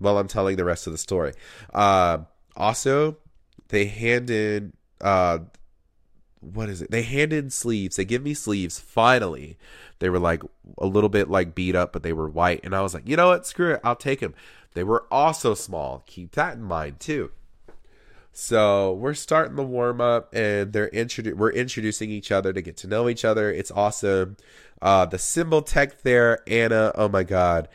while 0.00 0.18
I'm 0.18 0.28
telling 0.28 0.56
the 0.56 0.64
rest 0.64 0.88
of 0.88 0.92
the 0.92 0.98
story. 0.98 1.32
Uh, 1.72 2.18
also, 2.56 3.16
they 3.68 3.84
handed 3.84 4.72
uh, 5.00 5.38
what 6.40 6.68
is 6.68 6.82
it? 6.82 6.90
They 6.90 7.02
handed 7.02 7.52
sleeves. 7.52 7.96
They 7.96 8.04
give 8.04 8.22
me 8.22 8.34
sleeves. 8.34 8.78
Finally, 8.78 9.58
they 9.98 10.08
were 10.08 10.18
like 10.18 10.42
a 10.78 10.86
little 10.86 11.10
bit 11.10 11.28
like 11.28 11.54
beat 11.54 11.76
up, 11.76 11.92
but 11.92 12.02
they 12.02 12.12
were 12.12 12.28
white, 12.28 12.60
and 12.64 12.74
I 12.74 12.80
was 12.80 12.94
like, 12.94 13.06
you 13.08 13.16
know 13.16 13.28
what? 13.28 13.46
Screw 13.46 13.74
it. 13.74 13.80
I'll 13.84 13.96
take 13.96 14.20
them. 14.20 14.34
They 14.74 14.84
were 14.84 15.06
also 15.10 15.54
small. 15.54 16.02
Keep 16.06 16.32
that 16.32 16.54
in 16.54 16.62
mind 16.62 17.00
too. 17.00 17.30
So 18.32 18.94
we're 18.94 19.14
starting 19.14 19.56
the 19.56 19.62
warm 19.62 20.00
up, 20.00 20.34
and 20.34 20.72
they're 20.72 20.90
introdu- 20.90 21.34
we're 21.34 21.50
introducing 21.50 22.10
each 22.10 22.32
other 22.32 22.52
to 22.52 22.62
get 22.62 22.76
to 22.78 22.86
know 22.86 23.08
each 23.08 23.24
other. 23.24 23.50
It's 23.50 23.70
awesome. 23.70 24.36
Uh, 24.80 25.04
the 25.04 25.18
cymbal 25.18 25.62
tech 25.62 26.02
there, 26.02 26.42
Anna. 26.48 26.92
Oh 26.94 27.08
my 27.08 27.22
god, 27.22 27.68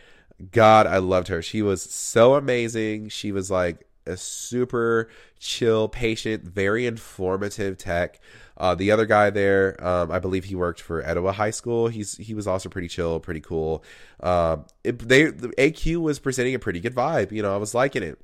God, 0.51 0.87
I 0.87 0.97
loved 0.97 1.27
her. 1.29 1.41
She 1.41 1.61
was 1.61 1.81
so 1.81 2.35
amazing. 2.35 3.09
She 3.09 3.31
was 3.31 3.49
like 3.49 3.87
a 4.05 4.17
super 4.17 5.09
chill, 5.39 5.87
patient, 5.87 6.43
very 6.43 6.85
informative 6.85 7.77
tech. 7.77 8.19
Uh, 8.57 8.75
the 8.75 8.91
other 8.91 9.05
guy 9.05 9.29
there, 9.29 9.75
um, 9.85 10.11
I 10.11 10.19
believe 10.19 10.45
he 10.45 10.55
worked 10.55 10.81
for 10.81 11.01
Etowah 11.01 11.33
High 11.33 11.51
School. 11.51 11.87
He's 11.87 12.17
he 12.17 12.33
was 12.33 12.47
also 12.47 12.69
pretty 12.69 12.87
chill, 12.87 13.19
pretty 13.19 13.41
cool. 13.41 13.83
Um, 14.21 14.65
it, 14.83 14.99
they 14.99 15.25
the 15.25 15.49
AQ 15.49 15.97
was 15.97 16.19
presenting 16.19 16.55
a 16.55 16.59
pretty 16.59 16.79
good 16.79 16.95
vibe. 16.95 17.31
You 17.31 17.41
know, 17.41 17.53
I 17.53 17.57
was 17.57 17.73
liking 17.73 18.03
it. 18.03 18.19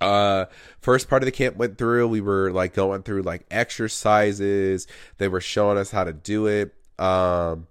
Uh, 0.00 0.46
first 0.80 1.08
part 1.08 1.22
of 1.22 1.26
the 1.26 1.32
camp 1.32 1.56
went 1.56 1.76
through. 1.76 2.08
We 2.08 2.20
were 2.20 2.50
like 2.50 2.72
going 2.72 3.02
through 3.02 3.22
like 3.22 3.44
exercises. 3.50 4.86
They 5.18 5.28
were 5.28 5.40
showing 5.40 5.78
us 5.78 5.90
how 5.90 6.04
to 6.04 6.12
do 6.12 6.46
it, 6.46 6.74
um, 6.98 7.66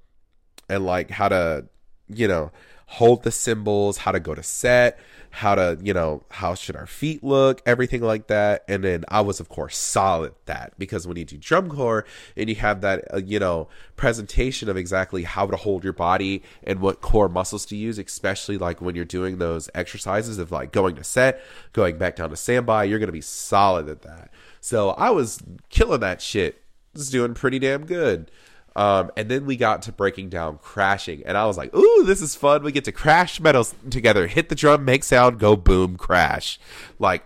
and 0.69 0.86
like 0.86 1.10
how 1.10 1.30
to, 1.30 1.65
you 2.08 2.28
know, 2.28 2.52
hold 2.92 3.24
the 3.24 3.32
cymbals, 3.32 4.00
how 4.00 4.12
to 4.12 4.20
go 4.20 4.36
to 4.36 4.44
set, 4.44 5.00
how 5.30 5.56
to, 5.56 5.78
you 5.82 5.94
know, 5.94 6.22
how 6.30 6.54
should 6.54 6.76
our 6.76 6.86
feet 6.86 7.24
look, 7.24 7.62
everything 7.66 8.02
like 8.02 8.28
that. 8.28 8.66
And 8.68 8.84
then 8.84 9.06
I 9.08 9.22
was, 9.22 9.40
of 9.40 9.48
course, 9.48 9.78
solid 9.78 10.34
that 10.46 10.74
because 10.78 11.08
when 11.08 11.16
you 11.16 11.24
do 11.24 11.38
drum 11.38 11.70
corps 11.70 12.06
and 12.36 12.50
you 12.50 12.56
have 12.56 12.82
that, 12.82 13.06
uh, 13.14 13.22
you 13.26 13.40
know, 13.40 13.70
presentation 13.96 14.68
of 14.68 14.76
exactly 14.76 15.24
how 15.24 15.48
to 15.48 15.56
hold 15.56 15.86
your 15.86 15.94
body 15.94 16.44
and 16.66 16.82
what 16.82 17.00
core 17.00 17.30
muscles 17.30 17.66
to 17.68 17.78
use, 17.78 17.98
especially 17.98 18.58
like 18.58 18.82
when 18.82 18.94
you're 18.94 19.06
doing 19.06 19.38
those 19.38 19.70
exercises 19.74 20.38
of 20.38 20.52
like 20.52 20.74
going 20.74 20.98
to 20.98 21.04
set, 21.06 21.42
going 21.72 21.98
back 21.98 22.18
down 22.18 22.30
to 22.30 22.36
standby, 22.36 22.84
you're 22.84 23.00
going 23.00 23.08
to 23.08 23.14
be 23.14 23.22
solid 23.22 23.88
at 23.88 24.02
that. 24.02 24.32
So 24.60 24.90
I 24.92 25.12
was 25.12 25.42
killing 25.70 26.02
that 26.02 26.22
shit. 26.22 26.62
Was 26.94 27.10
doing 27.10 27.36
pretty 27.36 27.58
damn 27.58 27.86
good. 27.86 28.30
Um, 28.76 29.12
and 29.18 29.30
then 29.30 29.46
we 29.46 29.58
got 29.58 29.82
to 29.84 29.92
breaking 29.92 30.30
down 30.30 30.58
crashing, 30.58 31.24
and 31.26 31.38
I 31.38 31.46
was 31.46 31.58
like, 31.58 31.76
"Ooh, 31.76 32.04
this 32.06 32.22
is 32.22 32.36
fun! 32.36 32.64
We 32.64 32.72
get 32.72 32.86
to 32.86 32.92
crash 32.92 33.40
metals 33.40 33.76
together, 33.90 34.28
hit 34.28 34.50
the 34.50 34.56
drum, 34.56 34.86
make 34.86 35.04
sound, 35.04 35.40
go 35.40 35.56
boom, 35.58 35.98
crash, 35.98 36.60
like 36.98 37.24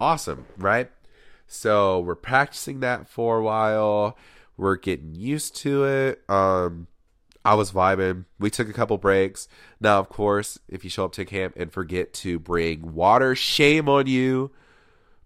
awesome, 0.00 0.46
right?" 0.56 0.90
So 1.46 2.00
we're 2.00 2.14
practicing 2.14 2.80
that 2.80 3.08
for 3.08 3.38
a 3.38 3.42
while. 3.42 4.16
We're 4.56 4.76
getting 4.76 5.14
used 5.14 5.54
to 5.56 5.84
it. 5.84 6.22
Um, 6.30 6.86
I 7.44 7.54
was 7.54 7.72
vibing. 7.72 8.24
We 8.40 8.50
took 8.50 8.68
a 8.68 8.72
couple 8.72 8.96
breaks. 8.98 9.48
Now, 9.80 9.98
of 9.98 10.08
course, 10.08 10.58
if 10.68 10.82
you 10.82 10.90
show 10.90 11.04
up 11.04 11.12
to 11.12 11.24
camp 11.24 11.54
and 11.56 11.70
forget 11.70 12.12
to 12.14 12.38
bring 12.38 12.94
water, 12.94 13.34
shame 13.34 13.88
on 13.88 14.06
you 14.06 14.50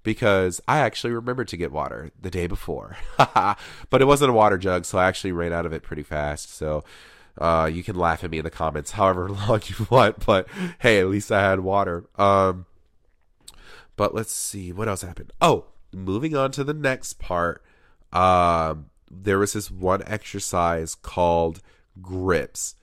because 0.02 0.60
I 0.66 0.78
actually 0.78 1.12
remembered 1.12 1.48
to 1.48 1.56
get 1.56 1.72
water 1.72 2.10
the 2.20 2.30
day 2.30 2.46
before. 2.46 2.96
but 3.18 4.00
it 4.00 4.06
wasn't 4.06 4.30
a 4.30 4.34
water 4.34 4.58
jug, 4.58 4.84
so 4.84 4.98
I 4.98 5.06
actually 5.06 5.32
ran 5.32 5.52
out 5.52 5.66
of 5.66 5.72
it 5.72 5.82
pretty 5.82 6.02
fast. 6.02 6.54
So 6.54 6.84
uh, 7.38 7.70
you 7.72 7.82
can 7.82 7.96
laugh 7.96 8.24
at 8.24 8.30
me 8.30 8.38
in 8.38 8.44
the 8.44 8.50
comments 8.50 8.90
however 8.92 9.28
long 9.28 9.60
you 9.66 9.86
want, 9.90 10.24
but 10.24 10.48
hey, 10.80 11.00
at 11.00 11.08
least 11.08 11.30
I 11.30 11.42
had 11.42 11.60
water. 11.60 12.06
Um, 12.16 12.66
but 13.96 14.14
let's 14.14 14.32
see 14.32 14.72
what 14.72 14.88
else 14.88 15.02
happened. 15.02 15.32
Oh, 15.42 15.66
moving 15.92 16.34
on 16.34 16.52
to 16.52 16.64
the 16.64 16.74
next 16.74 17.18
part. 17.18 17.62
Um, 18.12 18.86
there 19.10 19.38
was 19.38 19.52
this 19.52 19.70
one 19.70 20.02
exercise 20.06 20.94
called 20.94 21.60
grips. 22.00 22.74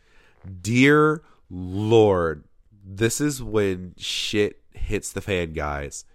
Dear 0.62 1.24
Lord, 1.50 2.44
this 2.86 3.20
is 3.20 3.42
when 3.42 3.96
shit 3.98 4.62
hits 4.74 5.12
the 5.12 5.22
fan, 5.22 5.54
guys 5.54 6.06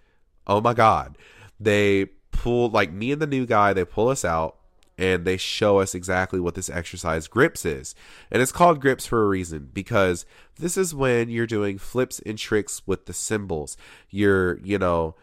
oh 0.47 0.61
my 0.61 0.73
god 0.73 1.17
they 1.59 2.05
pull 2.31 2.69
like 2.69 2.91
me 2.91 3.11
and 3.11 3.21
the 3.21 3.27
new 3.27 3.45
guy 3.45 3.73
they 3.73 3.85
pull 3.85 4.09
us 4.09 4.25
out 4.25 4.57
and 4.97 5.25
they 5.25 5.37
show 5.37 5.79
us 5.79 5.95
exactly 5.95 6.39
what 6.39 6.55
this 6.55 6.69
exercise 6.69 7.27
grips 7.27 7.65
is. 7.65 7.95
And 8.29 8.41
it's 8.41 8.51
called 8.51 8.79
grips 8.81 9.05
for 9.05 9.23
a 9.23 9.27
reason 9.27 9.69
because 9.73 10.25
this 10.57 10.77
is 10.77 10.93
when 10.93 11.29
you're 11.29 11.47
doing 11.47 11.77
flips 11.77 12.19
and 12.19 12.37
tricks 12.37 12.81
with 12.85 13.05
the 13.05 13.13
cymbals. 13.13 13.75
You're, 14.09 14.59
you 14.59 14.77
know, 14.77 15.15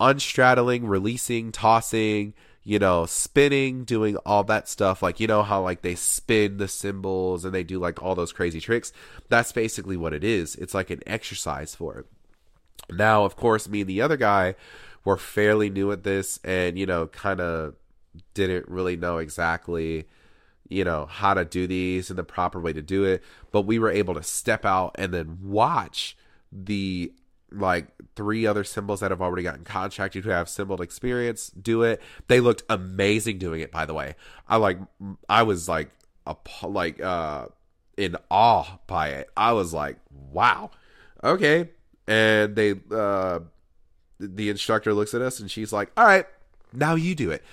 unstraddling, 0.00 0.88
releasing, 0.88 1.52
tossing, 1.52 2.32
you 2.62 2.78
know, 2.78 3.04
spinning, 3.06 3.84
doing 3.84 4.16
all 4.24 4.44
that 4.44 4.68
stuff. 4.68 5.02
Like, 5.02 5.20
you 5.20 5.26
know 5.26 5.42
how 5.42 5.62
like 5.62 5.82
they 5.82 5.94
spin 5.94 6.56
the 6.56 6.68
cymbals 6.68 7.44
and 7.44 7.54
they 7.54 7.64
do 7.64 7.78
like 7.78 8.02
all 8.02 8.14
those 8.14 8.32
crazy 8.32 8.60
tricks? 8.60 8.92
That's 9.28 9.52
basically 9.52 9.98
what 9.98 10.14
it 10.14 10.24
is. 10.24 10.56
It's 10.56 10.74
like 10.74 10.88
an 10.90 11.02
exercise 11.06 11.74
for 11.74 11.98
it. 11.98 12.06
Now, 12.90 13.24
of 13.24 13.36
course, 13.36 13.68
me 13.68 13.82
and 13.82 13.90
the 13.90 14.00
other 14.00 14.16
guy 14.16 14.54
were 15.04 15.16
fairly 15.16 15.70
new 15.70 15.92
at 15.92 16.02
this 16.02 16.38
and, 16.44 16.78
you 16.78 16.86
know, 16.86 17.06
kind 17.06 17.40
of 17.40 17.74
didn't 18.34 18.68
really 18.68 18.96
know 18.96 19.18
exactly, 19.18 20.06
you 20.68 20.84
know, 20.84 21.06
how 21.06 21.34
to 21.34 21.44
do 21.44 21.66
these 21.66 22.10
and 22.10 22.18
the 22.18 22.24
proper 22.24 22.60
way 22.60 22.72
to 22.72 22.82
do 22.82 23.04
it. 23.04 23.22
But 23.52 23.62
we 23.62 23.78
were 23.78 23.90
able 23.90 24.14
to 24.14 24.22
step 24.22 24.64
out 24.64 24.96
and 24.96 25.14
then 25.14 25.38
watch 25.42 26.16
the 26.52 27.12
like 27.52 27.88
three 28.14 28.46
other 28.46 28.64
cymbals 28.64 29.00
that 29.00 29.10
have 29.10 29.22
already 29.22 29.42
gotten 29.42 29.64
contracted 29.64 30.24
who 30.24 30.30
have 30.30 30.48
cymbal 30.48 30.82
experience 30.82 31.50
do 31.50 31.82
it. 31.82 32.00
They 32.28 32.40
looked 32.40 32.62
amazing 32.68 33.38
doing 33.38 33.60
it, 33.60 33.72
by 33.72 33.86
the 33.86 33.94
way. 33.94 34.14
I 34.48 34.56
like, 34.56 34.78
I 35.28 35.42
was 35.42 35.68
like, 35.68 35.90
a, 36.26 36.36
like, 36.62 37.02
uh, 37.02 37.46
in 37.96 38.16
awe 38.30 38.78
by 38.86 39.08
it. 39.08 39.30
I 39.36 39.52
was 39.52 39.74
like, 39.74 39.98
wow, 40.10 40.70
okay. 41.24 41.70
And 42.10 42.56
they, 42.56 42.74
uh, 42.90 43.38
the 44.18 44.50
instructor 44.50 44.92
looks 44.92 45.14
at 45.14 45.22
us 45.22 45.38
and 45.38 45.48
she's 45.48 45.72
like, 45.72 45.92
all 45.96 46.04
right, 46.04 46.26
now 46.72 46.96
you 46.96 47.14
do 47.14 47.30
it. 47.30 47.44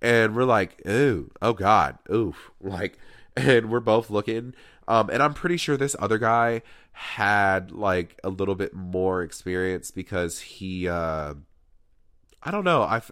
And 0.00 0.34
we're 0.34 0.44
like, 0.44 0.80
ooh, 0.88 1.30
oh 1.42 1.52
God, 1.52 1.98
oof. 2.10 2.50
Like, 2.62 2.98
and 3.36 3.70
we're 3.70 3.80
both 3.80 4.08
looking. 4.08 4.54
Um, 4.88 5.10
and 5.10 5.22
I'm 5.22 5.34
pretty 5.34 5.58
sure 5.58 5.76
this 5.76 5.94
other 5.98 6.16
guy 6.16 6.62
had 6.92 7.72
like 7.72 8.18
a 8.24 8.30
little 8.30 8.54
bit 8.54 8.72
more 8.72 9.22
experience 9.22 9.90
because 9.90 10.40
he, 10.40 10.88
uh, 10.88 11.34
I 12.42 12.50
don't 12.50 12.64
know. 12.64 12.82
I, 12.82 13.02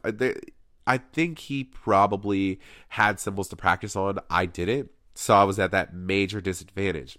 I 0.87 0.97
think 0.99 1.39
he 1.39 1.65
probably 1.65 2.61
had 2.89 3.21
cymbals 3.21 3.49
to 3.49 3.57
practice 3.57 3.95
on. 3.95 4.21
I 4.31 4.47
didn't. 4.47 4.91
So 5.15 5.35
I 5.35 5.45
was 5.45 5.59
at 5.59 5.71
that 5.73 5.95
major 5.95 6.41
disadvantage. 6.41 7.19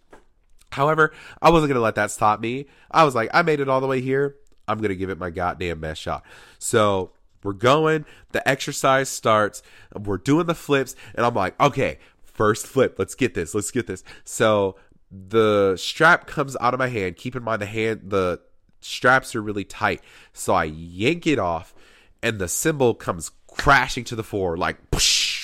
However, 0.75 1.13
I 1.41 1.49
wasn't 1.49 1.69
going 1.69 1.79
to 1.79 1.83
let 1.83 1.95
that 1.95 2.11
stop 2.11 2.39
me. 2.39 2.67
I 2.91 3.03
was 3.03 3.15
like, 3.15 3.29
I 3.33 3.41
made 3.41 3.59
it 3.59 3.69
all 3.69 3.81
the 3.81 3.87
way 3.87 4.01
here. 4.01 4.35
I'm 4.67 4.77
going 4.79 4.89
to 4.89 4.95
give 4.95 5.09
it 5.09 5.17
my 5.17 5.29
goddamn 5.29 5.79
best 5.79 6.01
shot. 6.01 6.23
So 6.59 7.11
we're 7.43 7.53
going. 7.53 8.05
The 8.31 8.47
exercise 8.47 9.09
starts. 9.09 9.63
We're 9.93 10.17
doing 10.17 10.47
the 10.47 10.55
flips. 10.55 10.95
And 11.13 11.25
I'm 11.25 11.33
like, 11.35 11.59
okay, 11.61 11.99
first 12.23 12.67
flip. 12.67 12.95
Let's 12.97 13.15
get 13.15 13.33
this. 13.33 13.55
Let's 13.55 13.71
get 13.71 13.87
this. 13.87 14.03
So 14.23 14.75
the 15.11 15.75
strap 15.77 16.27
comes 16.27 16.57
out 16.59 16.73
of 16.73 16.79
my 16.79 16.87
hand. 16.87 17.15
Keep 17.15 17.35
in 17.35 17.43
mind 17.43 17.61
the 17.61 17.67
hand, 17.67 18.01
the 18.05 18.41
straps 18.81 19.35
are 19.35 19.41
really 19.41 19.63
tight. 19.63 20.01
So 20.33 20.53
I 20.53 20.65
yank 20.65 21.25
it 21.27 21.39
off 21.39 21.73
and 22.21 22.39
the 22.39 22.47
cymbal 22.47 22.95
comes 22.95 23.31
crashing 23.47 24.03
to 24.03 24.15
the 24.15 24.23
floor 24.23 24.57
like 24.57 24.77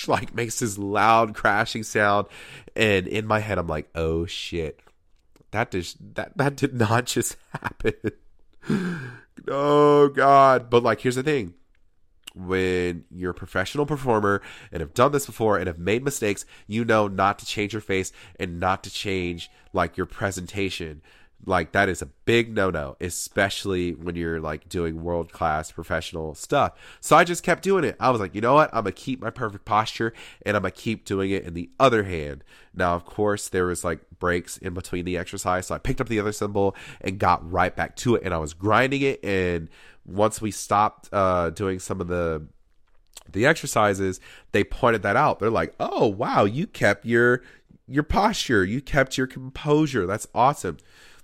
like 0.06 0.34
makes 0.34 0.58
this 0.58 0.76
loud 0.76 1.34
crashing 1.34 1.82
sound 1.82 2.26
and 2.76 3.06
in 3.06 3.26
my 3.26 3.38
head 3.38 3.56
I'm 3.56 3.68
like 3.68 3.88
oh 3.94 4.26
shit 4.26 4.80
that 5.52 5.70
just 5.70 5.96
that 6.14 6.36
that 6.36 6.56
did 6.56 6.74
not 6.74 7.06
just 7.06 7.36
happen. 7.52 7.94
Oh 9.48 10.08
god. 10.08 10.68
But 10.68 10.82
like 10.82 11.00
here's 11.00 11.14
the 11.16 11.22
thing. 11.22 11.54
When 12.34 13.04
you're 13.10 13.32
a 13.32 13.34
professional 13.34 13.84
performer 13.84 14.40
and 14.72 14.80
have 14.80 14.94
done 14.94 15.12
this 15.12 15.26
before 15.26 15.58
and 15.58 15.66
have 15.66 15.78
made 15.78 16.02
mistakes, 16.02 16.46
you 16.66 16.84
know 16.84 17.06
not 17.06 17.38
to 17.40 17.46
change 17.46 17.74
your 17.74 17.82
face 17.82 18.10
and 18.40 18.58
not 18.58 18.82
to 18.84 18.90
change 18.90 19.50
like 19.74 19.96
your 19.98 20.06
presentation. 20.06 21.02
Like 21.44 21.72
that 21.72 21.88
is 21.88 22.02
a 22.02 22.06
big 22.06 22.54
no-no, 22.54 22.96
especially 23.00 23.94
when 23.94 24.14
you're 24.14 24.40
like 24.40 24.68
doing 24.68 25.02
world-class 25.02 25.72
professional 25.72 26.34
stuff. 26.34 26.72
So 27.00 27.16
I 27.16 27.24
just 27.24 27.42
kept 27.42 27.62
doing 27.62 27.84
it. 27.84 27.96
I 27.98 28.10
was 28.10 28.20
like, 28.20 28.34
you 28.34 28.40
know 28.40 28.54
what? 28.54 28.70
I'm 28.72 28.84
gonna 28.84 28.92
keep 28.92 29.20
my 29.20 29.30
perfect 29.30 29.64
posture 29.64 30.12
and 30.46 30.56
I'm 30.56 30.62
gonna 30.62 30.70
keep 30.70 31.04
doing 31.04 31.30
it 31.30 31.44
in 31.44 31.54
the 31.54 31.70
other 31.80 32.04
hand. 32.04 32.44
Now, 32.74 32.94
of 32.94 33.04
course, 33.04 33.48
there 33.48 33.66
was 33.66 33.82
like 33.82 34.00
breaks 34.18 34.56
in 34.56 34.72
between 34.72 35.04
the 35.04 35.16
exercise, 35.16 35.66
so 35.66 35.74
I 35.74 35.78
picked 35.78 36.00
up 36.00 36.08
the 36.08 36.20
other 36.20 36.32
cymbal 36.32 36.76
and 37.00 37.18
got 37.18 37.50
right 37.50 37.74
back 37.74 37.96
to 37.96 38.14
it, 38.14 38.22
and 38.24 38.32
I 38.32 38.38
was 38.38 38.54
grinding 38.54 39.02
it 39.02 39.24
and 39.24 39.68
once 40.04 40.40
we 40.40 40.50
stopped 40.50 41.08
uh, 41.12 41.50
doing 41.50 41.78
some 41.78 42.00
of 42.00 42.08
the 42.08 42.46
the 43.30 43.46
exercises, 43.46 44.20
they 44.52 44.64
pointed 44.64 45.02
that 45.02 45.16
out. 45.16 45.38
They're 45.38 45.50
like, 45.50 45.74
"Oh, 45.78 46.06
wow, 46.06 46.44
you 46.44 46.66
kept 46.66 47.06
your 47.06 47.42
your 47.86 48.02
posture, 48.02 48.64
you 48.64 48.80
kept 48.80 49.16
your 49.16 49.26
composure. 49.26 50.06
That's 50.06 50.26
awesome." 50.34 50.78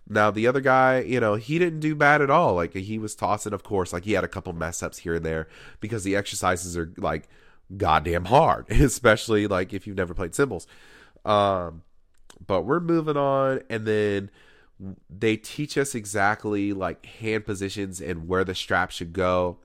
Now 0.08 0.30
the 0.30 0.46
other 0.46 0.60
guy, 0.60 1.00
you 1.00 1.20
know, 1.20 1.34
he 1.34 1.58
didn't 1.58 1.80
do 1.80 1.94
bad 1.94 2.22
at 2.22 2.30
all. 2.30 2.54
Like 2.54 2.74
he 2.74 2.98
was 2.98 3.14
tossing, 3.14 3.52
of 3.52 3.62
course. 3.62 3.92
Like 3.92 4.04
he 4.04 4.12
had 4.12 4.24
a 4.24 4.28
couple 4.28 4.52
mess 4.52 4.82
ups 4.82 4.98
here 4.98 5.14
and 5.14 5.24
there 5.24 5.48
because 5.80 6.02
the 6.04 6.16
exercises 6.16 6.76
are 6.76 6.92
like 6.96 7.28
goddamn 7.76 8.26
hard, 8.26 8.66
especially 8.70 9.46
like 9.46 9.72
if 9.72 9.86
you've 9.86 9.96
never 9.96 10.14
played 10.14 10.34
cymbals. 10.34 10.66
Um, 11.24 11.82
but 12.46 12.62
we're 12.62 12.80
moving 12.80 13.16
on, 13.16 13.60
and 13.68 13.86
then 13.86 14.30
they 15.10 15.36
teach 15.36 15.76
us 15.76 15.94
exactly 15.94 16.72
like 16.72 17.04
hand 17.04 17.44
positions 17.44 18.00
and 18.00 18.28
where 18.28 18.44
the 18.44 18.54
strap 18.54 18.90
should 18.90 19.12
go. 19.12 19.58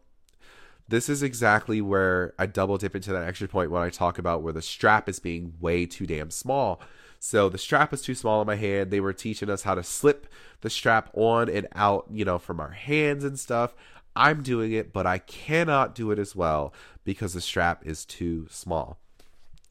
This 0.87 1.07
is 1.07 1.23
exactly 1.23 1.79
where 1.81 2.33
I 2.37 2.45
double 2.45 2.77
dip 2.77 2.95
into 2.95 3.13
that 3.13 3.23
extra 3.23 3.47
point 3.47 3.71
when 3.71 3.81
I 3.81 3.89
talk 3.89 4.17
about 4.17 4.41
where 4.41 4.53
the 4.53 4.61
strap 4.61 5.07
is 5.07 5.19
being 5.19 5.53
way 5.61 5.85
too 5.85 6.05
damn 6.05 6.29
small. 6.29 6.81
So 7.25 7.47
the 7.47 7.57
strap 7.57 7.93
is 7.93 8.01
too 8.01 8.15
small 8.15 8.41
in 8.41 8.47
my 8.47 8.57
hand. 8.57 8.91
They 8.91 8.99
were 8.99 9.13
teaching 9.13 9.49
us 9.49 9.63
how 9.63 9.75
to 9.75 9.81
slip 9.81 10.27
the 10.59 10.69
strap 10.69 11.09
on 11.13 11.47
and 11.47 11.69
out, 11.73 12.05
you 12.11 12.25
know, 12.25 12.37
from 12.37 12.59
our 12.59 12.71
hands 12.71 13.23
and 13.23 13.39
stuff. 13.39 13.73
I'm 14.13 14.43
doing 14.43 14.73
it, 14.73 14.91
but 14.91 15.07
I 15.07 15.19
cannot 15.19 15.95
do 15.95 16.11
it 16.11 16.19
as 16.19 16.35
well 16.35 16.73
because 17.05 17.33
the 17.33 17.39
strap 17.39 17.87
is 17.87 18.03
too 18.03 18.47
small. 18.49 18.97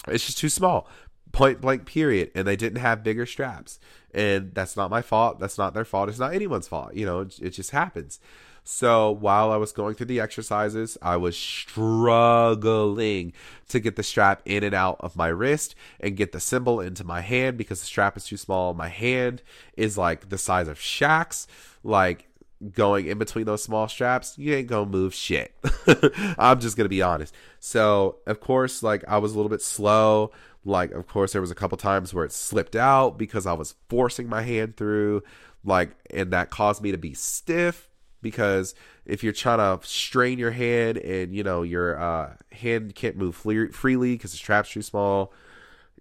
It's 0.08 0.24
just 0.24 0.38
too 0.38 0.48
small. 0.48 0.88
Point 1.32 1.60
blank, 1.60 1.84
period. 1.84 2.30
And 2.34 2.48
they 2.48 2.56
didn't 2.56 2.80
have 2.80 3.04
bigger 3.04 3.26
straps 3.26 3.78
and 4.14 4.54
that's 4.54 4.74
not 4.74 4.88
my 4.88 5.02
fault. 5.02 5.38
That's 5.38 5.58
not 5.58 5.74
their 5.74 5.84
fault. 5.84 6.08
It's 6.08 6.18
not 6.18 6.32
anyone's 6.32 6.68
fault. 6.68 6.94
You 6.94 7.04
know, 7.04 7.20
it, 7.20 7.38
it 7.38 7.50
just 7.50 7.72
happens. 7.72 8.18
So 8.64 9.10
while 9.10 9.50
I 9.50 9.56
was 9.56 9.72
going 9.72 9.94
through 9.94 10.06
the 10.06 10.20
exercises, 10.20 10.96
I 11.02 11.16
was 11.16 11.36
struggling 11.36 13.32
to 13.68 13.80
get 13.80 13.96
the 13.96 14.02
strap 14.02 14.42
in 14.44 14.62
and 14.62 14.74
out 14.74 14.98
of 15.00 15.16
my 15.16 15.28
wrist 15.28 15.74
and 15.98 16.16
get 16.16 16.32
the 16.32 16.40
cymbal 16.40 16.80
into 16.80 17.04
my 17.04 17.20
hand 17.20 17.58
because 17.58 17.80
the 17.80 17.86
strap 17.86 18.16
is 18.16 18.24
too 18.24 18.36
small. 18.36 18.72
My 18.74 18.88
hand 18.88 19.42
is 19.76 19.98
like 19.98 20.28
the 20.28 20.38
size 20.38 20.68
of 20.68 20.78
Shaq's. 20.78 21.48
Like 21.84 22.28
going 22.70 23.06
in 23.06 23.18
between 23.18 23.44
those 23.44 23.62
small 23.64 23.88
straps, 23.88 24.38
you 24.38 24.54
ain't 24.54 24.68
gonna 24.68 24.88
move 24.88 25.14
shit. 25.14 25.52
I'm 26.38 26.60
just 26.60 26.76
gonna 26.76 26.88
be 26.88 27.02
honest. 27.02 27.34
So, 27.58 28.18
of 28.26 28.40
course, 28.40 28.82
like 28.82 29.04
I 29.08 29.18
was 29.18 29.32
a 29.32 29.36
little 29.36 29.50
bit 29.50 29.62
slow. 29.62 30.30
Like, 30.64 30.92
of 30.92 31.08
course, 31.08 31.32
there 31.32 31.40
was 31.40 31.50
a 31.50 31.56
couple 31.56 31.76
times 31.76 32.14
where 32.14 32.24
it 32.24 32.32
slipped 32.32 32.76
out 32.76 33.18
because 33.18 33.46
I 33.46 33.52
was 33.52 33.74
forcing 33.88 34.28
my 34.28 34.42
hand 34.42 34.76
through, 34.76 35.24
like, 35.64 35.90
and 36.10 36.32
that 36.32 36.50
caused 36.50 36.82
me 36.82 36.92
to 36.92 36.98
be 36.98 37.14
stiff. 37.14 37.88
Because 38.22 38.74
if 39.04 39.22
you're 39.24 39.32
trying 39.32 39.58
to 39.58 39.86
strain 39.86 40.38
your 40.38 40.52
hand 40.52 40.96
and 40.98 41.34
you 41.34 41.42
know 41.42 41.62
your 41.62 42.00
uh, 42.00 42.34
hand 42.52 42.94
can't 42.94 43.16
move 43.16 43.34
freely 43.36 44.14
because 44.14 44.30
the 44.30 44.38
strap's 44.38 44.70
too 44.70 44.82
small, 44.82 45.32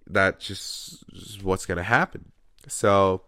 that 0.08 0.40
just 0.40 1.04
is 1.14 1.44
what's 1.44 1.66
gonna 1.66 1.84
happen. 1.84 2.32
So, 2.68 3.24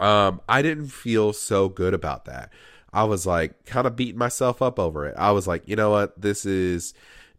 um, 0.00 0.40
I 0.48 0.62
didn't 0.62 0.88
feel 0.88 1.32
so 1.32 1.68
good 1.68 1.94
about 1.94 2.24
that. 2.24 2.50
I 2.92 3.04
was 3.04 3.26
like 3.26 3.64
kind 3.66 3.86
of 3.86 3.96
beating 3.96 4.18
myself 4.18 4.62
up 4.62 4.78
over 4.78 5.06
it. 5.06 5.14
I 5.16 5.32
was 5.32 5.46
like, 5.46 5.66
you 5.66 5.76
know 5.76 5.90
what, 5.90 6.20
this 6.20 6.44
is 6.44 6.94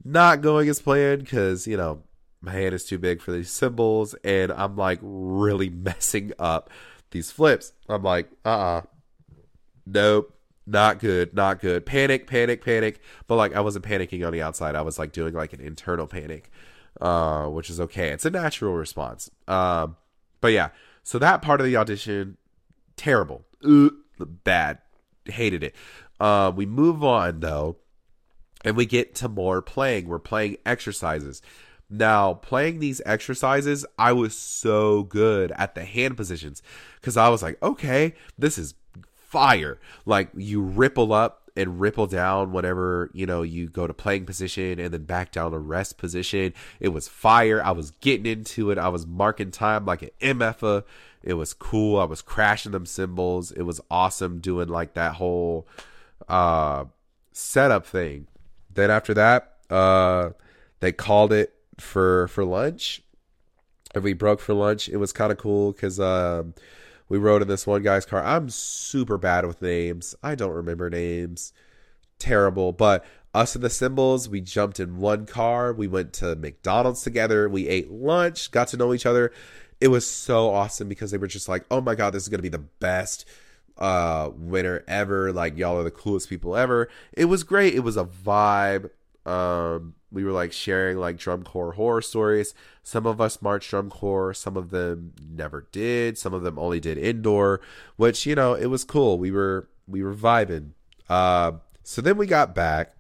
not 0.06 0.42
going 0.42 0.70
as 0.70 0.82
planned 0.82 1.24
because 1.24 1.68
you 1.68 1.78
know 1.78 2.04
my 2.42 2.52
hand 2.52 2.76
is 2.76 2.84
too 2.84 2.98
big 2.98 3.22
for 3.22 3.32
these 3.32 3.50
cymbals, 3.50 4.14
and 4.24 4.52
I'm 4.52 4.76
like 4.76 5.00
really 5.02 5.70
messing 5.72 6.34
up 6.38 6.70
these 7.12 7.32
flips. 7.32 7.74
I'm 7.90 8.04
like, 8.04 8.30
uh 8.46 8.50
uh-uh. 8.50 8.78
uh 8.78 8.82
Nope. 9.86 10.34
Not 10.66 11.00
good. 11.00 11.34
Not 11.34 11.60
good. 11.60 11.86
Panic, 11.86 12.28
panic, 12.28 12.64
panic. 12.64 13.02
But 13.28 13.36
like 13.36 13.56
I 13.56 13.62
wasn't 13.62 13.86
panicking 13.86 14.26
on 14.26 14.34
the 14.34 14.42
outside. 14.42 14.76
I 14.76 14.82
was 14.82 14.98
like 14.98 15.12
doing 15.12 15.34
like 15.34 15.54
an 15.54 15.62
internal 15.62 16.08
panic. 16.08 16.50
Uh, 17.02 17.48
which 17.48 17.72
is 17.72 17.82
okay. 17.82 18.10
It's 18.10 18.24
a 18.24 18.30
natural 18.30 18.76
response. 18.76 19.30
Um, 19.48 19.98
but 20.42 20.50
yeah. 20.54 20.70
So 21.02 21.18
that 21.20 21.42
part 21.42 21.60
of 21.60 21.66
the 21.66 21.76
audition, 21.76 22.38
terrible. 22.96 23.46
Ugh, 23.68 23.94
bad. 24.20 24.78
Hated 25.26 25.64
it. 25.64 25.76
Uh, 26.20 26.52
we 26.56 26.66
move 26.66 27.04
on 27.04 27.40
though, 27.40 27.78
and 28.64 28.78
we 28.78 28.86
get 28.86 29.16
to 29.16 29.28
more 29.28 29.62
playing. 29.62 30.08
We're 30.08 30.20
playing 30.20 30.58
exercises. 30.66 31.42
Now, 31.90 32.36
playing 32.36 32.80
these 32.80 33.02
exercises, 33.06 33.86
I 33.98 34.14
was 34.14 34.36
so 34.36 35.04
good 35.04 35.52
at 35.54 35.76
the 35.76 35.86
hand 35.86 36.18
positions 36.18 36.62
because 37.00 37.18
I 37.18 37.30
was 37.30 37.44
like, 37.44 37.62
okay, 37.62 38.14
this 38.38 38.58
is 38.58 38.74
fire. 39.34 39.80
Like 40.06 40.30
you 40.36 40.62
ripple 40.62 41.12
up 41.12 41.50
and 41.58 41.80
ripple 41.80 42.06
down 42.06 42.52
whenever 42.52 43.10
you 43.14 43.26
know 43.26 43.42
you 43.42 43.68
go 43.68 43.88
to 43.88 43.94
playing 43.94 44.26
position 44.28 44.80
and 44.80 44.94
then 44.94 45.06
back 45.06 45.32
down 45.32 45.52
to 45.52 45.58
rest 45.58 45.98
position. 45.98 46.54
It 46.80 46.90
was 46.90 47.08
fire. 47.08 47.62
I 47.64 47.72
was 47.72 47.90
getting 47.92 48.28
into 48.28 48.70
it. 48.70 48.78
I 48.78 48.90
was 48.90 49.08
marking 49.08 49.50
time 49.50 49.86
like 49.86 50.04
an 50.04 50.12
MFA. 50.22 50.84
It 51.24 51.34
was 51.34 51.54
cool. 51.54 52.00
I 52.00 52.04
was 52.04 52.22
crashing 52.22 52.74
them 52.74 52.86
cymbals. 52.86 53.52
It 53.52 53.64
was 53.64 53.82
awesome 53.90 54.40
doing 54.40 54.70
like 54.70 54.94
that 54.94 55.16
whole 55.16 55.68
uh 56.30 56.86
setup 57.32 57.88
thing. 57.88 58.28
Then 58.72 58.92
after 58.92 59.16
that, 59.16 59.58
uh 59.72 60.30
they 60.80 60.92
called 60.92 61.34
it 61.34 61.56
for 61.80 62.28
for 62.28 62.46
lunch. 62.46 63.02
And 63.96 64.04
we 64.04 64.14
broke 64.14 64.40
for 64.40 64.54
lunch. 64.54 64.90
It 64.90 64.98
was 64.98 65.12
kind 65.12 65.32
of 65.32 65.40
cool 65.40 65.72
because 65.72 66.00
um 66.00 66.54
we 67.14 67.20
rode 67.20 67.44
in 67.44 67.48
this 67.48 67.68
one 67.68 67.84
guy's 67.84 68.08
car. 68.08 68.24
I'm 68.24 68.50
super 68.50 69.20
bad 69.20 69.46
with 69.46 69.62
names. 69.62 70.16
I 70.24 70.34
don't 70.34 70.50
remember 70.50 70.90
names. 70.90 71.54
Terrible. 72.18 72.72
But 72.72 73.06
us 73.36 73.54
and 73.54 73.64
the 73.64 73.70
cymbals, 73.70 74.28
we 74.28 74.42
jumped 74.42 74.80
in 74.80 74.98
one 74.98 75.28
car. 75.28 75.74
We 75.74 75.88
went 75.88 76.12
to 76.14 76.36
McDonald's 76.36 77.04
together. 77.04 77.48
We 77.48 77.68
ate 77.68 77.92
lunch, 77.92 78.50
got 78.50 78.70
to 78.70 78.78
know 78.78 78.96
each 78.96 79.06
other. 79.06 79.32
It 79.80 79.90
was 79.90 80.08
so 80.08 80.50
awesome 80.50 80.90
because 80.90 81.12
they 81.12 81.20
were 81.20 81.28
just 81.28 81.48
like, 81.48 81.66
oh 81.70 81.82
my 81.82 81.94
God, 81.94 82.16
this 82.16 82.24
is 82.24 82.30
going 82.30 82.40
to 82.40 82.42
be 82.42 82.50
the 82.50 82.58
best 82.58 83.28
uh 83.78 84.32
winter 84.36 84.84
ever. 84.88 85.32
Like, 85.32 85.56
y'all 85.56 85.78
are 85.78 85.84
the 85.84 85.92
coolest 85.92 86.30
people 86.30 86.56
ever. 86.56 86.90
It 87.12 87.26
was 87.26 87.44
great. 87.44 87.76
It 87.76 87.82
was 87.82 87.96
a 87.96 88.06
vibe. 88.06 88.90
Um, 89.26 89.96
we 90.12 90.24
were 90.24 90.32
like 90.32 90.54
sharing 90.54 90.98
like 90.98 91.18
drum 91.18 91.44
corps 91.44 91.74
horror 91.74 92.02
stories. 92.02 92.54
Some 92.84 93.06
of 93.06 93.20
us 93.20 93.42
marched 93.42 93.70
drum 93.70 93.90
corps, 93.90 94.34
some 94.34 94.58
of 94.58 94.70
them 94.70 95.14
never 95.28 95.68
did, 95.72 96.18
some 96.18 96.34
of 96.34 96.44
them 96.44 96.60
only 96.60 96.80
did 96.80 96.98
indoor, 96.98 97.62
which 97.96 98.26
you 98.26 98.36
know 98.36 98.54
it 98.54 98.68
was 98.68 98.84
cool. 98.84 99.18
We 99.18 99.32
were 99.32 99.68
we 99.88 100.04
were 100.04 100.14
vibing. 100.14 100.72
Uh, 101.10 101.54
so 101.84 102.02
then 102.02 102.18
we 102.18 102.28
got 102.28 102.56
back 102.56 102.96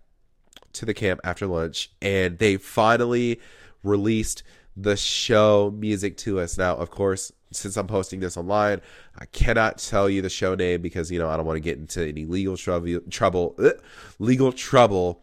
to 0.73 0.85
the 0.85 0.93
camp 0.93 1.21
after 1.23 1.45
lunch, 1.45 1.91
and 2.01 2.39
they 2.39 2.57
finally 2.57 3.39
released 3.83 4.43
the 4.75 4.97
show 4.97 5.73
music 5.77 6.17
to 6.17 6.39
us. 6.39 6.57
Now, 6.57 6.75
of 6.75 6.89
course, 6.89 7.31
since 7.51 7.77
I'm 7.77 7.87
posting 7.87 8.19
this 8.19 8.37
online, 8.37 8.81
I 9.17 9.25
cannot 9.25 9.77
tell 9.77 10.09
you 10.09 10.21
the 10.21 10.29
show 10.29 10.55
name 10.55 10.81
because 10.81 11.11
you 11.11 11.19
know 11.19 11.29
I 11.29 11.37
don't 11.37 11.45
want 11.45 11.57
to 11.57 11.61
get 11.61 11.77
into 11.77 12.07
any 12.07 12.25
legal 12.25 12.57
trouble, 12.57 12.99
trouble, 13.09 13.57
legal 14.19 14.51
trouble 14.51 15.21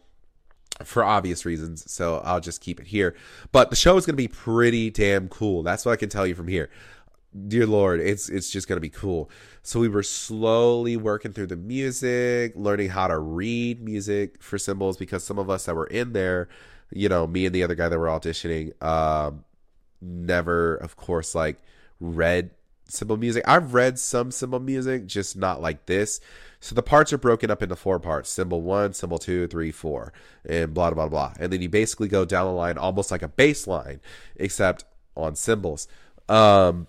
for 0.83 1.03
obvious 1.03 1.45
reasons. 1.45 1.89
So 1.91 2.21
I'll 2.23 2.39
just 2.39 2.61
keep 2.61 2.79
it 2.79 2.87
here. 2.87 3.15
But 3.51 3.69
the 3.69 3.75
show 3.75 3.97
is 3.97 4.05
going 4.05 4.13
to 4.13 4.17
be 4.17 4.27
pretty 4.27 4.89
damn 4.89 5.27
cool. 5.27 5.63
That's 5.63 5.85
what 5.85 5.91
I 5.93 5.95
can 5.95 6.09
tell 6.09 6.27
you 6.27 6.35
from 6.35 6.47
here. 6.47 6.69
Dear 7.47 7.65
Lord, 7.65 8.01
it's 8.01 8.27
it's 8.27 8.49
just 8.49 8.67
going 8.67 8.77
to 8.77 8.81
be 8.81 8.89
cool. 8.89 9.29
So 9.63 9.79
we 9.79 9.87
were 9.87 10.03
slowly 10.03 10.97
working 10.97 11.31
through 11.31 11.47
the 11.47 11.55
music, 11.55 12.53
learning 12.55 12.89
how 12.89 13.07
to 13.07 13.17
read 13.17 13.81
music 13.81 14.41
for 14.43 14.57
symbols 14.57 14.97
because 14.97 15.23
some 15.23 15.39
of 15.39 15.49
us 15.49 15.65
that 15.65 15.75
were 15.75 15.87
in 15.87 16.11
there, 16.11 16.49
you 16.91 17.07
know, 17.07 17.27
me 17.27 17.45
and 17.45 17.55
the 17.55 17.63
other 17.63 17.75
guy 17.75 17.87
that 17.87 17.97
were 17.97 18.07
auditioning, 18.07 18.73
um, 18.83 19.45
never, 20.01 20.75
of 20.75 20.97
course, 20.97 21.33
like 21.33 21.61
read 22.01 22.51
cymbal 22.91 23.17
music. 23.17 23.43
I've 23.47 23.73
read 23.73 23.97
some 23.97 24.31
cymbal 24.31 24.59
music, 24.59 25.05
just 25.05 25.35
not 25.37 25.61
like 25.61 25.85
this. 25.85 26.19
So 26.59 26.75
the 26.75 26.83
parts 26.83 27.11
are 27.11 27.17
broken 27.17 27.49
up 27.49 27.63
into 27.63 27.75
four 27.75 27.99
parts 27.99 28.29
cymbal 28.29 28.61
one, 28.61 28.93
cymbal 28.93 29.17
two, 29.17 29.47
three, 29.47 29.71
four, 29.71 30.13
and 30.47 30.73
blah, 30.73 30.91
blah, 30.91 31.07
blah. 31.07 31.33
And 31.39 31.51
then 31.51 31.61
you 31.61 31.69
basically 31.69 32.07
go 32.07 32.25
down 32.25 32.45
the 32.45 32.51
line 32.51 32.77
almost 32.77 33.09
like 33.09 33.23
a 33.23 33.27
bass 33.27 33.65
line, 33.65 33.99
except 34.35 34.85
on 35.15 35.35
cymbals. 35.35 35.87
Um, 36.29 36.87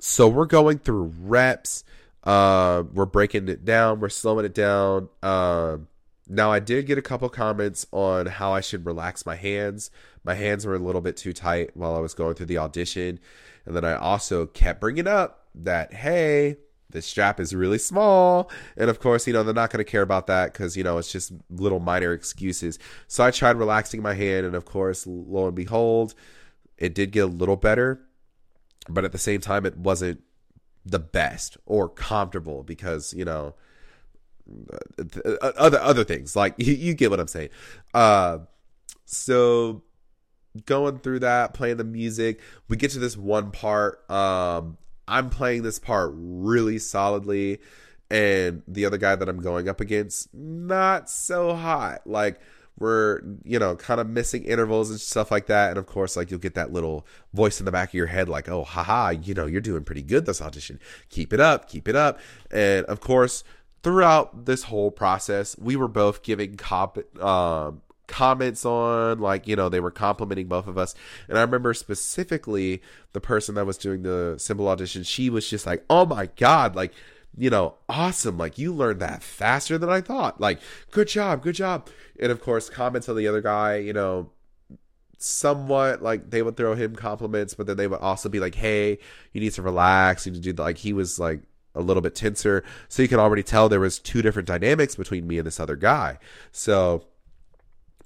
so 0.00 0.28
we're 0.28 0.46
going 0.46 0.78
through 0.78 1.12
reps. 1.20 1.84
Uh, 2.24 2.82
we're 2.92 3.06
breaking 3.06 3.48
it 3.48 3.64
down. 3.64 4.00
We're 4.00 4.08
slowing 4.08 4.44
it 4.44 4.54
down. 4.54 5.08
Um, 5.22 5.86
now 6.28 6.50
I 6.50 6.58
did 6.58 6.86
get 6.86 6.98
a 6.98 7.02
couple 7.02 7.28
comments 7.28 7.86
on 7.92 8.26
how 8.26 8.52
I 8.52 8.60
should 8.60 8.84
relax 8.84 9.24
my 9.24 9.36
hands. 9.36 9.90
My 10.26 10.34
hands 10.34 10.66
were 10.66 10.74
a 10.74 10.78
little 10.78 11.00
bit 11.00 11.16
too 11.16 11.32
tight 11.32 11.70
while 11.76 11.94
I 11.94 12.00
was 12.00 12.12
going 12.12 12.34
through 12.34 12.46
the 12.46 12.58
audition, 12.58 13.20
and 13.64 13.76
then 13.76 13.84
I 13.84 13.94
also 13.94 14.46
kept 14.46 14.80
bringing 14.80 15.06
up 15.06 15.46
that 15.54 15.94
hey, 15.94 16.56
the 16.90 17.00
strap 17.00 17.38
is 17.38 17.54
really 17.54 17.78
small. 17.78 18.50
And 18.76 18.90
of 18.90 18.98
course, 18.98 19.26
you 19.26 19.32
know, 19.32 19.42
they're 19.42 19.54
not 19.54 19.70
going 19.70 19.84
to 19.84 19.90
care 19.90 20.02
about 20.02 20.26
that 20.26 20.52
because, 20.52 20.76
you 20.76 20.82
know, 20.82 20.98
it's 20.98 21.12
just 21.12 21.32
little 21.50 21.78
minor 21.78 22.12
excuses. 22.12 22.78
So 23.06 23.24
I 23.24 23.30
tried 23.30 23.56
relaxing 23.56 24.02
my 24.02 24.14
hand. 24.14 24.46
And 24.46 24.54
of 24.54 24.64
course, 24.64 25.06
lo 25.06 25.46
and 25.46 25.54
behold, 25.54 26.14
it 26.78 26.94
did 26.94 27.12
get 27.12 27.24
a 27.24 27.26
little 27.26 27.56
better. 27.56 28.00
But 28.88 29.04
at 29.04 29.12
the 29.12 29.18
same 29.18 29.40
time, 29.40 29.66
it 29.66 29.76
wasn't 29.76 30.22
the 30.84 31.00
best 31.00 31.56
or 31.66 31.88
comfortable 31.88 32.62
because, 32.62 33.12
you 33.14 33.24
know, 33.24 33.54
other 35.40 35.80
other 35.80 36.04
things 36.04 36.36
like 36.36 36.54
you, 36.56 36.72
you 36.74 36.94
get 36.94 37.10
what 37.10 37.20
I'm 37.20 37.28
saying. 37.28 37.50
Uh, 37.92 38.38
so 39.04 39.82
going 40.64 40.98
through 40.98 41.20
that, 41.20 41.54
playing 41.54 41.76
the 41.76 41.84
music, 41.84 42.40
we 42.68 42.76
get 42.76 42.92
to 42.92 42.98
this 42.98 43.16
one 43.16 43.50
part. 43.50 44.08
Um, 44.10 44.78
I'm 45.08 45.30
playing 45.30 45.62
this 45.62 45.78
part 45.78 46.12
really 46.14 46.78
solidly, 46.78 47.60
and 48.10 48.62
the 48.66 48.86
other 48.86 48.98
guy 48.98 49.16
that 49.16 49.28
I'm 49.28 49.40
going 49.40 49.68
up 49.68 49.80
against, 49.80 50.32
not 50.34 51.10
so 51.10 51.54
hot. 51.54 52.06
Like, 52.06 52.40
we're, 52.78 53.22
you 53.42 53.58
know, 53.58 53.74
kind 53.74 54.00
of 54.00 54.08
missing 54.08 54.44
intervals 54.44 54.90
and 54.90 55.00
stuff 55.00 55.30
like 55.30 55.46
that. 55.46 55.70
And 55.70 55.78
of 55.78 55.86
course, 55.86 56.16
like, 56.16 56.30
you'll 56.30 56.40
get 56.40 56.54
that 56.54 56.72
little 56.72 57.06
voice 57.32 57.58
in 57.58 57.64
the 57.64 57.72
back 57.72 57.90
of 57.90 57.94
your 57.94 58.06
head, 58.06 58.28
like, 58.28 58.48
oh, 58.48 58.64
haha, 58.64 59.10
you 59.10 59.32
know, 59.32 59.46
you're 59.46 59.60
doing 59.60 59.82
pretty 59.84 60.02
good 60.02 60.26
this 60.26 60.42
audition. 60.42 60.78
Keep 61.08 61.32
it 61.32 61.40
up, 61.40 61.68
keep 61.68 61.88
it 61.88 61.96
up. 61.96 62.20
And 62.50 62.84
of 62.86 63.00
course, 63.00 63.44
throughout 63.82 64.44
this 64.44 64.64
whole 64.64 64.90
process, 64.90 65.56
we 65.58 65.74
were 65.76 65.88
both 65.88 66.22
giving 66.22 66.56
cop, 66.56 66.98
um, 67.22 67.80
comments 68.06 68.64
on 68.64 69.18
like 69.18 69.46
you 69.46 69.56
know 69.56 69.68
they 69.68 69.80
were 69.80 69.90
complimenting 69.90 70.46
both 70.46 70.66
of 70.66 70.78
us. 70.78 70.94
And 71.28 71.38
i 71.38 71.40
remember 71.40 71.74
specifically 71.74 72.82
the 73.12 73.20
person 73.20 73.54
that 73.56 73.66
was 73.66 73.78
doing 73.78 74.02
the 74.02 74.36
cymbal 74.38 74.68
audition 74.68 75.02
she 75.02 75.30
was 75.30 75.48
just 75.48 75.66
like 75.66 75.84
oh 75.90 76.06
my 76.06 76.26
god 76.36 76.76
like 76.76 76.92
you 77.36 77.50
know 77.50 77.74
awesome 77.88 78.38
like 78.38 78.58
you 78.58 78.72
learned 78.72 79.00
that 79.00 79.22
faster 79.22 79.76
than 79.76 79.90
i 79.90 80.00
thought 80.00 80.40
like 80.40 80.60
good 80.90 81.08
job 81.08 81.42
good 81.42 81.54
job. 81.54 81.88
And 82.20 82.32
of 82.32 82.40
course 82.40 82.70
comments 82.70 83.08
on 83.08 83.16
the 83.16 83.28
other 83.28 83.42
guy 83.42 83.76
you 83.76 83.92
know 83.92 84.30
somewhat 85.18 86.02
like 86.02 86.30
they 86.30 86.42
would 86.42 86.56
throw 86.56 86.74
him 86.74 86.94
compliments 86.94 87.54
but 87.54 87.66
then 87.66 87.76
they 87.76 87.86
would 87.86 88.00
also 88.00 88.28
be 88.28 88.38
like 88.38 88.54
hey 88.54 88.98
you 89.32 89.40
need 89.40 89.52
to 89.52 89.62
relax 89.62 90.26
you 90.26 90.32
need 90.32 90.42
to 90.42 90.52
do 90.52 90.62
like 90.62 90.78
he 90.78 90.92
was 90.92 91.18
like 91.18 91.40
a 91.76 91.80
little 91.80 92.00
bit 92.00 92.14
tenser. 92.14 92.64
So 92.88 93.02
you 93.02 93.08
can 93.08 93.20
already 93.20 93.42
tell 93.42 93.68
there 93.68 93.78
was 93.78 93.98
two 93.98 94.22
different 94.22 94.48
dynamics 94.48 94.96
between 94.96 95.26
me 95.26 95.38
and 95.38 95.46
this 95.46 95.60
other 95.60 95.76
guy. 95.76 96.18
So 96.50 97.04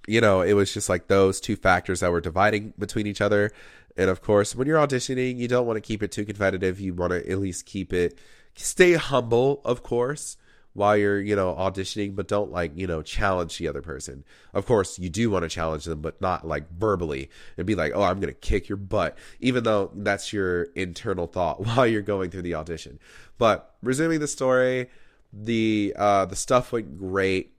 you 0.06 0.20
know, 0.20 0.40
it 0.40 0.54
was 0.54 0.72
just 0.72 0.88
like 0.88 1.08
those 1.08 1.40
two 1.40 1.56
factors 1.56 2.00
that 2.00 2.10
were 2.10 2.20
dividing 2.20 2.74
between 2.78 3.06
each 3.06 3.20
other. 3.20 3.52
And 3.96 4.08
of 4.08 4.22
course, 4.22 4.54
when 4.54 4.66
you're 4.66 4.78
auditioning, 4.78 5.36
you 5.36 5.48
don't 5.48 5.66
want 5.66 5.76
to 5.76 5.80
keep 5.80 6.02
it 6.02 6.12
too 6.12 6.24
competitive. 6.24 6.80
You 6.80 6.94
want 6.94 7.12
to 7.12 7.30
at 7.30 7.38
least 7.38 7.66
keep 7.66 7.92
it, 7.92 8.18
stay 8.54 8.94
humble, 8.94 9.60
of 9.64 9.82
course, 9.82 10.36
while 10.72 10.96
you're, 10.96 11.20
you 11.20 11.34
know, 11.34 11.54
auditioning, 11.54 12.14
but 12.14 12.28
don't 12.28 12.52
like, 12.52 12.72
you 12.76 12.86
know, 12.86 13.02
challenge 13.02 13.58
the 13.58 13.68
other 13.68 13.82
person. 13.82 14.24
Of 14.54 14.66
course, 14.66 14.98
you 14.98 15.10
do 15.10 15.28
want 15.28 15.42
to 15.42 15.48
challenge 15.48 15.84
them, 15.84 16.00
but 16.00 16.20
not 16.20 16.46
like 16.46 16.70
verbally 16.70 17.28
and 17.56 17.66
be 17.66 17.74
like, 17.74 17.92
oh, 17.94 18.02
I'm 18.02 18.20
going 18.20 18.32
to 18.32 18.40
kick 18.40 18.68
your 18.68 18.76
butt, 18.76 19.18
even 19.40 19.64
though 19.64 19.90
that's 19.94 20.32
your 20.32 20.64
internal 20.74 21.26
thought 21.26 21.60
while 21.66 21.86
you're 21.86 22.02
going 22.02 22.30
through 22.30 22.42
the 22.42 22.54
audition. 22.54 23.00
But 23.38 23.74
resuming 23.82 24.20
the 24.20 24.28
story, 24.28 24.88
the, 25.32 25.94
uh, 25.96 26.26
the 26.26 26.36
stuff 26.36 26.72
went 26.72 26.98
great. 26.98 27.54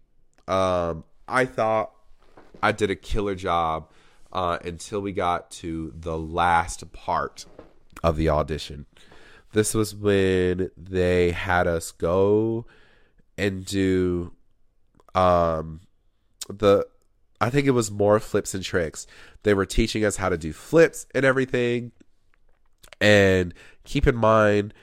Um, 0.47 1.04
I 1.27 1.45
thought 1.45 1.91
I 2.62 2.71
did 2.71 2.91
a 2.91 2.95
killer 2.95 3.36
job 3.36 3.89
uh, 4.32 4.58
until 4.63 5.02
we 5.02 5.12
got 5.12 5.52
to 5.52 5.93
the 5.95 6.17
last 6.17 6.91
part 6.93 7.45
of 8.04 8.15
the 8.15 8.30
audition. 8.30 8.86
This 9.54 9.74
was 9.74 9.93
when 9.93 10.71
they 10.78 11.32
had 11.32 11.67
us 11.67 11.91
go 11.91 12.65
and 13.38 13.65
do 13.65 14.32
um 15.13 15.82
the 16.50 16.86
I 17.41 17.50
think 17.50 17.65
it 17.65 17.71
was 17.71 17.89
more 17.89 18.19
flips 18.19 18.54
and 18.54 18.63
tricks. 18.63 19.08
They 19.43 19.54
were 19.54 19.65
teaching 19.65 20.06
us 20.06 20.17
how 20.17 20.30
to 20.30 20.38
do 20.38 20.54
flips 20.54 21.08
and 21.15 21.26
everything. 21.26 21.91
And 23.02 23.56
keep 23.84 24.06
in 24.06 24.15
mind 24.15 24.76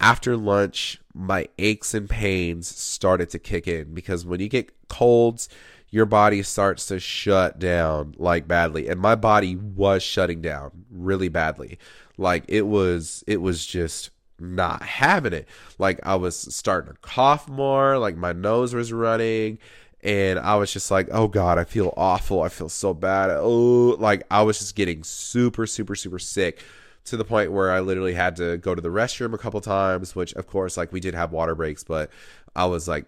after 0.00 0.36
lunch 0.36 1.00
my 1.14 1.48
aches 1.58 1.94
and 1.94 2.10
pains 2.10 2.68
started 2.68 3.30
to 3.30 3.38
kick 3.38 3.66
in 3.66 3.94
because 3.94 4.26
when 4.26 4.40
you 4.40 4.48
get 4.48 4.88
colds 4.88 5.48
your 5.96 6.04
body 6.04 6.42
starts 6.42 6.84
to 6.84 7.00
shut 7.00 7.58
down 7.58 8.14
like 8.18 8.46
badly. 8.46 8.86
And 8.86 9.00
my 9.00 9.14
body 9.14 9.56
was 9.56 10.02
shutting 10.02 10.42
down 10.42 10.84
really 10.90 11.30
badly. 11.30 11.78
Like 12.18 12.44
it 12.48 12.66
was 12.66 13.24
it 13.26 13.40
was 13.40 13.64
just 13.64 14.10
not 14.38 14.82
having 14.82 15.32
it. 15.32 15.48
Like 15.78 15.98
i 16.02 16.14
was 16.14 16.36
starting 16.54 16.92
to 16.92 17.00
cough 17.00 17.48
more. 17.48 17.96
Like 17.96 18.14
my 18.14 18.34
nose 18.34 18.74
was 18.74 18.92
running. 18.92 19.56
And 20.02 20.38
i 20.38 20.54
was 20.56 20.70
just 20.70 20.90
like 20.90 21.08
oh 21.12 21.28
god 21.28 21.56
i 21.58 21.64
feel 21.64 21.94
awful. 21.96 22.42
I 22.42 22.50
feel 22.50 22.68
so 22.68 22.92
bad. 22.92 23.30
Oh 23.30 23.96
like 23.98 24.22
i 24.30 24.42
was 24.42 24.58
just 24.58 24.76
getting 24.76 25.02
super 25.02 25.66
super 25.66 25.94
super 25.94 26.18
sick 26.18 26.62
to 27.06 27.16
the 27.16 27.24
point 27.24 27.52
where 27.52 27.70
i 27.70 27.80
literally 27.80 28.12
had 28.12 28.36
to 28.36 28.58
go 28.58 28.74
to 28.74 28.82
the 28.82 28.90
restroom 28.90 29.32
a 29.32 29.38
couple 29.38 29.62
times 29.62 30.14
which 30.14 30.34
of 30.34 30.46
course 30.46 30.76
like 30.76 30.92
we 30.92 31.00
did 31.00 31.14
have 31.14 31.30
water 31.30 31.54
breaks 31.54 31.84
but 31.84 32.10
i 32.56 32.66
was 32.66 32.88
like 32.88 33.06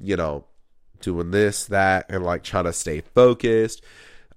you 0.00 0.16
know 0.16 0.42
doing 1.00 1.30
this, 1.30 1.66
that, 1.66 2.06
and 2.08 2.24
like 2.24 2.42
trying 2.42 2.64
to 2.64 2.72
stay 2.72 3.00
focused. 3.00 3.82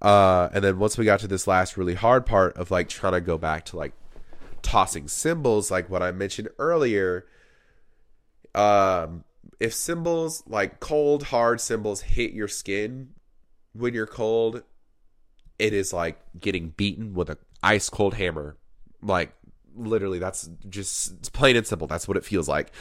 Uh, 0.01 0.49
and 0.53 0.63
then 0.63 0.79
once 0.79 0.97
we 0.97 1.05
got 1.05 1.19
to 1.19 1.27
this 1.27 1.47
last 1.47 1.77
really 1.77 1.95
hard 1.95 2.25
part 2.25 2.55
of 2.55 2.71
like 2.71 2.87
trying 2.87 3.13
to 3.13 3.21
go 3.21 3.37
back 3.37 3.65
to 3.65 3.77
like 3.77 3.93
tossing 4.61 5.07
cymbals, 5.07 5.69
like 5.69 5.89
what 5.89 6.01
I 6.01 6.11
mentioned 6.11 6.49
earlier, 6.57 7.25
um, 8.55 9.23
if 9.59 9.73
cymbals 9.73 10.43
like 10.47 10.79
cold, 10.79 11.23
hard 11.23 11.59
cymbals 11.59 12.01
hit 12.01 12.31
your 12.31 12.47
skin 12.47 13.09
when 13.73 13.93
you're 13.93 14.07
cold, 14.07 14.63
it 15.57 15.73
is 15.73 15.91
like 15.91 16.19
getting 16.39 16.69
beaten 16.69 17.13
with 17.13 17.29
a 17.29 17.37
ice 17.61 17.89
cold 17.89 18.13
hammer. 18.13 18.57
Like 19.01 19.33
literally 19.79 20.19
that's 20.19 20.49
just 20.69 21.31
plain 21.33 21.55
and 21.55 21.65
simple. 21.65 21.87
That's 21.87 22.07
what 22.07 22.17
it 22.17 22.25
feels 22.25 22.47
like. 22.47 22.71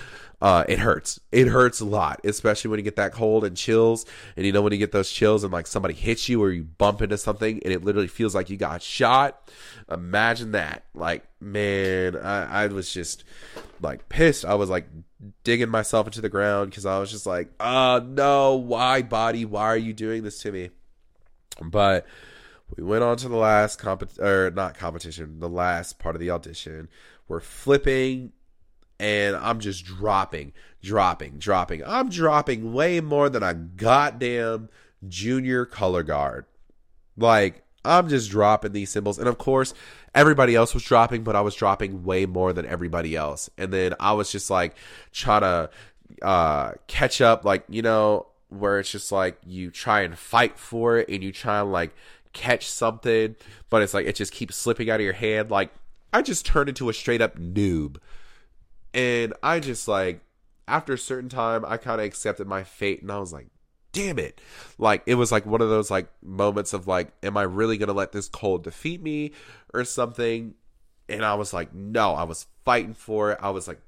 Uh 0.41 0.65
it 0.69 0.79
hurts. 0.79 1.21
It 1.33 1.49
hurts 1.49 1.81
a 1.81 1.85
lot 1.85 2.21
especially 2.25 2.71
when 2.71 2.79
you 2.79 2.85
get 2.85 2.97
that 2.97 3.13
cold 3.13 3.45
and 3.45 3.57
chills. 3.57 4.05
And 4.37 4.45
you 4.45 4.53
know 4.53 4.63
when 4.63 4.73
you 4.73 4.79
get 4.79 4.93
those 4.93 5.11
chills 5.11 5.45
and 5.45 5.53
like 5.53 5.67
somebody 5.67 5.95
hits 5.95 6.29
you 6.29 6.43
or 6.43 6.51
you 6.51 6.65
bump 6.65 7.03
into 7.03 7.19
something 7.19 7.61
and 7.63 7.73
it 7.73 7.85
literally 7.85 8.09
feels 8.09 8.35
like 8.35 8.51
you 8.51 8.57
got 8.57 8.83
shot. 8.83 9.51
Imagine 9.91 10.53
that. 10.53 10.85
Like 10.95 11.25
man 11.41 12.17
i, 12.17 12.65
I 12.65 12.67
was 12.67 12.93
just 12.93 13.25
like 13.81 14.09
pissed. 14.09 14.45
I 14.45 14.55
was 14.55 14.69
like 14.69 14.89
digging 15.45 15.69
myself 15.69 16.07
into 16.07 16.21
the 16.21 16.29
ground 16.29 16.71
because 16.71 16.87
i 16.87 16.99
was 16.99 17.11
just 17.11 17.27
like 17.27 17.49
oh 17.61 18.05
no. 18.07 18.57
Why 18.57 19.03
body? 19.03 19.45
Why 19.45 19.65
are 19.65 19.77
you 19.77 19.93
doing 19.93 20.23
this 20.23 20.41
to 20.43 20.53
me? 20.53 20.71
But 21.61 22.07
we 22.77 22.85
went 22.85 23.03
on 23.03 23.17
to 23.19 23.29
the 23.29 23.37
last 23.37 23.79
comp 23.79 24.19
or 24.19 24.51
not 24.51 24.77
competition, 24.77 25.41
the 25.41 25.49
last 25.49 25.99
part 25.99 26.15
of 26.15 26.21
the 26.21 26.31
audition. 26.31 26.89
We're 27.27 27.41
flipping 27.41 28.33
and 29.01 29.37
I'm 29.37 29.61
just 29.61 29.85
dropping, 29.85 30.53
dropping, 30.83 31.39
dropping. 31.39 31.85
I'm 31.85 32.09
dropping 32.09 32.73
way 32.73 33.01
more 33.01 33.29
than 33.29 33.43
a 33.43 33.55
goddamn 33.55 34.69
junior 35.07 35.65
color 35.65 36.03
guard. 36.03 36.47
Like, 37.17 37.63
I'm 37.85 38.09
just 38.09 38.31
dropping 38.31 38.73
these 38.73 38.91
cymbals. 38.91 39.19
And 39.19 39.29
of 39.29 39.39
course, 39.39 39.73
everybody 40.15 40.55
else 40.55 40.75
was 40.75 40.83
dropping, 40.83 41.23
but 41.23 41.37
I 41.37 41.41
was 41.41 41.55
dropping 41.55 42.05
way 42.05 42.27
more 42.27 42.53
than 42.53 42.67
everybody 42.67 43.15
else. 43.15 43.49
And 43.57 43.73
then 43.73 43.95
I 44.01 44.13
was 44.13 44.33
just 44.33 44.51
like 44.51 44.75
trying 45.13 45.43
to 45.43 45.71
uh, 46.23 46.73
catch 46.87 47.21
up, 47.21 47.45
like, 47.45 47.65
you 47.69 47.83
know, 47.83 48.27
where 48.49 48.79
it's 48.79 48.91
just 48.91 49.13
like 49.13 49.39
you 49.47 49.71
try 49.71 50.01
and 50.01 50.19
fight 50.19 50.59
for 50.59 50.99
it 50.99 51.09
and 51.09 51.23
you 51.23 51.33
try 51.33 51.61
and 51.61 51.71
like 51.71 51.95
catch 52.39 52.71
something, 52.71 53.35
but 53.69 53.83
it's 53.83 53.93
like 53.93 54.07
it 54.07 54.15
just 54.15 54.33
keeps 54.33 54.57
slipping 54.57 54.89
out 54.89 55.01
of 55.01 55.05
your 55.05 55.13
hand. 55.13 55.51
Like 55.51 55.73
I 56.13 56.23
just 56.23 56.47
turned 56.47 56.69
into 56.69 56.89
a 56.89 56.95
straight 56.95 57.21
up 57.21 57.37
noob. 57.39 57.97
And 58.95 59.35
I 59.43 59.61
just 59.61 59.89
like 59.89 60.21
after 60.67 60.95
a 60.95 60.99
certain 60.99 61.29
time 61.29 61.65
I 61.67 61.77
kind 61.77 62.01
of 62.01 62.07
accepted 62.07 62.47
my 62.47 62.63
fate 62.63 63.03
and 63.03 63.11
I 63.11 63.19
was 63.19 63.33
like, 63.33 63.49
damn 63.93 64.19
it. 64.19 64.41
Like 64.79 65.03
it 65.07 65.17
was 65.17 65.33
like 65.33 65.47
one 65.47 65.61
of 65.61 65.69
those 65.69 65.91
like 65.91 66.09
moments 66.23 66.73
of 66.73 66.87
like, 66.87 67.13
am 67.23 67.37
I 67.37 67.43
really 67.43 67.77
gonna 67.77 67.93
let 67.93 68.13
this 68.13 68.29
cold 68.29 68.63
defeat 68.63 69.03
me 69.03 69.33
or 69.75 69.85
something? 69.85 70.55
And 71.09 71.25
I 71.25 71.35
was 71.35 71.53
like, 71.53 71.75
no, 71.75 72.13
I 72.15 72.23
was 72.23 72.47
fighting 72.65 72.95
for 72.95 73.33
it. 73.33 73.39
I 73.43 73.51
was 73.51 73.67
like 73.67 73.81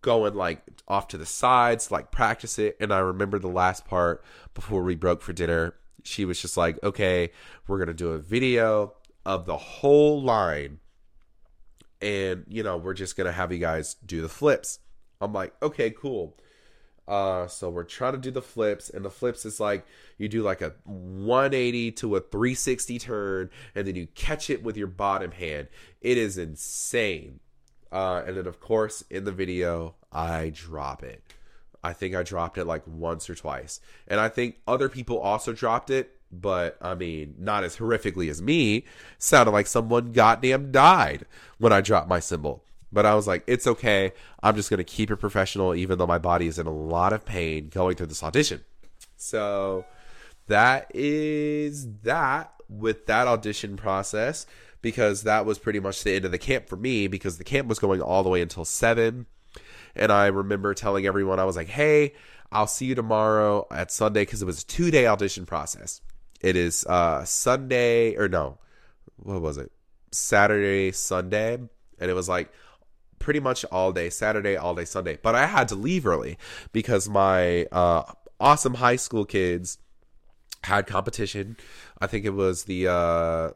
going 0.00 0.34
like 0.34 0.62
off 0.88 1.08
to 1.08 1.18
the 1.18 1.26
sides, 1.26 1.90
like 1.90 2.10
practice 2.10 2.58
it. 2.58 2.78
And 2.80 2.92
I 2.94 3.00
remember 3.00 3.38
the 3.38 3.48
last 3.48 3.84
part 3.84 4.24
before 4.54 4.82
we 4.82 4.94
broke 4.94 5.20
for 5.20 5.34
dinner 5.34 5.74
she 6.04 6.24
was 6.24 6.40
just 6.40 6.56
like, 6.56 6.82
okay, 6.82 7.30
we're 7.66 7.78
going 7.78 7.88
to 7.88 7.94
do 7.94 8.10
a 8.10 8.18
video 8.18 8.92
of 9.26 9.46
the 9.46 9.56
whole 9.56 10.22
line. 10.22 10.78
And, 12.00 12.44
you 12.48 12.62
know, 12.62 12.76
we're 12.76 12.94
just 12.94 13.16
going 13.16 13.26
to 13.26 13.32
have 13.32 13.50
you 13.50 13.58
guys 13.58 13.94
do 14.04 14.20
the 14.20 14.28
flips. 14.28 14.78
I'm 15.20 15.32
like, 15.32 15.54
okay, 15.62 15.90
cool. 15.90 16.36
Uh, 17.06 17.46
so 17.46 17.68
we're 17.68 17.84
trying 17.84 18.12
to 18.12 18.18
do 18.18 18.30
the 18.30 18.42
flips, 18.42 18.88
and 18.88 19.04
the 19.04 19.10
flips 19.10 19.44
is 19.44 19.60
like 19.60 19.84
you 20.16 20.26
do 20.26 20.42
like 20.42 20.62
a 20.62 20.74
180 20.84 21.92
to 21.92 22.16
a 22.16 22.20
360 22.20 22.98
turn, 22.98 23.50
and 23.74 23.86
then 23.86 23.94
you 23.94 24.06
catch 24.14 24.48
it 24.48 24.62
with 24.62 24.76
your 24.76 24.86
bottom 24.86 25.30
hand. 25.30 25.68
It 26.00 26.16
is 26.16 26.38
insane. 26.38 27.40
Uh, 27.92 28.22
and 28.26 28.36
then, 28.36 28.46
of 28.46 28.58
course, 28.58 29.04
in 29.10 29.24
the 29.24 29.32
video, 29.32 29.94
I 30.10 30.50
drop 30.54 31.02
it. 31.02 31.22
I 31.84 31.92
think 31.92 32.14
I 32.14 32.22
dropped 32.22 32.56
it 32.56 32.64
like 32.64 32.82
once 32.86 33.28
or 33.28 33.34
twice. 33.34 33.78
And 34.08 34.18
I 34.18 34.30
think 34.30 34.56
other 34.66 34.88
people 34.88 35.18
also 35.18 35.52
dropped 35.52 35.90
it, 35.90 36.16
but 36.32 36.78
I 36.80 36.94
mean, 36.94 37.34
not 37.38 37.62
as 37.62 37.76
horrifically 37.76 38.30
as 38.30 38.40
me. 38.40 38.86
Sounded 39.18 39.52
like 39.52 39.66
someone 39.66 40.12
goddamn 40.12 40.72
died 40.72 41.26
when 41.58 41.74
I 41.74 41.82
dropped 41.82 42.08
my 42.08 42.20
cymbal. 42.20 42.64
But 42.90 43.04
I 43.04 43.14
was 43.14 43.26
like, 43.26 43.44
it's 43.46 43.66
okay. 43.66 44.12
I'm 44.42 44.56
just 44.56 44.70
going 44.70 44.78
to 44.78 44.84
keep 44.84 45.10
it 45.10 45.16
professional, 45.16 45.74
even 45.74 45.98
though 45.98 46.06
my 46.06 46.18
body 46.18 46.46
is 46.46 46.58
in 46.58 46.66
a 46.66 46.72
lot 46.72 47.12
of 47.12 47.26
pain 47.26 47.68
going 47.68 47.96
through 47.96 48.06
this 48.06 48.22
audition. 48.22 48.64
So 49.16 49.84
that 50.46 50.90
is 50.94 51.86
that 52.02 52.52
with 52.68 53.04
that 53.06 53.28
audition 53.28 53.76
process 53.76 54.46
because 54.80 55.22
that 55.24 55.44
was 55.44 55.58
pretty 55.58 55.80
much 55.80 56.02
the 56.02 56.12
end 56.12 56.24
of 56.24 56.30
the 56.30 56.38
camp 56.38 56.68
for 56.68 56.76
me 56.76 57.08
because 57.08 57.36
the 57.36 57.44
camp 57.44 57.68
was 57.68 57.78
going 57.78 58.00
all 58.00 58.22
the 58.22 58.30
way 58.30 58.40
until 58.40 58.64
7 58.64 59.26
and 59.96 60.12
I 60.12 60.26
remember 60.26 60.74
telling 60.74 61.06
everyone, 61.06 61.38
I 61.38 61.44
was 61.44 61.56
like, 61.56 61.68
hey, 61.68 62.14
I'll 62.50 62.66
see 62.66 62.86
you 62.86 62.94
tomorrow 62.94 63.66
at 63.70 63.90
Sunday 63.90 64.22
because 64.22 64.42
it 64.42 64.46
was 64.46 64.62
a 64.62 64.66
two 64.66 64.90
day 64.90 65.06
audition 65.06 65.46
process. 65.46 66.00
It 66.40 66.56
is 66.56 66.84
uh, 66.86 67.24
Sunday, 67.24 68.16
or 68.16 68.28
no, 68.28 68.58
what 69.16 69.40
was 69.40 69.56
it? 69.56 69.72
Saturday, 70.12 70.92
Sunday. 70.92 71.54
And 71.54 72.10
it 72.10 72.14
was 72.14 72.28
like 72.28 72.52
pretty 73.18 73.40
much 73.40 73.64
all 73.66 73.92
day, 73.92 74.10
Saturday, 74.10 74.56
all 74.56 74.74
day, 74.74 74.84
Sunday. 74.84 75.18
But 75.22 75.34
I 75.34 75.46
had 75.46 75.68
to 75.68 75.74
leave 75.74 76.06
early 76.06 76.38
because 76.72 77.08
my 77.08 77.64
uh, 77.72 78.02
awesome 78.38 78.74
high 78.74 78.96
school 78.96 79.24
kids 79.24 79.78
had 80.64 80.86
competition. 80.86 81.56
I 82.00 82.06
think 82.06 82.24
it 82.24 82.34
was 82.34 82.64
the 82.64 82.88
uh, 82.88 83.50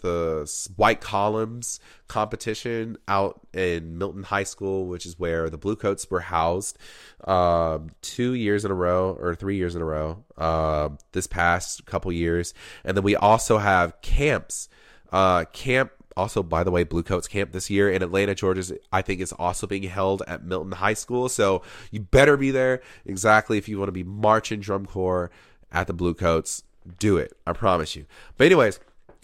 the 0.00 0.50
white 0.76 1.00
columns 1.00 1.80
competition 2.08 2.96
out 3.08 3.40
in 3.52 3.98
Milton 3.98 4.24
High 4.24 4.44
School, 4.44 4.86
which 4.86 5.06
is 5.06 5.18
where 5.18 5.50
the 5.50 5.58
Bluecoats 5.58 6.10
were 6.10 6.20
housed 6.20 6.78
um, 7.24 7.90
two 8.02 8.34
years 8.34 8.64
in 8.64 8.70
a 8.70 8.74
row 8.74 9.16
or 9.20 9.34
three 9.34 9.56
years 9.56 9.74
in 9.74 9.82
a 9.82 9.84
row 9.84 10.24
uh, 10.36 10.88
this 11.12 11.26
past 11.26 11.86
couple 11.86 12.12
years. 12.12 12.54
And 12.84 12.96
then 12.96 13.04
we 13.04 13.16
also 13.16 13.58
have 13.58 14.00
camps. 14.00 14.68
Uh, 15.12 15.44
camp 15.52 15.92
also, 16.16 16.42
by 16.42 16.64
the 16.64 16.70
way, 16.70 16.84
Bluecoats 16.84 17.28
camp 17.28 17.52
this 17.52 17.70
year 17.70 17.90
in 17.90 18.02
Atlanta, 18.02 18.34
Georgia, 18.34 18.76
I 18.92 19.02
think 19.02 19.20
is 19.20 19.32
also 19.32 19.66
being 19.66 19.84
held 19.84 20.22
at 20.26 20.44
Milton 20.44 20.72
High 20.72 20.94
School. 20.94 21.28
So 21.28 21.62
you 21.90 22.00
better 22.00 22.36
be 22.36 22.50
there 22.50 22.82
exactly 23.06 23.58
if 23.58 23.68
you 23.68 23.78
want 23.78 23.88
to 23.88 23.92
be 23.92 24.04
marching 24.04 24.60
drum 24.60 24.86
corps 24.86 25.30
at 25.72 25.86
the 25.86 25.92
Bluecoats. 25.92 26.62
Do 26.98 27.16
it, 27.16 27.36
I 27.46 27.52
promise 27.52 27.94
you. 27.94 28.06
But 28.36 28.46
anyways, 28.46 28.80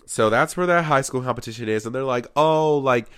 so 0.07 0.31
that's 0.31 0.57
where 0.57 0.67
that 0.67 0.85
high 0.85 1.01
school 1.01 1.23
competition 1.23 1.69
is, 1.69 1.85
and 1.85 1.95
they're 1.95 2.05
like, 2.05 2.29
"Oh, 2.37 2.79
like, 2.79 3.09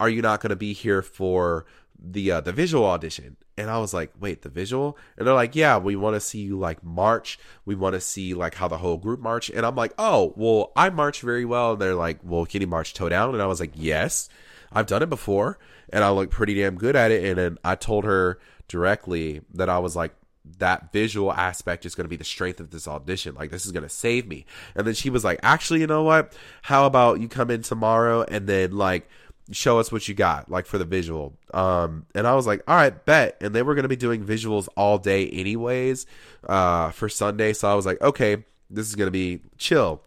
are 0.00 0.08
you 0.08 0.22
not 0.22 0.40
going 0.40 0.50
to 0.50 0.56
be 0.56 0.72
here 0.72 1.02
for 1.02 1.66
the 1.98 2.32
uh, 2.32 2.40
the 2.40 2.52
visual 2.52 2.86
audition?" 2.86 3.36
And 3.56 3.70
I 3.70 3.78
was 3.78 3.92
like, 3.92 4.12
"Wait, 4.18 4.42
the 4.42 4.48
visual?" 4.48 4.96
And 5.16 5.26
they're 5.26 5.34
like, 5.34 5.54
"Yeah, 5.54 5.76
we 5.78 5.94
want 5.94 6.16
to 6.16 6.20
see 6.20 6.40
you 6.40 6.58
like 6.58 6.82
march. 6.82 7.38
We 7.66 7.74
want 7.74 7.94
to 7.94 8.00
see 8.00 8.32
like 8.34 8.54
how 8.54 8.66
the 8.66 8.78
whole 8.78 8.96
group 8.96 9.20
march." 9.20 9.50
And 9.50 9.66
I'm 9.66 9.76
like, 9.76 9.92
"Oh, 9.98 10.32
well, 10.36 10.72
I 10.74 10.88
march 10.90 11.20
very 11.20 11.44
well." 11.44 11.72
And 11.72 11.80
they're 11.80 11.94
like, 11.94 12.20
"Well, 12.22 12.46
can 12.46 12.62
you 12.62 12.66
march 12.66 12.94
toe 12.94 13.10
down?" 13.10 13.34
And 13.34 13.42
I 13.42 13.46
was 13.46 13.60
like, 13.60 13.72
"Yes, 13.74 14.28
I've 14.72 14.86
done 14.86 15.02
it 15.02 15.10
before, 15.10 15.58
and 15.90 16.02
I 16.02 16.10
look 16.10 16.30
pretty 16.30 16.54
damn 16.54 16.76
good 16.76 16.96
at 16.96 17.10
it." 17.10 17.24
And 17.24 17.38
then 17.38 17.58
I 17.62 17.74
told 17.74 18.04
her 18.04 18.38
directly 18.68 19.42
that 19.54 19.68
I 19.68 19.78
was 19.78 19.94
like, 19.96 20.14
that 20.58 20.92
visual 20.92 21.32
aspect 21.32 21.86
is 21.86 21.94
going 21.94 22.04
to 22.04 22.08
be 22.08 22.16
the 22.16 22.24
strength 22.24 22.60
of 22.60 22.70
this 22.70 22.88
audition. 22.88 23.34
Like, 23.34 23.50
this 23.50 23.66
is 23.66 23.72
going 23.72 23.82
to 23.82 23.88
save 23.88 24.26
me. 24.26 24.46
And 24.74 24.86
then 24.86 24.94
she 24.94 25.10
was 25.10 25.24
like, 25.24 25.40
actually, 25.42 25.80
you 25.80 25.86
know 25.86 26.02
what? 26.02 26.32
How 26.62 26.86
about 26.86 27.20
you 27.20 27.28
come 27.28 27.50
in 27.50 27.62
tomorrow 27.62 28.22
and 28.22 28.46
then, 28.46 28.72
like, 28.72 29.08
show 29.50 29.78
us 29.78 29.90
what 29.90 30.08
you 30.08 30.14
got, 30.14 30.50
like, 30.50 30.66
for 30.66 30.78
the 30.78 30.84
visual? 30.84 31.34
Um, 31.54 32.06
and 32.14 32.26
I 32.26 32.34
was 32.34 32.46
like, 32.46 32.62
all 32.66 32.76
right, 32.76 33.04
bet. 33.04 33.36
And 33.40 33.54
they 33.54 33.62
were 33.62 33.74
going 33.74 33.84
to 33.84 33.88
be 33.88 33.96
doing 33.96 34.24
visuals 34.24 34.68
all 34.76 34.98
day, 34.98 35.28
anyways, 35.28 36.06
uh, 36.48 36.90
for 36.90 37.08
Sunday. 37.08 37.52
So 37.52 37.70
I 37.70 37.74
was 37.74 37.86
like, 37.86 38.00
okay, 38.00 38.44
this 38.70 38.88
is 38.88 38.94
going 38.94 39.06
to 39.06 39.12
be 39.12 39.40
chill. 39.56 40.02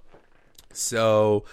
So 0.73 1.45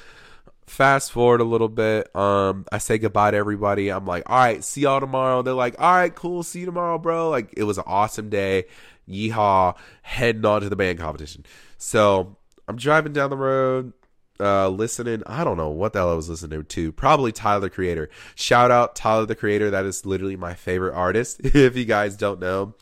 fast 0.68 1.12
forward 1.12 1.40
a 1.40 1.44
little 1.44 1.68
bit 1.68 2.14
um 2.14 2.64
i 2.70 2.78
say 2.78 2.98
goodbye 2.98 3.30
to 3.30 3.36
everybody. 3.36 3.88
I'm 3.88 4.06
like 4.06 4.28
all 4.28 4.38
right 4.38 4.62
see 4.62 4.82
y'all 4.82 5.00
tomorrow. 5.00 5.42
They're 5.42 5.54
like 5.54 5.76
all 5.78 5.94
right 5.94 6.14
cool 6.14 6.42
see 6.42 6.60
you 6.60 6.66
tomorrow 6.66 6.98
bro. 6.98 7.30
Like 7.30 7.52
it 7.56 7.64
was 7.64 7.78
an 7.78 7.84
awesome 7.86 8.28
day. 8.30 8.64
Yeehaw. 9.08 9.76
Heading 10.02 10.44
on 10.44 10.60
to 10.60 10.68
the 10.68 10.76
band 10.76 10.98
competition. 10.98 11.44
So 11.78 12.36
i'm 12.68 12.76
driving 12.76 13.12
down 13.12 13.30
the 13.30 13.36
road 13.36 13.92
uh 14.40 14.68
listening. 14.68 15.22
I 15.26 15.44
don't 15.44 15.56
know 15.56 15.70
what 15.70 15.92
the 15.92 16.00
hell 16.00 16.10
i 16.10 16.14
was 16.14 16.28
listening 16.28 16.64
to. 16.64 16.92
Probably 16.92 17.32
tyler 17.32 17.60
the 17.60 17.70
creator. 17.70 18.10
Shout 18.34 18.70
out 18.70 18.94
tyler 18.94 19.26
the 19.26 19.34
creator. 19.34 19.70
That 19.70 19.84
is 19.84 20.06
literally 20.06 20.36
my 20.36 20.54
favorite 20.54 20.94
artist 20.94 21.40
if 21.44 21.76
you 21.76 21.84
guys 21.84 22.16
don't 22.16 22.40
know. 22.40 22.74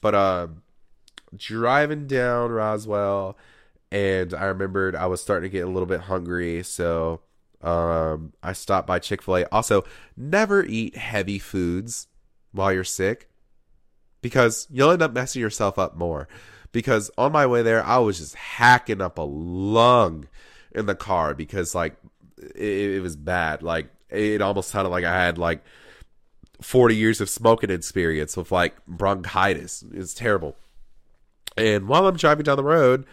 But 0.00 0.14
um 0.14 0.62
driving 1.36 2.06
down 2.06 2.50
roswell 2.50 3.36
and 3.90 4.32
i 4.34 4.44
remembered 4.44 4.94
i 4.94 5.04
was 5.06 5.20
starting 5.20 5.50
to 5.50 5.52
get 5.52 5.66
a 5.66 5.70
little 5.70 5.86
bit 5.86 6.00
hungry. 6.00 6.62
So 6.62 7.20
um, 7.64 8.32
I 8.42 8.52
stopped 8.52 8.86
by 8.86 8.98
Chick 8.98 9.22
fil 9.22 9.38
A. 9.38 9.44
Also, 9.46 9.84
never 10.16 10.64
eat 10.64 10.96
heavy 10.96 11.38
foods 11.38 12.08
while 12.52 12.72
you're 12.72 12.84
sick 12.84 13.28
because 14.20 14.68
you'll 14.70 14.90
end 14.90 15.02
up 15.02 15.12
messing 15.12 15.40
yourself 15.42 15.78
up 15.78 15.96
more. 15.96 16.28
Because 16.72 17.10
on 17.16 17.32
my 17.32 17.46
way 17.46 17.62
there, 17.62 17.84
I 17.84 17.98
was 17.98 18.18
just 18.18 18.34
hacking 18.34 19.00
up 19.00 19.18
a 19.18 19.22
lung 19.22 20.28
in 20.74 20.86
the 20.86 20.94
car 20.94 21.34
because 21.34 21.74
like 21.74 21.96
it, 22.38 22.96
it 22.96 23.00
was 23.00 23.16
bad. 23.16 23.62
Like 23.62 23.88
it 24.10 24.42
almost 24.42 24.70
sounded 24.70 24.90
like 24.90 25.04
I 25.04 25.24
had 25.24 25.38
like 25.38 25.64
40 26.60 26.96
years 26.96 27.20
of 27.20 27.30
smoking 27.30 27.70
experience 27.70 28.36
with 28.36 28.52
like 28.52 28.74
bronchitis. 28.86 29.84
It's 29.92 30.14
terrible. 30.14 30.56
And 31.56 31.88
while 31.88 32.06
I'm 32.06 32.16
driving 32.16 32.44
down 32.44 32.56
the 32.56 32.64
road, 32.64 33.06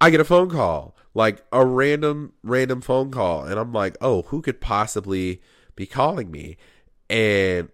I 0.00 0.10
get 0.10 0.20
a 0.20 0.24
phone 0.24 0.50
call, 0.50 0.96
like 1.14 1.44
a 1.52 1.64
random, 1.64 2.32
random 2.42 2.80
phone 2.80 3.10
call. 3.10 3.44
And 3.44 3.58
I'm 3.58 3.72
like, 3.72 3.96
oh, 4.00 4.22
who 4.22 4.42
could 4.42 4.60
possibly 4.60 5.40
be 5.76 5.86
calling 5.86 6.30
me? 6.30 6.56
And 7.10 7.68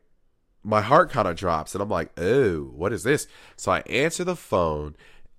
my 0.64 0.80
heart 0.80 1.10
kind 1.10 1.28
of 1.28 1.36
drops 1.36 1.74
and 1.74 1.82
I'm 1.82 1.88
like, 1.88 2.10
oh, 2.18 2.72
what 2.74 2.92
is 2.92 3.02
this? 3.02 3.26
So 3.56 3.72
I 3.72 3.80
answer 3.80 4.24
the 4.24 4.36
phone 4.36 4.96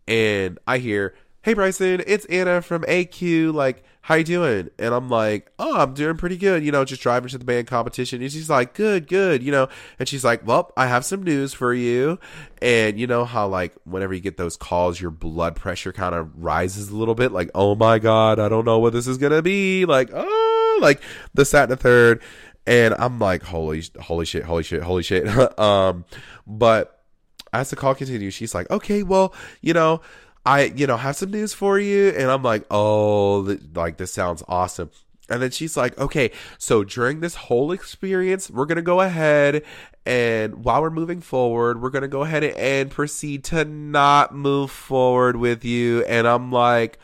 and 0.08 0.58
I 0.66 0.78
hear, 0.80 1.14
hey 1.44 1.54
Bryson, 1.54 2.04
it's 2.08 2.26
Anna 2.26 2.62
from 2.62 2.84
AQ. 2.84 3.54
Like, 3.54 3.84
how 4.02 4.16
you 4.16 4.24
doing? 4.24 4.70
And 4.80 4.94
I'm 4.94 5.10
like, 5.10 5.52
oh, 5.60 5.78
I'm 5.78 5.94
doing 5.94 6.18
pretty 6.18 6.38
good. 6.38 6.64
You 6.64 6.72
know, 6.72 6.86
just 6.86 7.02
driving 7.02 7.30
to 7.30 7.38
the 7.38 7.46
band 7.46 7.68
competition. 7.68 8.22
And 8.22 8.32
she's 8.32 8.50
like, 8.50 8.74
good, 8.74 9.08
good. 9.08 9.44
You 9.44 9.52
know, 9.52 9.70
and 10.00 10.08
she's 10.08 10.24
like, 10.24 10.46
well, 10.48 10.72
I 10.76 10.88
have 10.88 11.06
some 11.06 11.24
news 11.24 11.54
for 11.54 11.74
you. 11.74 12.20
And 12.62 13.00
you 13.00 13.08
know 13.08 13.26
how 13.26 13.48
like 13.48 13.76
whenever 13.84 14.14
you 14.14 14.22
get 14.22 14.38
those 14.38 14.58
calls, 14.58 15.00
your 15.00 15.12
blood 15.12 15.56
pressure 15.56 15.92
kind 15.94 16.16
of 16.16 16.44
rises 16.44 16.90
a 16.90 16.96
little 16.96 17.16
bit. 17.16 17.32
Like, 17.32 17.52
oh 17.54 17.76
my 17.76 18.00
god, 18.00 18.40
I 18.40 18.50
don't 18.50 18.66
know 18.66 18.80
what 18.80 18.94
this 18.94 19.08
is 19.08 19.18
gonna 19.18 19.42
be. 19.42 19.86
Like, 19.86 20.10
oh, 20.14 20.80
like 20.82 21.02
the 21.34 21.50
and 21.60 21.72
the 21.72 21.78
third 21.78 22.22
and 22.70 22.94
I'm 23.00 23.18
like, 23.18 23.42
holy, 23.42 23.84
holy 24.00 24.26
shit, 24.26 24.44
holy 24.44 24.62
shit, 24.62 24.84
holy 24.84 25.02
shit. 25.02 25.28
um, 25.60 26.06
but 26.46 27.04
as 27.52 27.72
the 27.72 27.76
call 27.76 27.96
continues, 27.96 28.36
she's 28.36 28.54
like, 28.54 28.70
okay, 28.70 29.02
well, 29.02 29.34
you 29.62 29.74
know, 29.74 30.02
I, 30.46 30.64
you 30.64 30.88
know, 30.88 30.98
have 30.98 31.16
some 31.16 31.32
news 31.32 31.54
for 31.54 31.80
you, 31.80 32.10
and 32.10 32.32
I'm 32.32 32.44
like, 32.44 32.66
oh, 32.72 33.58
like 33.74 33.98
this 33.98 34.12
sounds 34.12 34.44
awesome. 34.48 34.92
And 35.30 35.44
then 35.44 35.52
she's 35.52 35.78
like, 35.78 35.96
okay, 36.00 36.32
so 36.58 36.84
during 36.84 37.20
this 37.20 37.36
whole 37.36 37.72
experience, 37.72 38.50
we're 38.50 38.66
going 38.66 38.78
to 38.78 38.82
go 38.82 39.00
ahead 39.02 39.64
and 40.10 40.64
while 40.64 40.82
we're 40.82 40.90
moving 40.90 41.22
forward, 41.22 41.82
we're 41.82 41.92
going 41.92 42.02
to 42.02 42.08
go 42.08 42.24
ahead 42.24 42.44
and 42.44 42.90
proceed 42.90 43.44
to 43.46 43.64
not 43.64 44.34
move 44.34 44.72
forward 44.72 45.36
with 45.36 45.64
you. 45.64 46.04
And 46.06 46.28
I'm 46.28 46.52
like, 46.52 46.98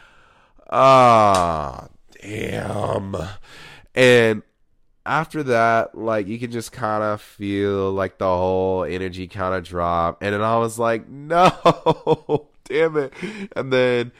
ah, 0.71 1.87
damn. 2.19 3.15
And 3.93 4.41
after 5.05 5.43
that, 5.43 5.95
like 5.95 6.25
you 6.27 6.39
can 6.39 6.51
just 6.51 6.71
kind 6.71 7.03
of 7.03 7.21
feel 7.21 7.91
like 7.91 8.17
the 8.17 8.25
whole 8.25 8.83
energy 8.83 9.27
kind 9.27 9.53
of 9.53 9.63
drop. 9.63 10.23
And 10.23 10.33
then 10.33 10.41
I 10.41 10.57
was 10.57 10.79
like, 10.79 11.07
no, 11.09 12.47
damn 12.65 12.97
it. 12.97 13.13
And 13.55 13.71
then, 13.71 14.11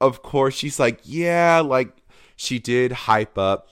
of 0.00 0.22
course, 0.22 0.54
she's 0.54 0.78
like, 0.78 1.00
yeah, 1.04 1.60
like 1.60 1.96
she 2.36 2.58
did 2.58 2.92
hype 2.92 3.38
up 3.38 3.68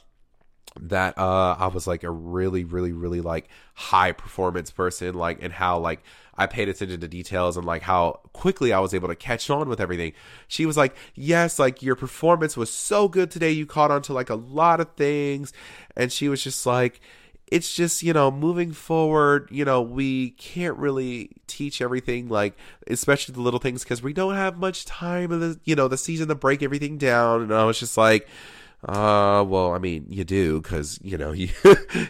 that 0.80 1.18
uh 1.18 1.56
I 1.58 1.66
was 1.66 1.88
like 1.88 2.04
a 2.04 2.10
really 2.10 2.62
really 2.62 2.92
really 2.92 3.20
like 3.20 3.48
high 3.74 4.12
performance 4.12 4.70
person 4.70 5.14
like 5.16 5.42
and 5.42 5.52
how 5.52 5.80
like 5.80 6.00
I 6.40 6.46
paid 6.46 6.68
attention 6.68 7.00
to 7.00 7.08
details 7.08 7.56
and 7.56 7.66
like 7.66 7.82
how 7.82 8.20
quickly 8.32 8.72
I 8.72 8.78
was 8.78 8.94
able 8.94 9.08
to 9.08 9.14
catch 9.14 9.50
on 9.50 9.68
with 9.68 9.78
everything. 9.78 10.14
She 10.48 10.64
was 10.64 10.74
like, 10.74 10.96
"Yes, 11.14 11.58
like 11.58 11.82
your 11.82 11.96
performance 11.96 12.56
was 12.56 12.72
so 12.72 13.08
good 13.08 13.30
today. 13.30 13.50
You 13.50 13.66
caught 13.66 13.90
on 13.90 14.00
to 14.02 14.14
like 14.14 14.30
a 14.30 14.36
lot 14.36 14.80
of 14.80 14.94
things." 14.94 15.52
And 15.96 16.10
she 16.10 16.30
was 16.30 16.42
just 16.42 16.64
like, 16.64 17.02
it's 17.50 17.74
just 17.74 18.02
you 18.02 18.12
know 18.12 18.30
moving 18.30 18.72
forward 18.72 19.48
you 19.50 19.64
know 19.64 19.82
we 19.82 20.30
can't 20.30 20.76
really 20.76 21.30
teach 21.46 21.80
everything 21.80 22.28
like 22.28 22.56
especially 22.86 23.34
the 23.34 23.40
little 23.40 23.60
things 23.60 23.82
because 23.82 24.02
we 24.02 24.12
don't 24.12 24.34
have 24.34 24.56
much 24.56 24.84
time 24.84 25.32
of 25.32 25.40
the 25.40 25.60
you 25.64 25.74
know 25.74 25.88
the 25.88 25.98
season 25.98 26.28
to 26.28 26.34
break 26.34 26.62
everything 26.62 26.96
down 26.98 27.42
and 27.42 27.54
i 27.54 27.64
was 27.64 27.78
just 27.78 27.96
like 27.96 28.28
uh, 28.82 29.44
well, 29.46 29.74
I 29.74 29.78
mean, 29.78 30.06
you 30.08 30.24
do 30.24 30.60
because 30.60 30.98
you 31.02 31.18
know 31.18 31.32
you 31.32 31.50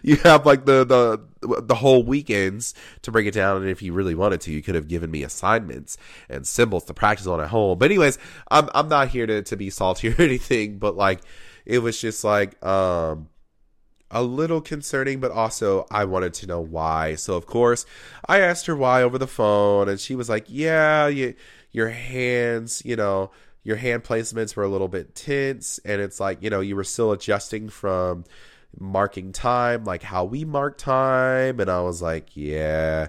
you 0.02 0.16
have 0.16 0.46
like 0.46 0.66
the 0.66 0.84
the 0.84 1.60
the 1.62 1.74
whole 1.74 2.04
weekends 2.04 2.74
to 3.02 3.10
break 3.10 3.26
it 3.26 3.34
down, 3.34 3.56
and 3.56 3.68
if 3.68 3.82
you 3.82 3.92
really 3.92 4.14
wanted 4.14 4.40
to, 4.42 4.52
you 4.52 4.62
could 4.62 4.76
have 4.76 4.86
given 4.86 5.10
me 5.10 5.24
assignments 5.24 5.96
and 6.28 6.46
cymbals 6.46 6.84
to 6.84 6.94
practice 6.94 7.26
on 7.26 7.40
at 7.40 7.48
home. 7.48 7.78
But 7.78 7.86
anyways, 7.86 8.18
I'm 8.50 8.68
I'm 8.72 8.88
not 8.88 9.08
here 9.08 9.26
to 9.26 9.42
to 9.42 9.56
be 9.56 9.68
salty 9.70 10.08
or 10.12 10.22
anything, 10.22 10.78
but 10.78 10.96
like 10.96 11.20
it 11.66 11.80
was 11.80 12.00
just 12.00 12.22
like 12.22 12.64
um 12.64 13.28
a 14.10 14.22
little 14.22 14.60
concerning, 14.60 15.20
but 15.20 15.30
also 15.30 15.86
I 15.90 16.04
wanted 16.04 16.34
to 16.34 16.46
know 16.46 16.60
why. 16.60 17.14
So 17.14 17.34
of 17.34 17.46
course, 17.46 17.86
I 18.26 18.40
asked 18.40 18.66
her 18.66 18.76
why 18.76 19.02
over 19.02 19.18
the 19.18 19.26
phone, 19.26 19.88
and 19.88 20.00
she 20.00 20.14
was 20.14 20.28
like, 20.28 20.46
"Yeah, 20.48 21.06
you, 21.08 21.34
your 21.72 21.90
hands, 21.90 22.82
you 22.84 22.96
know." 22.96 23.30
your 23.62 23.76
hand 23.76 24.02
placements 24.02 24.56
were 24.56 24.64
a 24.64 24.68
little 24.68 24.88
bit 24.88 25.14
tense 25.14 25.78
and 25.84 26.00
it's 26.00 26.18
like 26.18 26.42
you 26.42 26.48
know 26.48 26.60
you 26.60 26.74
were 26.74 26.82
still 26.82 27.12
adjusting 27.12 27.68
from 27.68 28.24
marking 28.78 29.32
time 29.32 29.84
like 29.84 30.02
how 30.02 30.24
we 30.24 30.44
mark 30.44 30.78
time 30.78 31.60
and 31.60 31.70
i 31.70 31.80
was 31.80 32.00
like 32.00 32.28
yeah 32.34 33.08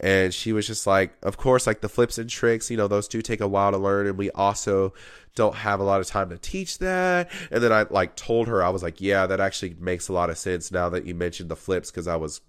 and 0.00 0.32
she 0.32 0.52
was 0.52 0.66
just 0.66 0.86
like 0.86 1.12
of 1.22 1.36
course 1.36 1.66
like 1.66 1.80
the 1.80 1.88
flips 1.88 2.18
and 2.18 2.30
tricks 2.30 2.70
you 2.70 2.76
know 2.76 2.88
those 2.88 3.08
do 3.08 3.20
take 3.22 3.40
a 3.40 3.48
while 3.48 3.72
to 3.72 3.78
learn. 3.78 4.06
And 4.06 4.18
we 4.18 4.30
also 4.30 4.92
don't 5.34 5.54
have 5.54 5.80
a 5.80 5.84
lot 5.84 6.00
of 6.00 6.06
time 6.06 6.30
to 6.30 6.38
teach 6.38 6.78
that. 6.78 7.30
And 7.50 7.62
then 7.62 7.72
i 7.72 7.84
like 7.90 8.16
told 8.16 8.48
her 8.48 8.62
i 8.62 8.68
was 8.68 8.82
like 8.82 9.00
yeah 9.00 9.26
that 9.26 9.40
actually 9.40 9.76
makes 9.78 10.08
a 10.08 10.12
lot 10.12 10.30
of 10.30 10.38
sense 10.38 10.70
now 10.70 10.88
that 10.88 11.04
you 11.04 11.14
mentioned 11.14 11.50
the 11.50 11.56
flips 11.56 11.90
because 11.90 12.06
i 12.06 12.16
was 12.16 12.40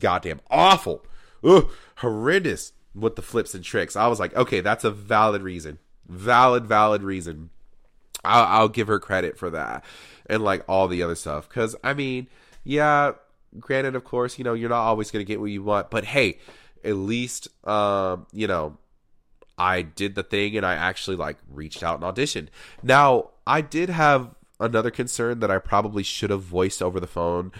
goddamn 0.00 0.40
awful. 0.50 1.04
Ugh, 1.44 1.70
horrendous 1.96 2.72
with 2.94 3.14
the 3.14 3.22
flips 3.22 3.54
and 3.54 3.62
tricks. 3.62 3.96
I 3.96 4.08
was 4.08 4.20
like 4.20 4.34
okay 4.36 4.60
that's 4.60 4.84
a 4.84 4.90
valid 4.90 5.42
reason. 5.42 5.78
Valid, 6.08 6.66
valid 6.66 7.02
reason. 7.02 7.50
I'll, 8.24 8.44
I'll 8.44 8.68
give 8.68 8.88
her 8.88 8.98
credit 8.98 9.38
for 9.38 9.50
that 9.50 9.84
and 10.28 10.42
like 10.42 10.64
all 10.68 10.88
the 10.88 11.02
other 11.02 11.14
stuff. 11.14 11.48
Because, 11.48 11.74
I 11.82 11.94
mean, 11.94 12.28
yeah, 12.64 13.12
granted, 13.58 13.94
of 13.94 14.04
course, 14.04 14.38
you 14.38 14.44
know, 14.44 14.54
you're 14.54 14.68
not 14.68 14.82
always 14.82 15.10
going 15.10 15.24
to 15.24 15.28
get 15.28 15.40
what 15.40 15.46
you 15.46 15.62
want, 15.62 15.90
but 15.90 16.04
hey, 16.04 16.38
at 16.84 16.96
least, 16.96 17.48
um, 17.66 18.26
you 18.32 18.46
know, 18.46 18.78
I 19.58 19.82
did 19.82 20.14
the 20.14 20.22
thing 20.22 20.56
and 20.56 20.64
I 20.64 20.74
actually 20.74 21.16
like 21.16 21.36
reached 21.50 21.82
out 21.82 22.02
and 22.02 22.16
auditioned. 22.16 22.48
Now, 22.82 23.30
I 23.46 23.60
did 23.60 23.90
have 23.90 24.34
another 24.60 24.90
concern 24.90 25.40
that 25.40 25.50
I 25.50 25.58
probably 25.58 26.02
should 26.02 26.30
have 26.30 26.42
voiced 26.42 26.82
over 26.82 27.00
the 27.00 27.06
phone. 27.06 27.52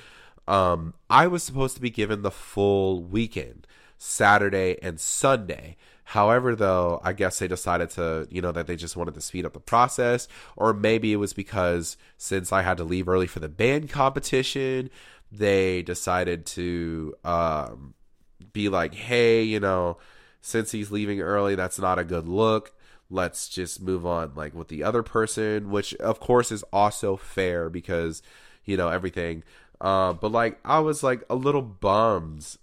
Um, 0.47 0.95
I 1.11 1.27
was 1.27 1.43
supposed 1.43 1.75
to 1.77 1.83
be 1.83 1.91
given 1.91 2.23
the 2.23 2.31
full 2.31 3.03
weekend, 3.03 3.67
Saturday 3.99 4.79
and 4.83 4.99
Sunday. 4.99 5.77
However, 6.05 6.57
though, 6.57 7.03
I 7.05 7.13
guess 7.13 7.39
they 7.39 7.49
decided 7.49 7.91
to, 7.91 8.27
you 8.31 8.41
know, 8.41 8.53
that 8.53 8.67
they 8.67 8.77
just 8.77 8.97
wanted 8.97 9.13
to 9.15 9.21
speed 9.21 9.45
up 9.45 9.53
the 9.53 9.61
process, 9.61 10.27
or 10.57 10.73
maybe 10.73 11.13
it 11.13 11.17
was 11.17 11.35
because 11.35 11.99
since 12.17 12.51
I 12.51 12.63
had 12.63 12.79
to 12.79 12.85
leave 12.85 13.09
early 13.09 13.27
for 13.27 13.41
the 13.41 13.49
band 13.49 13.91
competition, 13.91 14.89
they 15.31 15.83
decided 15.83 16.47
to 16.47 17.15
um, 17.25 17.93
be 18.53 18.69
like, 18.69 18.95
hey, 18.95 19.43
you 19.43 19.61
know, 19.61 19.99
since 20.41 20.73
he's 20.73 20.91
leaving 20.91 21.21
early, 21.21 21.55
that's 21.55 21.79
not 21.79 21.99
a 21.99 22.05
good 22.05 22.29
look. 22.29 22.73
Let's 23.11 23.49
just 23.49 23.81
move 23.81 24.05
on, 24.05 24.33
like 24.35 24.55
with 24.55 24.69
the 24.69 24.83
other 24.83 25.03
person, 25.03 25.71
which 25.71 25.95
of 25.97 26.21
course 26.21 26.53
is 26.53 26.63
also 26.73 27.17
fair 27.17 27.71
because, 27.71 28.23
you 28.65 28.77
know, 28.77 28.89
everything. 28.89 29.45
Uh, 29.81 30.13
but 30.13 30.33
like, 30.33 30.59
I 30.65 30.81
was 30.81 31.03
like 31.03 31.25
a 31.31 31.35
little 31.35 31.63
bummed 31.63 32.59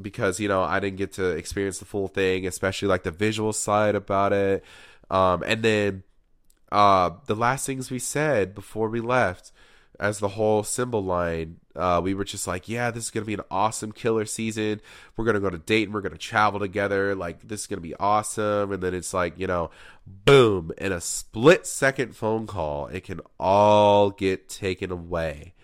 because 0.00 0.40
you 0.40 0.48
know 0.48 0.62
I 0.62 0.80
didn't 0.80 0.98
get 0.98 1.12
to 1.14 1.30
experience 1.30 1.78
the 1.78 1.84
full 1.84 2.08
thing, 2.08 2.46
especially 2.46 2.88
like 2.88 3.02
the 3.02 3.10
visual 3.10 3.52
side 3.52 3.94
about 3.94 4.32
it. 4.32 4.64
Um, 5.10 5.42
and 5.46 5.62
then 5.62 6.02
uh, 6.72 7.10
the 7.26 7.34
last 7.34 7.66
things 7.66 7.90
we 7.90 7.98
said 7.98 8.54
before 8.54 8.88
we 8.88 9.00
left, 9.00 9.52
as 10.00 10.18
the 10.18 10.28
whole 10.28 10.62
cymbal 10.62 11.04
line, 11.04 11.58
uh, 11.76 12.00
we 12.02 12.14
were 12.14 12.24
just 12.24 12.46
like, 12.46 12.68
yeah, 12.68 12.90
this 12.90 13.04
is 13.04 13.10
gonna 13.10 13.26
be 13.26 13.34
an 13.34 13.40
awesome 13.50 13.92
killer 13.92 14.24
season. 14.24 14.80
We're 15.16 15.24
gonna 15.24 15.40
go 15.40 15.50
to 15.50 15.58
Dayton. 15.58 15.92
We're 15.92 16.00
gonna 16.00 16.18
travel 16.18 16.60
together. 16.60 17.14
Like 17.14 17.46
this 17.46 17.62
is 17.62 17.66
gonna 17.66 17.80
be 17.80 17.94
awesome. 17.96 18.72
And 18.72 18.82
then 18.82 18.94
it's 18.94 19.14
like, 19.14 19.38
you 19.38 19.46
know, 19.46 19.70
boom, 20.06 20.72
in 20.78 20.92
a 20.92 21.00
split 21.00 21.66
second 21.66 22.16
phone 22.16 22.46
call, 22.46 22.86
it 22.86 23.04
can 23.04 23.20
all 23.38 24.10
get 24.10 24.48
taken 24.48 24.90
away. 24.90 25.54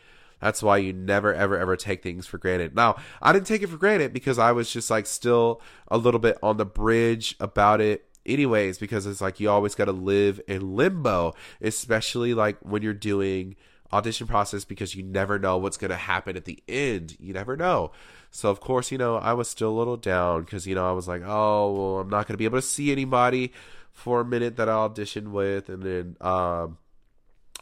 That's 0.40 0.62
why 0.62 0.78
you 0.78 0.92
never, 0.92 1.34
ever, 1.34 1.58
ever 1.58 1.76
take 1.76 2.02
things 2.02 2.26
for 2.26 2.38
granted. 2.38 2.74
Now, 2.74 2.96
I 3.20 3.32
didn't 3.32 3.46
take 3.46 3.62
it 3.62 3.68
for 3.68 3.76
granted 3.76 4.12
because 4.12 4.38
I 4.38 4.52
was 4.52 4.72
just 4.72 4.90
like 4.90 5.06
still 5.06 5.60
a 5.88 5.98
little 5.98 6.20
bit 6.20 6.38
on 6.42 6.56
the 6.56 6.64
bridge 6.64 7.36
about 7.40 7.80
it 7.80 8.06
anyways 8.26 8.78
because 8.78 9.06
it's 9.06 9.20
like 9.20 9.40
you 9.40 9.50
always 9.50 9.74
got 9.74 9.86
to 9.86 9.92
live 9.92 10.40
in 10.46 10.76
limbo 10.76 11.34
especially 11.62 12.34
like 12.34 12.58
when 12.60 12.82
you're 12.82 12.92
doing 12.92 13.56
audition 13.92 14.26
process 14.26 14.64
because 14.64 14.94
you 14.94 15.02
never 15.02 15.38
know 15.38 15.58
what's 15.58 15.76
going 15.76 15.90
to 15.90 15.96
happen 15.96 16.36
at 16.36 16.44
the 16.44 16.62
end 16.68 17.16
you 17.18 17.32
never 17.32 17.56
know 17.56 17.90
so 18.30 18.48
of 18.50 18.60
course 18.60 18.92
you 18.92 18.98
know 18.98 19.16
i 19.16 19.32
was 19.32 19.48
still 19.48 19.70
a 19.70 19.78
little 19.78 19.96
down 19.96 20.42
because 20.42 20.66
you 20.66 20.74
know 20.74 20.88
i 20.88 20.92
was 20.92 21.08
like 21.08 21.22
oh 21.24 21.72
well 21.72 21.98
i'm 21.98 22.08
not 22.08 22.26
going 22.26 22.34
to 22.34 22.38
be 22.38 22.44
able 22.44 22.58
to 22.58 22.62
see 22.62 22.92
anybody 22.92 23.52
for 23.92 24.20
a 24.20 24.24
minute 24.24 24.56
that 24.56 24.68
i 24.68 24.72
auditioned 24.72 25.28
with 25.28 25.68
and 25.68 25.82
then 25.82 26.16
um 26.20 26.78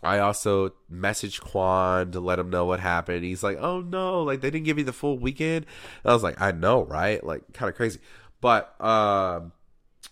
I 0.03 0.21
also 0.21 0.75
messaged 0.93 1.41
Quan 1.41 2.13
to 2.13 2.21
let 2.21 2.39
him 2.39 2.51
know 2.51 2.65
what 2.65 2.81
happened. 2.81 3.25
He's 3.25 3.43
like, 3.43 3.59
"Oh 3.59 3.81
no, 3.81 4.23
like 4.23 4.41
they 4.41 4.51
didn't 4.51 4.65
give 4.65 4.79
you 4.79 4.85
the 4.85 4.93
full 4.93 5.19
weekend." 5.19 5.67
And 6.05 6.11
I 6.11 6.15
was 6.15 6.23
like, 6.23 6.41
"I 6.41 6.53
know, 6.53 6.85
right? 6.85 7.23
Like 7.25 7.53
kind 7.53 7.69
of 7.69 7.75
crazy." 7.75 7.99
But 8.41 8.81
um, 8.81 9.53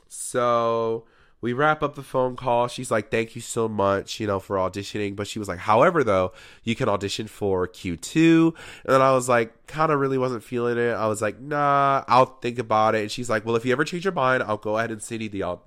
so 0.08 1.06
we 1.46 1.52
wrap 1.52 1.80
up 1.80 1.94
the 1.94 2.02
phone 2.02 2.34
call. 2.34 2.66
She's 2.66 2.90
like, 2.90 3.08
"Thank 3.08 3.36
you 3.36 3.40
so 3.40 3.68
much, 3.68 4.18
you 4.18 4.26
know, 4.26 4.40
for 4.40 4.56
auditioning." 4.56 5.14
But 5.14 5.28
she 5.28 5.38
was 5.38 5.46
like, 5.46 5.60
"However, 5.60 6.02
though, 6.02 6.32
you 6.64 6.74
can 6.74 6.88
audition 6.88 7.28
for 7.28 7.68
Q2." 7.68 8.52
And 8.84 8.92
then 8.92 9.00
I 9.00 9.12
was 9.12 9.28
like, 9.28 9.68
kind 9.68 9.92
of 9.92 10.00
really 10.00 10.18
wasn't 10.18 10.42
feeling 10.42 10.76
it. 10.76 10.90
I 10.90 11.06
was 11.06 11.22
like, 11.22 11.38
"Nah, 11.38 12.02
I'll 12.08 12.36
think 12.40 12.58
about 12.58 12.96
it." 12.96 13.02
And 13.02 13.12
she's 13.12 13.30
like, 13.30 13.46
"Well, 13.46 13.54
if 13.54 13.64
you 13.64 13.70
ever 13.70 13.84
change 13.84 14.04
your 14.04 14.12
mind, 14.12 14.42
I'll 14.42 14.56
go 14.56 14.76
ahead 14.76 14.90
and 14.90 15.00
send 15.00 15.22
you 15.22 15.28
the 15.28 15.58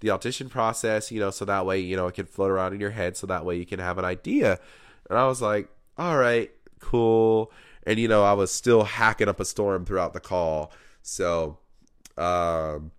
the 0.00 0.10
audition 0.10 0.50
process, 0.50 1.10
you 1.10 1.18
know, 1.18 1.30
so 1.30 1.46
that 1.46 1.64
way, 1.64 1.80
you 1.80 1.96
know, 1.96 2.08
it 2.08 2.14
can 2.14 2.26
float 2.26 2.50
around 2.50 2.74
in 2.74 2.80
your 2.80 2.90
head, 2.90 3.16
so 3.16 3.26
that 3.26 3.46
way 3.46 3.56
you 3.56 3.64
can 3.64 3.78
have 3.80 3.96
an 3.96 4.04
idea." 4.04 4.58
And 5.08 5.18
I 5.18 5.26
was 5.26 5.40
like, 5.40 5.70
"All 5.96 6.18
right, 6.18 6.50
cool." 6.78 7.50
And 7.84 7.98
you 7.98 8.06
know, 8.06 8.22
I 8.22 8.34
was 8.34 8.50
still 8.52 8.84
hacking 8.84 9.28
up 9.28 9.40
a 9.40 9.46
storm 9.46 9.86
throughout 9.86 10.12
the 10.12 10.20
call, 10.20 10.72
so 11.00 11.56
um 12.18 12.92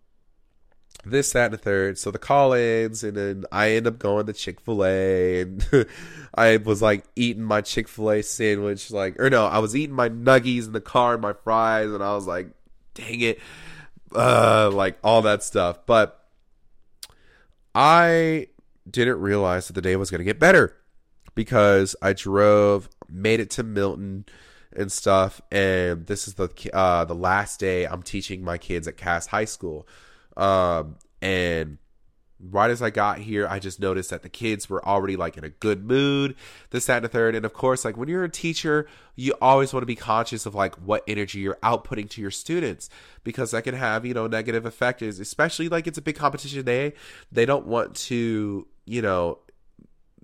this, 1.05 1.31
that, 1.33 1.45
and 1.45 1.53
the 1.53 1.57
third. 1.57 1.97
So 1.97 2.11
the 2.11 2.19
call 2.19 2.53
ins, 2.53 3.03
and 3.03 3.17
then 3.17 3.45
I 3.51 3.71
end 3.71 3.87
up 3.87 3.99
going 3.99 4.25
to 4.25 4.33
Chick 4.33 4.61
fil 4.61 4.85
A, 4.85 5.41
and 5.41 5.65
I 6.35 6.57
was 6.57 6.81
like 6.81 7.05
eating 7.15 7.43
my 7.43 7.61
Chick 7.61 7.87
fil 7.87 8.11
A 8.11 8.21
sandwich, 8.21 8.91
like, 8.91 9.19
or 9.19 9.29
no, 9.29 9.45
I 9.45 9.59
was 9.59 9.75
eating 9.75 9.95
my 9.95 10.09
nuggies 10.09 10.65
in 10.65 10.73
the 10.73 10.81
car, 10.81 11.17
my 11.17 11.33
fries, 11.33 11.91
and 11.91 12.03
I 12.03 12.13
was 12.15 12.27
like, 12.27 12.47
dang 12.93 13.21
it, 13.21 13.39
uh, 14.15 14.69
like 14.71 14.97
all 15.03 15.21
that 15.23 15.43
stuff. 15.43 15.85
But 15.85 16.23
I 17.75 18.47
didn't 18.89 19.19
realize 19.19 19.67
that 19.67 19.73
the 19.73 19.81
day 19.81 19.95
was 19.95 20.11
going 20.11 20.19
to 20.19 20.25
get 20.25 20.39
better 20.39 20.75
because 21.35 21.95
I 22.01 22.13
drove, 22.13 22.89
made 23.09 23.39
it 23.39 23.49
to 23.51 23.63
Milton 23.63 24.25
and 24.75 24.91
stuff, 24.91 25.41
and 25.51 26.05
this 26.07 26.27
is 26.27 26.35
the 26.35 26.49
uh, 26.73 27.05
the 27.05 27.15
last 27.15 27.59
day 27.59 27.85
I'm 27.85 28.03
teaching 28.03 28.43
my 28.43 28.57
kids 28.57 28.87
at 28.87 28.97
Cass 28.97 29.27
High 29.27 29.45
School. 29.45 29.87
Um, 30.35 30.97
and 31.21 31.77
right 32.51 32.69
as 32.69 32.81
I 32.81 32.89
got 32.89 33.19
here, 33.19 33.47
I 33.47 33.59
just 33.59 33.79
noticed 33.79 34.09
that 34.09 34.21
the 34.21 34.29
kids 34.29 34.69
were 34.69 34.85
already 34.85 35.15
like 35.15 35.37
in 35.37 35.43
a 35.43 35.49
good 35.49 35.85
mood, 35.85 36.35
this, 36.71 36.85
that, 36.87 36.97
and 36.97 37.05
the 37.05 37.09
third. 37.09 37.35
And 37.35 37.45
of 37.45 37.53
course, 37.53 37.85
like 37.85 37.95
when 37.95 38.09
you're 38.09 38.23
a 38.23 38.29
teacher, 38.29 38.87
you 39.15 39.33
always 39.41 39.73
want 39.73 39.83
to 39.83 39.87
be 39.87 39.95
conscious 39.95 40.45
of 40.45 40.55
like 40.55 40.75
what 40.75 41.03
energy 41.07 41.39
you're 41.39 41.59
outputting 41.63 42.09
to 42.11 42.21
your 42.21 42.31
students 42.31 42.89
because 43.23 43.51
that 43.51 43.63
can 43.63 43.75
have, 43.75 44.05
you 44.05 44.13
know, 44.13 44.27
negative 44.27 44.65
effects, 44.65 45.01
especially 45.01 45.69
like 45.69 45.87
it's 45.87 45.97
a 45.97 46.01
big 46.01 46.15
competition 46.15 46.63
day. 46.65 46.93
They 47.31 47.45
don't 47.45 47.65
want 47.65 47.95
to, 47.95 48.67
you 48.85 49.01
know, 49.01 49.39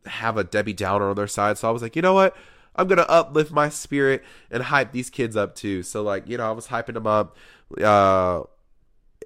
have 0.05 0.37
a 0.37 0.43
Debbie 0.43 0.73
Downer 0.73 1.09
on 1.09 1.15
their 1.15 1.27
side. 1.27 1.57
So 1.57 1.67
I 1.67 1.71
was 1.71 1.81
like, 1.81 1.95
you 1.95 2.01
know 2.01 2.13
what? 2.13 2.35
I'm 2.75 2.87
gonna 2.87 3.05
uplift 3.09 3.51
my 3.51 3.69
spirit 3.69 4.23
and 4.49 4.63
hype 4.63 4.91
these 4.91 5.09
kids 5.09 5.35
up 5.35 5.55
too. 5.55 5.83
So 5.83 6.01
like, 6.01 6.27
you 6.27 6.37
know, 6.37 6.47
I 6.47 6.51
was 6.51 6.67
hyping 6.67 6.93
them 6.93 7.07
up. 7.07 7.37
Uh, 7.81 8.43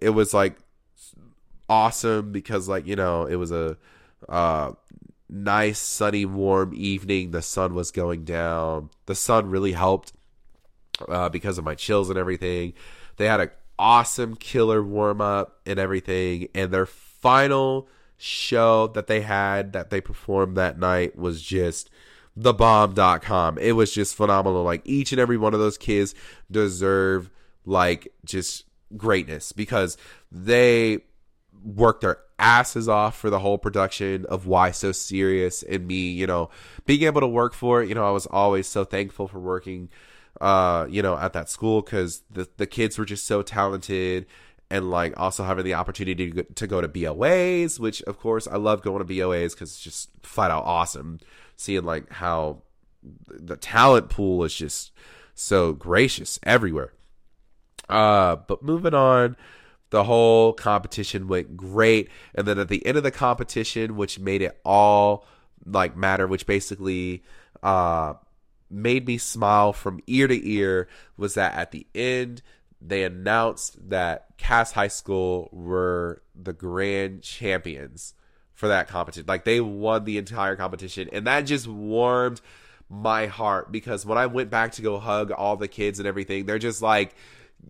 it 0.02 0.10
was 0.10 0.34
like 0.34 0.58
awesome 1.70 2.32
because 2.32 2.68
like 2.68 2.88
you 2.88 2.96
know 2.96 3.26
it 3.26 3.36
was 3.36 3.52
a 3.52 3.78
uh, 4.30 4.72
nice 5.30 5.80
sunny 5.80 6.26
warm 6.26 6.74
evening. 6.76 7.32
The 7.32 7.42
sun 7.42 7.74
was 7.74 7.92
going 7.92 8.24
down. 8.24 8.90
The 9.06 9.16
sun 9.16 9.50
really 9.50 9.74
helped 9.74 10.14
uh, 11.08 11.30
because 11.30 11.58
of 11.58 11.66
my 11.66 11.76
chills 11.76 12.10
and 12.10 12.20
everything. 12.20 12.74
They 13.18 13.28
had 13.28 13.42
an 13.42 13.50
awesome 13.78 14.36
killer 14.36 14.84
warm 14.84 15.22
up 15.22 15.60
and 15.66 15.80
everything. 15.80 16.48
And 16.54 16.72
their 16.72 16.86
final 16.86 17.88
show 18.18 18.88
that 18.88 19.08
they 19.08 19.22
had 19.22 19.74
that 19.74 19.90
they 19.90 20.00
performed 20.00 20.56
that 20.56 20.80
night 20.80 21.18
was 21.18 21.42
just 21.42 21.90
thebomb.com 22.40 23.58
it 23.58 23.74
was 23.74 23.92
just 23.92 24.16
phenomenal. 24.16 24.64
Like 24.64 24.82
each 24.86 25.12
and 25.12 25.20
every 25.20 25.38
one 25.38 25.54
of 25.54 25.60
those 25.60 25.78
kids 25.78 26.16
deserve 26.50 27.30
like 27.66 28.08
just 28.26 28.66
greatness 28.98 29.52
because 29.52 29.98
they 30.32 31.00
worked 31.64 32.02
their 32.02 32.18
asses 32.40 32.90
off 32.90 33.18
for 33.18 33.30
the 33.30 33.40
whole 33.40 33.58
production 33.58 34.26
of 34.26 34.46
why 34.46 34.72
so 34.72 34.92
serious 34.92 35.64
and 35.64 35.88
me 35.88 36.10
you 36.10 36.28
know 36.28 36.50
being 36.86 37.04
able 37.04 37.22
to 37.22 37.28
work 37.28 37.54
for 37.54 37.82
it. 37.82 37.90
You 37.90 37.96
know 37.96 38.06
i 38.06 38.12
was 38.12 38.26
always 38.26 38.68
so 38.68 38.84
thankful 38.84 39.28
for 39.28 39.40
working 39.40 39.90
uh 40.42 40.86
you 40.90 41.02
know 41.02 41.18
at 41.18 41.34
that 41.34 41.50
school 41.50 41.82
because 41.82 42.24
the, 42.30 42.50
the 42.58 42.66
kids 42.66 42.98
were 42.98 43.06
just 43.06 43.26
so 43.26 43.42
talented 43.42 44.26
and 44.70 44.90
like 44.90 45.14
also 45.18 45.44
having 45.44 45.64
the 45.64 45.76
opportunity 45.76 46.32
to 46.32 46.32
go, 46.32 46.42
to 46.56 46.68
go 46.68 46.82
to 46.82 46.88
boas 46.88 47.80
which 47.80 48.02
of 48.04 48.20
course 48.20 48.48
i 48.48 48.58
love 48.58 48.82
going 48.82 49.06
to 49.06 49.06
boas 49.06 49.54
because 49.54 49.72
it's 49.72 49.80
just 49.80 50.10
flat 50.22 50.52
out 50.52 50.66
awesome 50.66 51.20
seeing 51.56 51.84
like 51.84 52.12
how 52.12 52.62
the 53.28 53.58
talent 53.58 54.10
pool 54.10 54.44
is 54.44 54.54
just 54.54 54.92
so 55.34 55.74
gracious 55.74 56.40
everywhere. 56.44 56.94
Uh 57.90 58.36
but 58.36 58.64
moving 58.64 58.94
on 58.94 59.36
the 59.94 60.04
whole 60.04 60.54
competition 60.54 61.28
went 61.28 61.56
great 61.56 62.10
and 62.34 62.48
then 62.48 62.58
at 62.58 62.68
the 62.68 62.84
end 62.84 62.98
of 62.98 63.04
the 63.04 63.12
competition 63.12 63.96
which 63.96 64.18
made 64.18 64.42
it 64.42 64.60
all 64.66 65.24
like 65.68 65.96
matter 65.96 66.26
which 66.26 66.48
basically 66.48 67.22
uh 67.62 68.16
made 68.72 69.06
me 69.06 69.20
smile 69.20 69.72
from 69.72 70.00
ear 70.08 70.28
to 70.28 70.50
ear 70.50 70.88
was 71.16 71.36
that 71.36 71.54
at 71.54 71.70
the 71.70 71.86
end 71.94 72.42
they 72.82 73.04
announced 73.04 73.78
that 73.92 74.26
Cass 74.38 74.72
High 74.72 74.88
School 74.88 75.48
were 75.52 76.24
the 76.34 76.54
grand 76.54 77.22
champions 77.22 78.16
for 78.54 78.70
that 78.70 78.88
competition. 78.88 79.26
Like 79.28 79.46
they 79.46 79.62
won 79.62 80.06
the 80.06 80.18
entire 80.18 80.56
competition 80.56 81.08
and 81.14 81.28
that 81.28 81.42
just 81.42 81.68
warmed 81.68 82.42
my 82.90 83.28
heart 83.28 83.72
because 83.72 84.08
when 84.08 84.18
I 84.18 84.26
went 84.26 84.50
back 84.50 84.72
to 84.74 84.82
go 84.82 84.98
hug 84.98 85.30
all 85.30 85.56
the 85.56 85.68
kids 85.68 86.00
and 86.00 86.08
everything, 86.08 86.48
they're 86.48 86.58
just 86.58 86.82
like 86.82 87.16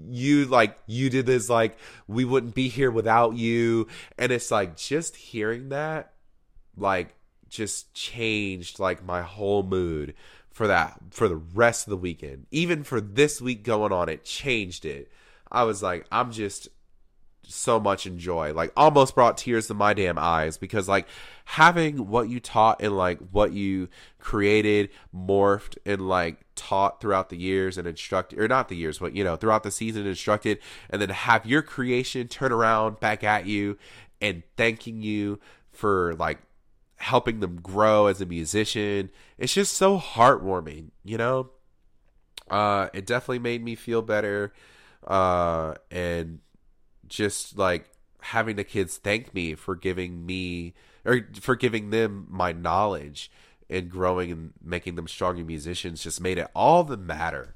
you 0.09 0.45
like 0.45 0.77
you 0.87 1.09
did 1.09 1.25
this 1.25 1.49
like 1.49 1.77
we 2.07 2.25
wouldn't 2.25 2.55
be 2.55 2.67
here 2.67 2.91
without 2.91 3.35
you. 3.35 3.87
And 4.17 4.31
it's 4.31 4.51
like 4.51 4.75
just 4.77 5.15
hearing 5.15 5.69
that 5.69 6.13
like 6.77 7.15
just 7.49 7.93
changed 7.93 8.79
like 8.79 9.03
my 9.03 9.21
whole 9.21 9.63
mood 9.63 10.13
for 10.49 10.67
that 10.67 10.99
for 11.11 11.27
the 11.27 11.35
rest 11.35 11.87
of 11.87 11.91
the 11.91 11.97
weekend. 11.97 12.47
Even 12.51 12.83
for 12.83 13.01
this 13.01 13.41
week 13.41 13.63
going 13.63 13.91
on 13.91 14.09
it 14.09 14.23
changed 14.23 14.85
it. 14.85 15.11
I 15.51 15.63
was 15.63 15.83
like 15.83 16.05
i'm 16.11 16.31
just 16.31 16.67
so 17.47 17.79
much 17.79 18.05
in 18.05 18.19
joy. 18.19 18.53
Like 18.53 18.71
almost 18.75 19.15
brought 19.15 19.37
tears 19.37 19.67
to 19.67 19.73
my 19.73 19.93
damn 19.93 20.17
eyes 20.17 20.57
because 20.57 20.87
like 20.87 21.07
having 21.45 22.07
what 22.07 22.29
you 22.29 22.39
taught 22.39 22.81
and 22.81 22.95
like 22.95 23.19
what 23.31 23.51
you 23.51 23.89
created 24.19 24.89
morphed 25.15 25.77
and 25.85 26.07
like 26.07 26.37
taught 26.55 27.01
throughout 27.01 27.29
the 27.29 27.37
years 27.37 27.77
and 27.77 27.87
instructed 27.87 28.39
or 28.39 28.47
not 28.47 28.69
the 28.69 28.75
years 28.75 28.99
but 28.99 29.13
you 29.13 29.23
know 29.23 29.35
throughout 29.35 29.63
the 29.63 29.71
season 29.71 30.05
instructed 30.05 30.57
and 30.89 31.01
then 31.01 31.09
have 31.09 31.45
your 31.45 31.61
creation 31.61 32.27
turn 32.27 32.51
around 32.51 32.99
back 32.99 33.23
at 33.23 33.45
you 33.45 33.77
and 34.21 34.43
thanking 34.55 35.01
you 35.01 35.39
for 35.71 36.13
like 36.15 36.39
helping 36.95 37.41
them 37.41 37.59
grow 37.59 38.07
as 38.07 38.21
a 38.21 38.25
musician. 38.25 39.09
It's 39.37 39.53
just 39.53 39.73
so 39.73 39.99
heartwarming 39.99 40.91
you 41.03 41.17
know? 41.17 41.49
Uh 42.49 42.87
it 42.93 43.05
definitely 43.05 43.39
made 43.39 43.63
me 43.63 43.75
feel 43.75 44.01
better 44.01 44.53
uh 45.05 45.73
and 45.91 46.39
just 47.07 47.57
like 47.57 47.89
having 48.21 48.55
the 48.55 48.63
kids 48.63 48.97
thank 48.97 49.33
me 49.33 49.53
for 49.53 49.75
giving 49.75 50.25
me 50.25 50.73
or 51.05 51.27
for 51.39 51.55
giving 51.55 51.89
them 51.89 52.27
my 52.29 52.51
knowledge 52.51 53.31
and 53.69 53.89
growing 53.89 54.31
and 54.31 54.53
making 54.61 54.95
them 54.95 55.07
stronger 55.07 55.43
musicians 55.43 56.03
just 56.03 56.21
made 56.21 56.37
it 56.37 56.47
all 56.55 56.83
the 56.83 56.97
matter. 56.97 57.55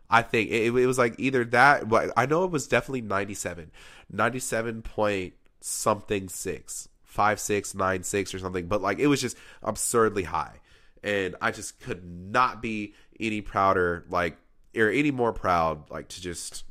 I 0.10 0.22
think 0.22 0.50
it, 0.50 0.74
it 0.74 0.86
was 0.86 0.98
like 0.98 1.16
either 1.18 1.44
that, 1.46 1.90
but 1.90 2.12
I 2.16 2.26
know 2.26 2.44
it 2.46 2.52
was 2.52 2.68
definitely 2.68 3.02
97. 3.02 3.72
97 4.10 4.82
point 4.82 5.34
something 5.60 6.30
six, 6.30 6.88
five, 7.04 7.40
six, 7.40 7.76
nine, 7.76 8.04
six 8.04 8.34
or 8.34 8.40
something. 8.40 8.68
But 8.68 8.82
like 8.82 9.00
it 9.00 9.08
was 9.08 9.22
just 9.22 9.38
absurdly 9.64 10.24
high. 10.24 10.60
And 11.04 11.36
I 11.42 11.52
just 11.52 11.80
could 11.80 12.04
not 12.06 12.62
be 12.62 12.94
any 13.20 13.42
prouder, 13.42 14.06
like, 14.10 14.38
or 14.76 14.90
any 14.90 15.12
more 15.12 15.32
proud, 15.32 15.90
like 15.90 16.08
to 16.10 16.22
just, 16.22 16.64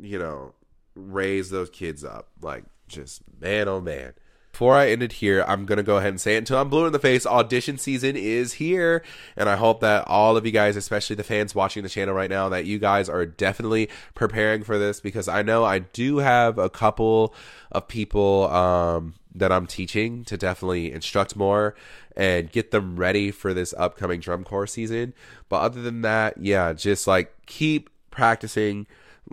you 0.00 0.18
know, 0.18 0.54
raise 0.94 1.50
those 1.50 1.70
kids 1.70 2.04
up. 2.04 2.28
Like, 2.40 2.64
just 2.88 3.22
man, 3.40 3.68
oh 3.68 3.80
man. 3.80 4.14
Before 4.58 4.74
I 4.74 4.90
end 4.90 5.04
it 5.04 5.12
here, 5.12 5.44
I'm 5.46 5.66
going 5.66 5.76
to 5.76 5.84
go 5.84 5.98
ahead 5.98 6.08
and 6.08 6.20
say 6.20 6.34
it 6.34 6.38
until 6.38 6.58
I'm 6.58 6.68
blue 6.68 6.84
in 6.84 6.92
the 6.92 6.98
face. 6.98 7.24
Audition 7.24 7.78
season 7.78 8.16
is 8.16 8.54
here. 8.54 9.04
And 9.36 9.48
I 9.48 9.54
hope 9.54 9.78
that 9.82 10.02
all 10.08 10.36
of 10.36 10.44
you 10.44 10.50
guys, 10.50 10.74
especially 10.74 11.14
the 11.14 11.22
fans 11.22 11.54
watching 11.54 11.84
the 11.84 11.88
channel 11.88 12.12
right 12.12 12.28
now, 12.28 12.48
that 12.48 12.64
you 12.64 12.80
guys 12.80 13.08
are 13.08 13.24
definitely 13.24 13.88
preparing 14.16 14.64
for 14.64 14.76
this 14.76 14.98
because 14.98 15.28
I 15.28 15.42
know 15.42 15.64
I 15.64 15.78
do 15.78 16.16
have 16.16 16.58
a 16.58 16.68
couple 16.68 17.32
of 17.70 17.86
people 17.86 18.50
um, 18.50 19.14
that 19.32 19.52
I'm 19.52 19.68
teaching 19.68 20.24
to 20.24 20.36
definitely 20.36 20.90
instruct 20.90 21.36
more 21.36 21.76
and 22.16 22.50
get 22.50 22.72
them 22.72 22.96
ready 22.96 23.30
for 23.30 23.54
this 23.54 23.72
upcoming 23.78 24.18
drum 24.18 24.42
corps 24.42 24.66
season. 24.66 25.14
But 25.48 25.60
other 25.60 25.82
than 25.82 26.02
that, 26.02 26.38
yeah, 26.38 26.72
just 26.72 27.06
like 27.06 27.32
keep 27.46 27.90
practicing. 28.10 28.88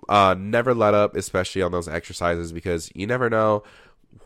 Uh, 0.09 0.35
never 0.37 0.75
let 0.75 0.93
up, 0.93 1.15
especially 1.15 1.61
on 1.63 1.71
those 1.71 1.87
exercises, 1.87 2.51
because 2.51 2.91
you 2.93 3.07
never 3.07 3.29
know 3.29 3.63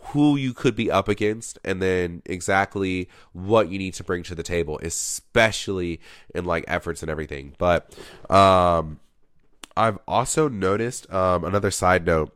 who 0.02 0.36
you 0.36 0.54
could 0.54 0.76
be 0.76 0.90
up 0.90 1.08
against 1.08 1.60
and 1.64 1.82
then 1.82 2.22
exactly 2.26 3.10
what 3.34 3.70
you 3.70 3.78
need 3.78 3.94
to 3.94 4.04
bring 4.04 4.24
to 4.24 4.36
the 4.36 4.44
table 4.44 4.80
especially 4.84 6.00
in 6.34 6.46
like 6.46 6.64
efforts 6.68 7.02
and 7.02 7.10
everything. 7.12 7.54
But 7.58 7.96
um 8.30 9.00
i've 9.78 10.00
also 10.08 10.50
noticed 10.50 11.12
um 11.14 11.44
another 11.44 11.72
side 11.72 12.06
note. 12.06 12.36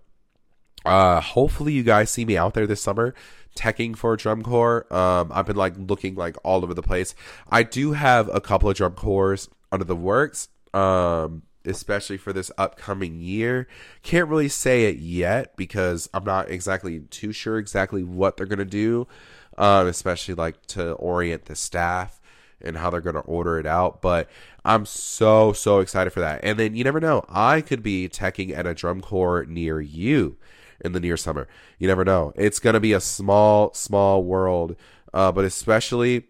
Uh 0.85 1.21
hopefully 1.21 1.73
you 1.73 1.83
guys 1.83 2.09
see 2.09 2.25
me 2.25 2.37
out 2.37 2.53
there 2.53 2.67
this 2.67 2.81
summer 2.81 3.13
teching 3.55 3.95
for 3.95 4.13
a 4.13 4.17
drum 4.17 4.43
corps. 4.43 4.91
Um 4.93 5.31
i've 5.33 5.45
been 5.45 5.55
like 5.55 5.73
looking 5.77 6.15
like 6.15 6.35
all 6.43 6.63
over 6.63 6.73
the 6.73 6.81
place. 6.81 7.15
I 7.49 7.63
do 7.63 7.93
have 7.93 8.29
a 8.33 8.41
couple 8.41 8.69
of 8.69 8.75
drum 8.75 8.93
corps 8.93 9.49
under 9.71 9.85
the 9.85 9.95
works. 9.95 10.49
Um 10.73 11.43
especially 11.65 12.17
for 12.17 12.33
this 12.33 12.51
upcoming 12.57 13.21
year. 13.21 13.67
Can't 14.01 14.29
really 14.29 14.49
say 14.49 14.85
it 14.85 14.97
yet 14.97 15.55
because 15.55 16.09
I'm 16.13 16.23
not 16.23 16.49
exactly 16.49 17.01
too 17.01 17.31
sure 17.31 17.57
exactly 17.57 18.03
what 18.03 18.37
they're 18.37 18.45
going 18.45 18.59
to 18.59 18.65
do, 18.65 19.07
um, 19.57 19.87
especially 19.87 20.35
like 20.35 20.65
to 20.67 20.93
orient 20.93 21.45
the 21.45 21.55
staff 21.55 22.19
and 22.61 22.77
how 22.77 22.89
they're 22.89 23.01
going 23.01 23.15
to 23.15 23.21
order 23.21 23.59
it 23.59 23.65
out. 23.65 24.01
But 24.01 24.29
I'm 24.63 24.85
so, 24.85 25.53
so 25.53 25.79
excited 25.79 26.11
for 26.11 26.21
that. 26.21 26.41
And 26.43 26.57
then 26.57 26.75
you 26.75 26.83
never 26.83 26.99
know, 26.99 27.23
I 27.29 27.61
could 27.61 27.83
be 27.83 28.09
teching 28.09 28.55
at 28.55 28.65
a 28.65 28.73
drum 28.73 29.01
corps 29.01 29.45
near 29.45 29.81
you 29.81 30.37
in 30.83 30.93
the 30.93 30.99
near 30.99 31.17
summer. 31.17 31.47
You 31.79 31.87
never 31.87 32.05
know. 32.05 32.33
It's 32.35 32.59
going 32.59 32.73
to 32.73 32.79
be 32.79 32.93
a 32.93 33.01
small, 33.01 33.73
small 33.73 34.23
world, 34.23 34.75
uh, 35.13 35.31
but 35.31 35.45
especially 35.45 36.27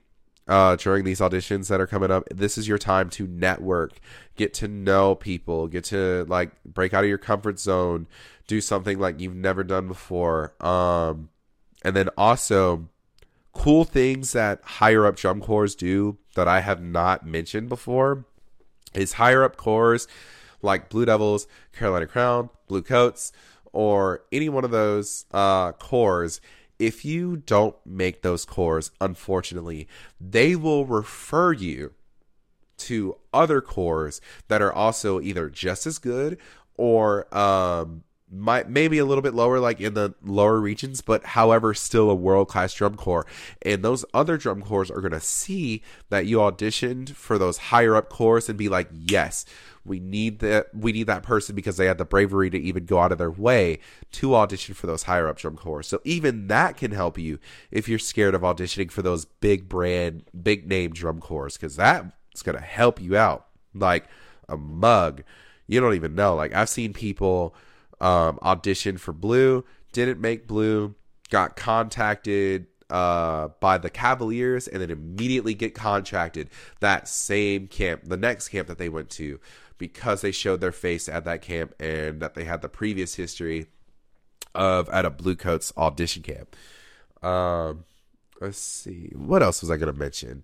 uh, 0.48 0.76
during 0.76 1.04
these 1.04 1.20
auditions 1.20 1.68
that 1.70 1.80
are 1.80 1.88
coming 1.88 2.12
up. 2.12 2.28
This 2.30 2.58
is 2.58 2.68
your 2.68 2.78
time 2.78 3.10
to 3.12 3.28
network, 3.28 4.00
get 4.36 4.54
to 4.56 4.68
know 4.68 5.16
people, 5.16 5.68
get 5.68 5.86
to 5.86 6.26
like 6.28 6.52
break 6.64 6.94
out 6.94 7.04
of 7.04 7.10
your 7.10 7.18
comfort 7.18 7.60
zone, 7.60 8.08
do 8.48 8.62
something 8.62 9.00
like 9.00 9.20
you've 9.20 9.36
never 9.36 9.64
done 9.64 9.88
before. 9.88 10.54
Um, 10.66 11.30
and 11.84 11.96
then 11.96 12.10
also 12.18 12.89
cool 13.54 13.86
things 13.86 14.34
that 14.34 14.62
higher 14.64 15.06
up 15.06 15.16
drum 15.16 15.39
corps 15.39 15.76
do 15.76 16.18
that 16.36 16.48
I 16.48 16.62
have 16.62 16.82
not 16.82 17.26
mentioned 17.26 17.70
before 17.70 18.26
is 18.94 19.14
higher 19.14 19.44
up 19.44 19.58
corps 19.58 20.08
like 20.62 20.89
Blue 20.89 21.06
Devils, 21.06 21.48
Carolina 21.74 22.08
Crown, 22.08 22.50
Bluecoats, 22.68 23.32
or 23.74 24.24
any 24.32 24.50
one 24.50 24.64
of 24.64 24.72
those 24.72 25.26
uh, 25.34 25.72
corps 25.74 26.39
if 26.80 27.05
you 27.05 27.38
don't 27.38 27.76
make 27.86 28.21
those 28.21 28.45
corps, 28.45 28.91
unfortunately, 28.99 29.88
they 30.19 30.55
will 30.55 30.86
refer 30.86 31.53
you 31.53 31.93
to 32.78 33.17
other 33.34 33.61
corps 33.61 34.19
that 34.47 34.61
are 34.61 34.74
also 34.74 35.21
either 35.21 35.49
just 35.49 35.86
as 35.86 35.99
good 35.99 36.38
or 36.76 37.34
um, 37.36 38.03
might 38.34 38.69
maybe 38.69 38.97
a 38.97 39.05
little 39.05 39.21
bit 39.21 39.34
lower, 39.34 39.59
like 39.59 39.80
in 39.80 39.93
the 39.93 40.13
lower 40.24 40.59
regions, 40.59 41.01
but 41.01 41.24
however, 41.24 41.74
still 41.74 42.09
a 42.09 42.15
world 42.15 42.47
class 42.47 42.74
drum 42.74 42.95
corps. 42.95 43.26
And 43.61 43.84
those 43.84 44.03
other 44.13 44.38
drum 44.38 44.61
corps 44.61 44.91
are 44.91 45.01
going 45.01 45.11
to 45.11 45.19
see 45.19 45.84
that 46.09 46.26
you 46.26 46.38
auditioned 46.38 47.11
for 47.11 47.38
those 47.38 47.57
higher 47.57 47.95
up 47.95 48.09
corps 48.09 48.49
and 48.49 48.57
be 48.57 48.69
like, 48.69 48.89
yes, 48.91 49.45
we 49.86 50.00
need 50.00 50.40
that. 50.40 50.74
We 50.74 50.92
need 50.92 51.08
that 51.08 51.24
person 51.24 51.56
because 51.56 51.78
they 51.78 51.86
had 51.86 51.98
the 51.98 52.06
bravery 52.06 52.50
to 52.50 52.58
even 52.58 52.86
go 52.86 53.00
out 53.00 53.12
of 53.12 53.18
their 53.18 53.32
way 53.32 53.80
to 54.14 54.36
audition 54.36 54.74
for 54.76 54.88
those 54.88 55.04
higher 55.04 55.28
up 55.28 55.38
drum 55.38 55.58
corps. 55.58 55.84
So 55.84 56.00
even 56.04 56.48
that 56.48 56.78
can 56.78 56.92
help 56.92 57.18
you 57.18 57.40
if 57.70 57.90
you're 57.90 58.00
scared 58.00 58.36
of 58.36 58.42
auditioning 58.42 58.92
for 58.92 59.02
those 59.02 59.26
big 59.26 59.68
brand, 59.68 60.24
big 60.42 60.68
name 60.68 60.92
drum 60.94 61.20
corps, 61.20 61.54
because 61.54 61.76
that's 61.76 62.44
going 62.44 62.58
to 62.58 62.64
help 62.64 63.02
you 63.02 63.18
out 63.18 63.48
like 63.74 64.06
a 64.48 64.58
mug. 64.58 65.24
You 65.68 65.82
don't 65.82 65.96
even 65.96 66.16
know. 66.16 66.36
Like 66.36 66.54
I've 66.54 66.70
seen 66.70 66.94
people 66.94 67.56
um, 68.00 68.40
audition 68.42 68.98
for 68.98 69.12
Blue, 69.12 69.66
didn't 69.92 70.22
make 70.22 70.48
Blue, 70.48 70.96
got 71.30 71.56
contacted 71.56 72.68
uh, 72.90 73.50
by 73.60 73.78
the 73.78 73.90
Cavaliers, 73.90 74.68
and 74.68 74.82
then 74.82 74.92
immediately 74.92 75.54
get 75.54 75.74
contracted 75.74 76.50
that 76.80 77.08
same 77.08 77.68
camp, 77.68 78.02
the 78.06 78.18
next 78.18 78.50
camp 78.50 78.68
that 78.68 78.78
they 78.78 78.90
went 78.90 79.10
to, 79.12 79.40
because 79.78 80.22
they 80.22 80.32
showed 80.32 80.62
their 80.62 80.72
face 80.72 81.10
at 81.10 81.26
that 81.26 81.42
camp 81.42 81.74
and 81.80 82.22
that 82.22 82.36
they 82.36 82.44
had 82.44 82.62
the 82.62 82.70
previous 82.70 83.16
history 83.16 83.68
of 84.56 84.90
at 84.90 85.06
a 85.06 85.10
Bluecoats 85.10 85.74
audition 85.78 86.22
camp. 86.24 86.56
Um, 87.22 87.86
let's 88.40 88.58
see, 88.58 89.12
what 89.16 89.42
else 89.42 89.62
was 89.62 89.72
I 89.72 89.78
going 89.78 89.92
to 89.92 90.00
mention? 90.00 90.44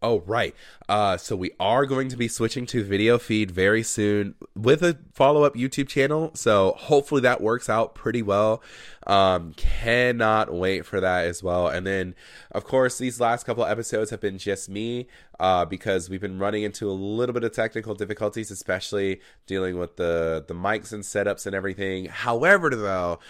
Oh, 0.00 0.20
right. 0.20 0.54
Uh, 0.88 1.16
so 1.16 1.34
we 1.34 1.50
are 1.58 1.84
going 1.84 2.08
to 2.10 2.16
be 2.16 2.28
switching 2.28 2.66
to 2.66 2.84
video 2.84 3.18
feed 3.18 3.50
very 3.50 3.82
soon 3.82 4.36
with 4.54 4.80
a 4.84 4.96
follow 5.12 5.42
up 5.42 5.56
YouTube 5.56 5.88
channel. 5.88 6.30
So 6.34 6.76
hopefully 6.78 7.20
that 7.22 7.40
works 7.40 7.68
out 7.68 7.96
pretty 7.96 8.22
well. 8.22 8.62
Um, 9.08 9.54
cannot 9.54 10.52
wait 10.52 10.84
for 10.84 11.00
that 11.00 11.24
as 11.24 11.42
well. 11.42 11.66
And 11.66 11.86
then, 11.86 12.14
of 12.52 12.64
course, 12.64 12.98
these 12.98 13.18
last 13.18 13.44
couple 13.44 13.64
episodes 13.64 14.10
have 14.10 14.20
been 14.20 14.36
just 14.36 14.68
me 14.68 15.06
uh, 15.40 15.64
because 15.64 16.10
we've 16.10 16.20
been 16.20 16.38
running 16.38 16.62
into 16.62 16.90
a 16.90 16.92
little 16.92 17.32
bit 17.32 17.44
of 17.44 17.52
technical 17.52 17.94
difficulties, 17.94 18.50
especially 18.50 19.20
dealing 19.46 19.78
with 19.78 19.96
the 19.96 20.44
the 20.46 20.54
mics 20.54 20.92
and 20.92 21.04
setups 21.04 21.46
and 21.46 21.54
everything. 21.54 22.06
However, 22.06 22.70
though, 22.70 23.20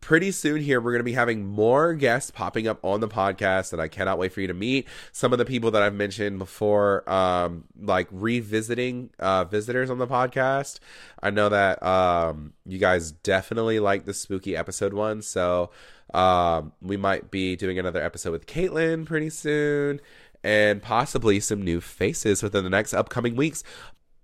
pretty 0.00 0.30
soon 0.30 0.62
here 0.62 0.80
we're 0.80 0.92
going 0.92 1.00
to 1.00 1.04
be 1.04 1.12
having 1.12 1.46
more 1.46 1.94
guests 1.94 2.30
popping 2.30 2.66
up 2.66 2.82
on 2.82 3.00
the 3.00 3.08
podcast 3.08 3.70
that 3.70 3.80
I 3.80 3.88
cannot 3.88 4.18
wait 4.18 4.32
for 4.32 4.40
you 4.40 4.46
to 4.46 4.54
meet. 4.54 4.88
Some 5.12 5.32
of 5.32 5.38
the 5.38 5.44
people 5.44 5.70
that 5.72 5.82
I've 5.82 5.94
mentioned 5.94 6.38
before, 6.38 7.08
um, 7.08 7.64
like 7.78 8.08
revisiting 8.10 9.10
uh, 9.18 9.44
visitors 9.44 9.90
on 9.90 9.98
the 9.98 10.06
podcast. 10.06 10.80
I 11.22 11.30
know 11.30 11.48
that 11.48 11.82
um, 11.82 12.54
you 12.64 12.78
guys 12.78 13.12
definitely 13.12 13.78
like 13.80 14.04
the 14.04 14.14
spooky 14.14 14.56
episode 14.56 14.94
one, 14.94 15.20
so 15.28 15.70
um, 16.14 16.72
we 16.80 16.96
might 16.96 17.30
be 17.30 17.56
doing 17.56 17.78
another 17.78 18.02
episode 18.02 18.32
with 18.32 18.46
Caitlin 18.46 19.06
pretty 19.06 19.30
soon, 19.30 20.00
and 20.42 20.82
possibly 20.82 21.40
some 21.40 21.62
new 21.62 21.80
faces 21.80 22.42
within 22.42 22.64
the 22.64 22.70
next 22.70 22.94
upcoming 22.94 23.36
weeks. 23.36 23.62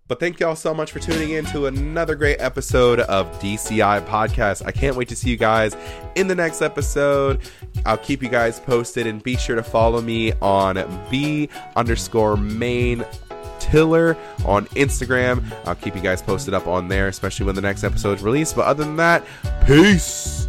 But 0.07 0.21
thank 0.21 0.39
y'all 0.39 0.55
so 0.55 0.75
much 0.75 0.93
for 0.93 0.99
tuning 0.99 1.31
in 1.31 1.47
to 1.47 1.65
another 1.65 2.15
great 2.15 2.39
episode 2.39 3.01
of 3.01 3.27
DCI 3.41 4.07
Podcast. 4.07 4.63
I 4.67 4.71
can't 4.71 4.97
wait 4.97 5.09
to 5.09 5.17
see 5.17 5.31
you 5.31 5.39
guys 5.39 5.75
in 6.15 6.29
the 6.29 6.35
next 6.35 6.61
episode. 6.61 7.41
I'll 7.87 7.97
keep 7.97 8.23
you 8.23 8.29
guys 8.29 8.61
posted 8.61 9.07
and 9.07 9.23
be 9.23 9.37
sure 9.37 9.57
to 9.57 9.63
follow 9.63 10.03
me 10.03 10.33
on 10.43 11.07
B 11.11 11.49
underscore 11.75 12.37
main 12.37 13.03
Tiller 13.61 14.15
on 14.45 14.67
Instagram. 14.67 15.43
I'll 15.67 15.75
keep 15.75 15.97
you 15.97 16.03
guys 16.03 16.21
posted 16.21 16.53
up 16.53 16.67
on 16.67 16.89
there, 16.89 17.09
especially 17.09 17.47
when 17.47 17.55
the 17.55 17.63
next 17.63 17.83
episode 17.83 18.19
is 18.19 18.23
released. 18.23 18.57
But 18.57 18.67
other 18.67 18.85
than 18.85 18.97
that, 18.97 19.25
peace. 19.67 20.47